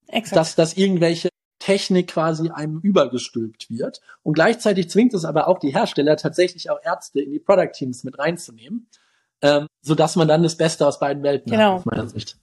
Exakt. 0.07 0.37
dass, 0.37 0.55
dass 0.55 0.77
irgendwelche 0.77 1.29
Technik 1.59 2.09
quasi 2.09 2.49
einem 2.49 2.79
übergestülpt 2.81 3.69
wird. 3.69 4.01
Und 4.21 4.33
gleichzeitig 4.33 4.89
zwingt 4.89 5.13
es 5.13 5.25
aber 5.25 5.47
auch 5.47 5.59
die 5.59 5.73
Hersteller 5.73 6.17
tatsächlich 6.17 6.69
auch 6.69 6.79
Ärzte 6.83 7.21
in 7.21 7.31
die 7.31 7.39
Product 7.39 7.71
Teams 7.73 8.03
mit 8.03 8.19
reinzunehmen, 8.19 8.87
ähm, 9.41 9.67
so 9.81 9.95
dass 9.95 10.15
man 10.15 10.27
dann 10.27 10.43
das 10.43 10.57
Beste 10.57 10.85
aus 10.85 10.99
beiden 10.99 11.23
Welten 11.23 11.51
genau. 11.51 11.71
hat, 11.71 11.79
aus 11.79 11.85
meiner 11.85 12.07
Sicht. 12.07 12.37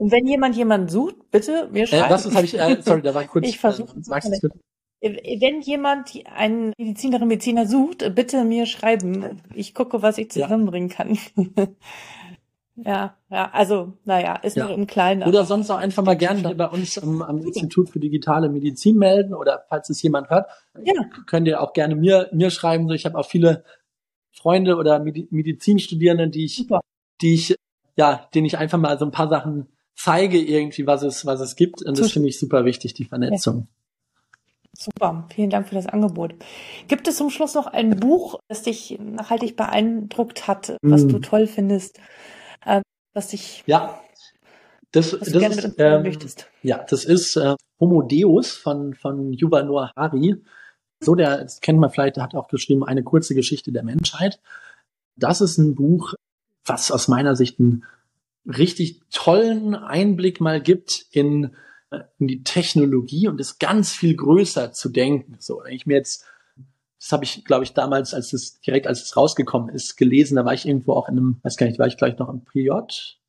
Und 0.00 0.12
wenn 0.12 0.26
jemand 0.26 0.56
jemanden 0.56 0.88
sucht, 0.88 1.30
bitte 1.30 1.68
mir 1.70 1.86
schreiben. 1.86 2.06
Äh, 2.06 2.10
was 2.10 2.34
habe 2.34 2.46
ich? 2.46 2.58
Äh, 2.58 2.80
sorry, 2.80 3.02
da 3.02 3.14
war 3.14 3.20
ich 3.20 3.28
kurz. 3.32 3.46
Ich 3.46 3.58
versuche. 3.58 3.94
Äh, 5.00 5.40
wenn 5.42 5.60
jemand 5.60 6.18
einen 6.34 6.72
Medizinerin 6.78 7.28
Mediziner 7.28 7.66
sucht, 7.66 8.14
bitte 8.14 8.44
mir 8.44 8.64
schreiben. 8.64 9.42
Ich 9.54 9.74
gucke, 9.74 10.00
was 10.00 10.16
ich 10.16 10.30
zusammenbringen 10.30 10.88
ja. 10.88 10.96
kann. 10.96 11.18
ja, 12.76 13.14
ja, 13.28 13.50
also, 13.52 13.92
naja, 14.06 14.36
ist 14.36 14.56
ja. 14.56 14.64
nur 14.64 14.74
im 14.74 14.86
Kleinen. 14.86 15.22
Oder 15.24 15.44
sonst 15.44 15.68
auch 15.68 15.76
einfach 15.76 16.02
mal 16.02 16.16
gerne 16.16 16.54
bei 16.54 16.68
uns 16.68 16.96
am, 16.96 17.20
am 17.20 17.36
Institut 17.36 17.90
für 17.90 18.00
digitale 18.00 18.48
Medizin 18.48 18.96
melden 18.96 19.34
oder 19.34 19.66
falls 19.68 19.90
es 19.90 20.00
jemand 20.00 20.30
hört, 20.30 20.48
ja. 20.82 20.94
könnt 21.26 21.46
ihr 21.46 21.60
auch 21.60 21.74
gerne 21.74 21.94
mir, 21.94 22.30
mir 22.32 22.48
schreiben. 22.48 22.90
Ich 22.92 23.04
habe 23.04 23.18
auch 23.18 23.26
viele 23.26 23.64
Freunde 24.30 24.76
oder 24.76 24.98
Medizinstudierende, 24.98 26.30
die 26.30 26.46
ich, 26.46 26.56
Super. 26.56 26.80
die 27.20 27.34
ich, 27.34 27.54
ja, 27.96 28.26
denen 28.34 28.46
ich 28.46 28.56
einfach 28.56 28.78
mal 28.78 28.98
so 28.98 29.04
ein 29.04 29.10
paar 29.10 29.28
Sachen 29.28 29.66
zeige 30.02 30.38
irgendwie, 30.38 30.86
was 30.86 31.02
es, 31.02 31.26
was 31.26 31.40
es 31.40 31.56
gibt. 31.56 31.82
Und 31.82 31.98
das 31.98 32.12
finde 32.12 32.28
ich 32.28 32.38
super 32.38 32.64
wichtig, 32.64 32.94
die 32.94 33.04
Vernetzung. 33.04 33.58
Ja. 33.58 33.66
Super, 34.72 35.28
vielen 35.34 35.50
Dank 35.50 35.68
für 35.68 35.74
das 35.74 35.86
Angebot. 35.86 36.34
Gibt 36.88 37.06
es 37.06 37.16
zum 37.16 37.28
Schluss 37.28 37.54
noch 37.54 37.66
ein 37.66 37.98
Buch, 37.98 38.38
das 38.48 38.62
dich 38.62 38.98
nachhaltig 38.98 39.56
beeindruckt 39.56 40.46
hat, 40.46 40.76
was 40.80 41.04
mm. 41.04 41.08
du 41.08 41.18
toll 41.18 41.46
findest, 41.46 41.98
äh, 42.64 42.80
was 43.12 43.28
dich 43.28 43.62
ja 43.66 44.00
das, 44.92 45.10
das 45.10 45.28
ist 45.28 45.74
ähm, 45.78 46.18
ja 46.62 46.84
das 46.88 47.04
ist 47.04 47.36
äh, 47.36 47.56
Homo 47.78 48.02
Deus 48.02 48.52
von 48.52 48.94
von 48.94 49.32
Yuval 49.32 49.66
Noah 49.66 49.92
Hari. 49.96 50.36
So 51.00 51.14
der 51.14 51.42
das 51.42 51.60
kennt 51.60 51.78
man 51.78 51.90
vielleicht, 51.90 52.16
der 52.16 52.22
hat 52.22 52.34
auch 52.34 52.48
geschrieben 52.48 52.84
eine 52.84 53.02
kurze 53.02 53.34
Geschichte 53.34 53.72
der 53.72 53.82
Menschheit. 53.82 54.40
Das 55.16 55.40
ist 55.40 55.58
ein 55.58 55.74
Buch, 55.74 56.14
was 56.64 56.90
aus 56.90 57.08
meiner 57.08 57.36
Sicht 57.36 57.58
ein 57.58 57.84
richtig 58.46 59.02
tollen 59.10 59.74
Einblick 59.74 60.40
mal 60.40 60.60
gibt 60.60 61.06
in, 61.10 61.54
in 62.18 62.26
die 62.26 62.42
Technologie 62.42 63.28
und 63.28 63.40
es 63.40 63.58
ganz 63.58 63.92
viel 63.92 64.16
größer 64.16 64.72
zu 64.72 64.88
denken. 64.88 65.36
So, 65.38 65.62
wenn 65.64 65.74
ich 65.74 65.86
mir 65.86 65.96
jetzt, 65.96 66.24
das 66.98 67.12
habe 67.12 67.24
ich, 67.24 67.44
glaube 67.44 67.64
ich, 67.64 67.74
damals, 67.74 68.14
als 68.14 68.32
es 68.32 68.60
direkt 68.60 68.86
als 68.86 69.02
es 69.02 69.16
rausgekommen 69.16 69.68
ist, 69.74 69.96
gelesen, 69.96 70.36
da 70.36 70.44
war 70.44 70.54
ich 70.54 70.66
irgendwo 70.66 70.92
auch 70.92 71.08
in 71.08 71.18
einem, 71.18 71.40
weiß 71.42 71.56
gar 71.56 71.66
nicht, 71.66 71.78
war 71.78 71.86
ich 71.86 71.96
gleich 71.96 72.18
noch 72.18 72.28
im 72.28 72.44
PJ. 72.44 72.70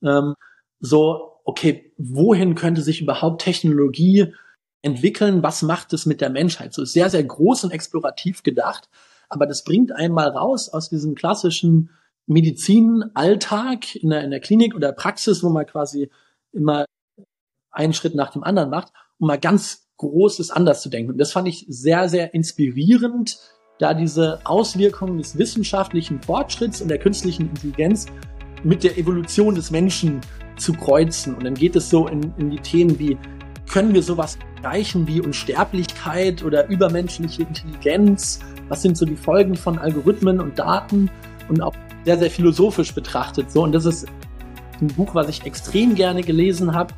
Ähm, 0.04 0.34
so, 0.80 1.32
okay, 1.44 1.94
wohin 1.98 2.56
könnte 2.56 2.82
sich 2.82 3.02
überhaupt 3.02 3.42
Technologie 3.42 4.34
entwickeln? 4.82 5.44
Was 5.44 5.62
macht 5.62 5.94
es 5.94 6.06
mit 6.06 6.22
der 6.22 6.30
Menschheit? 6.30 6.74
So 6.74 6.86
sehr, 6.86 7.10
sehr 7.10 7.24
groß 7.24 7.66
und 7.66 7.72
explorativ 7.72 8.44
gedacht. 8.44 8.90
Aber 9.30 9.46
das 9.46 9.64
bringt 9.64 9.92
einmal 9.92 10.30
raus 10.30 10.70
aus 10.70 10.90
diesem 10.90 11.16
klassischen 11.16 11.90
Medizinalltag 12.28 13.96
in 13.96 14.10
der, 14.10 14.24
in 14.24 14.32
der 14.32 14.40
Klinik 14.40 14.76
oder 14.76 14.92
Praxis, 14.92 15.44
wo 15.44 15.50
man 15.50 15.66
quasi 15.66 16.10
immer 16.52 16.86
einen 17.72 17.94
Schritt 17.94 18.16
nach 18.16 18.32
dem 18.32 18.44
anderen 18.44 18.70
macht, 18.70 18.92
um 19.20 19.28
mal 19.28 19.40
ganz 19.40 19.88
Großes 19.98 20.50
anders 20.52 20.82
zu 20.82 20.90
denken. 20.90 21.12
Und 21.12 21.18
das 21.20 21.32
fand 21.32 21.48
ich 21.48 21.66
sehr, 21.70 22.10
sehr 22.10 22.34
inspirierend, 22.34 23.38
da 23.80 23.94
diese 23.94 24.40
Auswirkungen 24.46 25.18
des 25.18 25.38
wissenschaftlichen 25.38 26.22
Fortschritts 26.22 26.82
und 26.82 26.88
der 26.88 26.98
künstlichen 26.98 27.50
Intelligenz 27.50 28.08
mit 28.64 28.84
der 28.84 28.98
Evolution 28.98 29.56
des 29.56 29.72
Menschen 29.72 30.22
zu 30.58 30.74
kreuzen. 30.74 31.36
Und 31.36 31.44
dann 31.44 31.54
geht 31.54 31.76
es 31.76 31.90
so 31.90 32.08
in, 32.08 32.34
in 32.38 32.50
die 32.50 32.60
Themen 32.60 32.98
wie, 33.00 33.18
können 33.72 33.94
wir 33.94 34.04
sowas 34.04 34.38
erreichen 34.62 35.08
wie 35.08 35.22
Unsterblichkeit 35.22 36.44
oder 36.44 36.68
übermenschliche 36.68 37.44
Intelligenz? 37.44 38.40
Was 38.68 38.82
sind 38.82 38.98
so 38.98 39.06
die 39.06 39.16
Folgen 39.16 39.56
von 39.56 39.80
Algorithmen 39.80 40.40
und 40.40 40.60
Daten? 40.60 41.10
Und 41.50 41.62
auch 41.62 41.76
sehr, 42.06 42.18
sehr 42.18 42.32
philosophisch 42.32 42.94
betrachtet. 42.94 43.52
So, 43.52 43.64
und 43.64 43.72
das 43.74 43.86
ist 43.86 44.08
ein 44.82 44.88
Buch, 44.88 45.14
was 45.14 45.30
ich 45.30 45.46
extrem 45.46 45.96
gerne 45.96 46.22
gelesen 46.22 46.74
habe, 46.74 46.94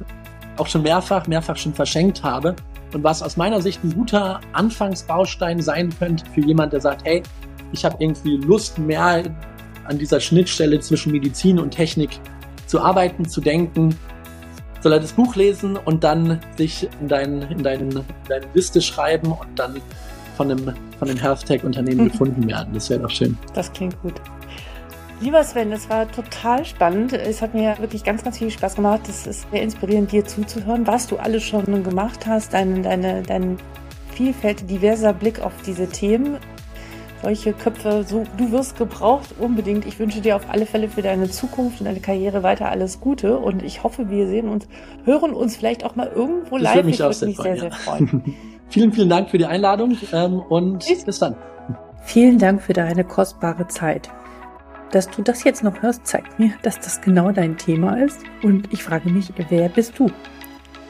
auch 0.58 0.68
schon 0.68 0.84
mehrfach, 0.84 1.28
mehrfach 1.28 1.58
schon 1.58 1.74
verschenkt 1.74 2.24
habe 2.24 2.56
und 2.94 3.04
was 3.04 3.22
aus 3.24 3.38
meiner 3.38 3.62
Sicht 3.62 3.84
ein 3.84 3.94
guter 3.94 4.40
Anfangsbaustein 4.54 5.62
sein 5.62 5.90
könnte 5.98 6.26
für 6.34 6.42
jemand, 6.42 6.74
der 6.74 6.82
sagt, 6.82 7.06
hey, 7.06 7.24
ich 7.72 7.84
habe 7.84 7.98
irgendwie 8.00 8.38
Lust 8.38 8.78
mehr 8.78 9.24
an 9.86 9.98
dieser 9.98 10.20
Schnittstelle 10.20 10.80
zwischen 10.80 11.12
Medizin 11.12 11.60
und 11.60 11.72
Technik 11.72 12.20
zu 12.68 12.80
arbeiten, 12.80 13.28
zu 13.28 13.42
denken, 13.42 13.98
soll 14.82 14.94
er 14.94 15.00
das 15.00 15.14
Buch 15.14 15.36
lesen 15.36 15.78
und 15.78 16.04
dann 16.04 16.40
sich 16.58 16.88
in, 17.02 17.08
dein, 17.08 17.42
in, 17.44 17.64
dein, 17.64 17.92
in 17.92 18.04
deine 18.28 18.46
Liste 18.54 18.82
schreiben 18.82 19.32
und 19.32 19.48
dann 19.58 19.82
von 20.38 20.52
einem, 20.52 20.74
von 21.00 21.10
einem 21.10 21.18
Health 21.18 21.46
Tech 21.46 21.64
Unternehmen 21.64 22.06
mhm. 22.06 22.10
gefunden 22.12 22.48
werden. 22.48 22.74
Das 22.74 22.90
wäre 22.90 23.02
doch 23.02 23.10
schön. 23.10 23.38
Das 23.54 23.72
klingt 23.72 24.00
gut. 24.02 24.16
Lieber 25.22 25.44
Sven, 25.44 25.72
es 25.72 25.90
war 25.90 26.12
total 26.12 26.66
spannend. 26.66 27.14
Es 27.14 27.42
hat 27.42 27.54
mir 27.54 27.78
wirklich 27.80 28.04
ganz, 28.04 28.24
ganz 28.24 28.38
viel 28.38 28.50
Spaß 28.52 28.76
gemacht. 28.76 29.02
Es 29.08 29.26
ist 29.26 29.50
sehr 29.52 29.62
inspirierend, 29.62 30.12
dir 30.12 30.26
zuzuhören, 30.26 30.86
was 30.86 31.08
du 31.08 31.18
alles 31.18 31.44
schon 31.44 31.84
gemacht 31.84 32.26
hast, 32.28 32.54
dein, 32.54 32.84
deine, 32.84 33.24
dein 33.24 33.58
vielfältig 34.14 34.68
diverser 34.68 35.14
Blick 35.14 35.42
auf 35.42 35.54
diese 35.66 35.88
Themen 35.88 36.38
solche 37.24 37.54
Köpfe, 37.54 38.04
so, 38.06 38.26
du 38.38 38.52
wirst 38.52 38.78
gebraucht 38.78 39.34
unbedingt. 39.40 39.86
Ich 39.86 39.98
wünsche 39.98 40.20
dir 40.20 40.36
auf 40.36 40.50
alle 40.50 40.66
Fälle 40.66 40.90
für 40.90 41.02
deine 41.02 41.30
Zukunft 41.30 41.80
und 41.80 41.86
deine 41.86 42.02
Karriere 42.02 42.44
weiter 42.44 42.70
alles 42.70 43.00
Gute 43.00 43.38
und 43.38 43.64
ich 43.64 43.82
hoffe, 43.82 44.10
wir 44.10 44.28
sehen 44.28 44.50
uns, 44.50 44.68
hören 45.06 45.34
uns 45.34 45.56
vielleicht 45.56 45.86
auch 45.86 45.96
mal 45.96 46.12
irgendwo 46.14 46.58
das 46.58 46.64
live. 46.64 46.76
Würde 46.76 46.88
mich 46.88 47.00
ich 47.00 47.06
würde 47.06 47.26
mich 47.26 47.38
sehr, 47.38 47.56
sehr, 47.56 47.58
sehr 47.58 47.72
freuen. 47.72 48.36
vielen, 48.70 48.92
vielen 48.92 49.10
Dank 49.10 49.30
für 49.30 49.38
die 49.38 49.46
Einladung 49.46 49.98
ähm, 50.12 50.40
und 50.40 50.84
Tschüss. 50.84 51.06
bis 51.06 51.20
dann. 51.20 51.36
Vielen 52.04 52.38
Dank 52.38 52.62
für 52.62 52.74
deine 52.74 53.06
kostbare 53.06 53.68
Zeit. 53.70 54.10
Dass 54.94 55.10
du 55.10 55.24
das 55.24 55.44
jetzt 55.44 55.64
noch 55.64 55.82
hörst, 55.82 56.06
zeigt 56.06 56.38
mir, 56.38 56.54
dass 56.62 56.80
das 56.80 57.02
genau 57.02 57.32
dein 57.32 57.58
Thema 57.58 57.96
ist. 57.96 58.20
Und 58.44 58.72
ich 58.72 58.84
frage 58.84 59.10
mich, 59.10 59.34
wer 59.50 59.68
bist 59.68 59.98
du, 59.98 60.12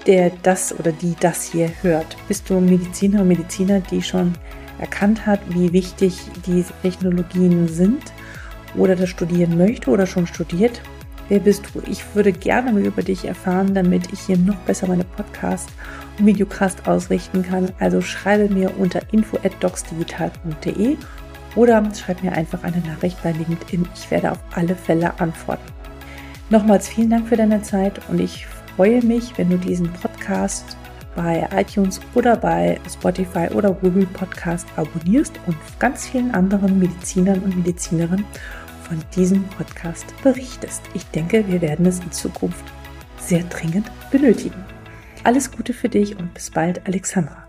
der 0.05 0.29
das 0.43 0.77
oder 0.77 0.91
die 0.91 1.15
das 1.21 1.45
hier 1.45 1.71
hört? 1.81 2.17
Bist 2.27 2.49
du 2.49 2.59
Mediziner, 2.59 3.23
Mediziner, 3.23 3.79
die 3.79 4.01
schon 4.01 4.33
erkannt 4.77 5.25
hat, 5.25 5.39
wie 5.47 5.71
wichtig 5.71 6.19
diese 6.45 6.73
Technologien 6.81 7.69
sind 7.69 8.03
oder 8.75 8.97
das 8.97 9.07
studieren 9.07 9.57
möchte 9.57 9.89
oder 9.89 10.05
schon 10.05 10.27
studiert. 10.27 10.81
Wer 11.29 11.39
bist 11.39 11.63
du? 11.73 11.81
Ich 11.89 12.03
würde 12.13 12.33
gerne 12.33 12.73
mehr 12.73 12.83
über 12.83 13.03
dich 13.03 13.23
erfahren, 13.23 13.73
damit 13.73 14.11
ich 14.11 14.19
hier 14.19 14.37
noch 14.37 14.57
besser 14.65 14.87
meine 14.87 15.05
Podcast 15.05 15.69
und 16.19 16.25
Videocast 16.25 16.89
ausrichten 16.89 17.41
kann. 17.41 17.71
Also 17.79 18.01
schreibe 18.01 18.53
mir 18.53 18.77
unter 18.77 18.99
info@docsdigital.de 19.13 20.97
oder 21.55 21.83
schreib 21.95 22.23
mir 22.23 22.33
einfach 22.33 22.63
eine 22.63 22.79
Nachricht 22.79 23.21
bei 23.23 23.31
LinkedIn. 23.31 23.87
Ich 23.95 24.09
werde 24.11 24.31
auf 24.31 24.39
alle 24.53 24.75
Fälle 24.75 25.19
antworten. 25.19 25.71
Nochmals 26.49 26.87
vielen 26.87 27.09
Dank 27.09 27.27
für 27.27 27.37
deine 27.37 27.61
Zeit 27.61 27.99
und 28.09 28.19
ich 28.19 28.45
freue 28.75 29.03
mich, 29.03 29.37
wenn 29.37 29.49
du 29.49 29.57
diesen 29.57 29.91
Podcast 29.93 30.77
bei 31.15 31.47
iTunes 31.55 32.01
oder 32.15 32.35
bei 32.35 32.79
Spotify 32.89 33.47
oder 33.53 33.71
Google 33.71 34.07
Podcast 34.07 34.67
abonnierst 34.75 35.39
und 35.45 35.55
ganz 35.79 36.07
vielen 36.07 36.31
anderen 36.31 36.79
Medizinern 36.79 37.39
und 37.39 37.55
Medizinerinnen 37.55 38.25
von 38.83 38.99
diesem 39.15 39.43
Podcast 39.49 40.05
berichtest. 40.23 40.81
Ich 40.93 41.05
denke, 41.07 41.47
wir 41.47 41.61
werden 41.61 41.85
es 41.85 41.99
in 41.99 42.11
Zukunft 42.11 42.65
sehr 43.19 43.43
dringend 43.43 43.89
benötigen. 44.11 44.63
Alles 45.23 45.51
Gute 45.51 45.73
für 45.73 45.89
dich 45.89 46.17
und 46.17 46.33
bis 46.33 46.49
bald, 46.51 46.85
Alexandra. 46.85 47.42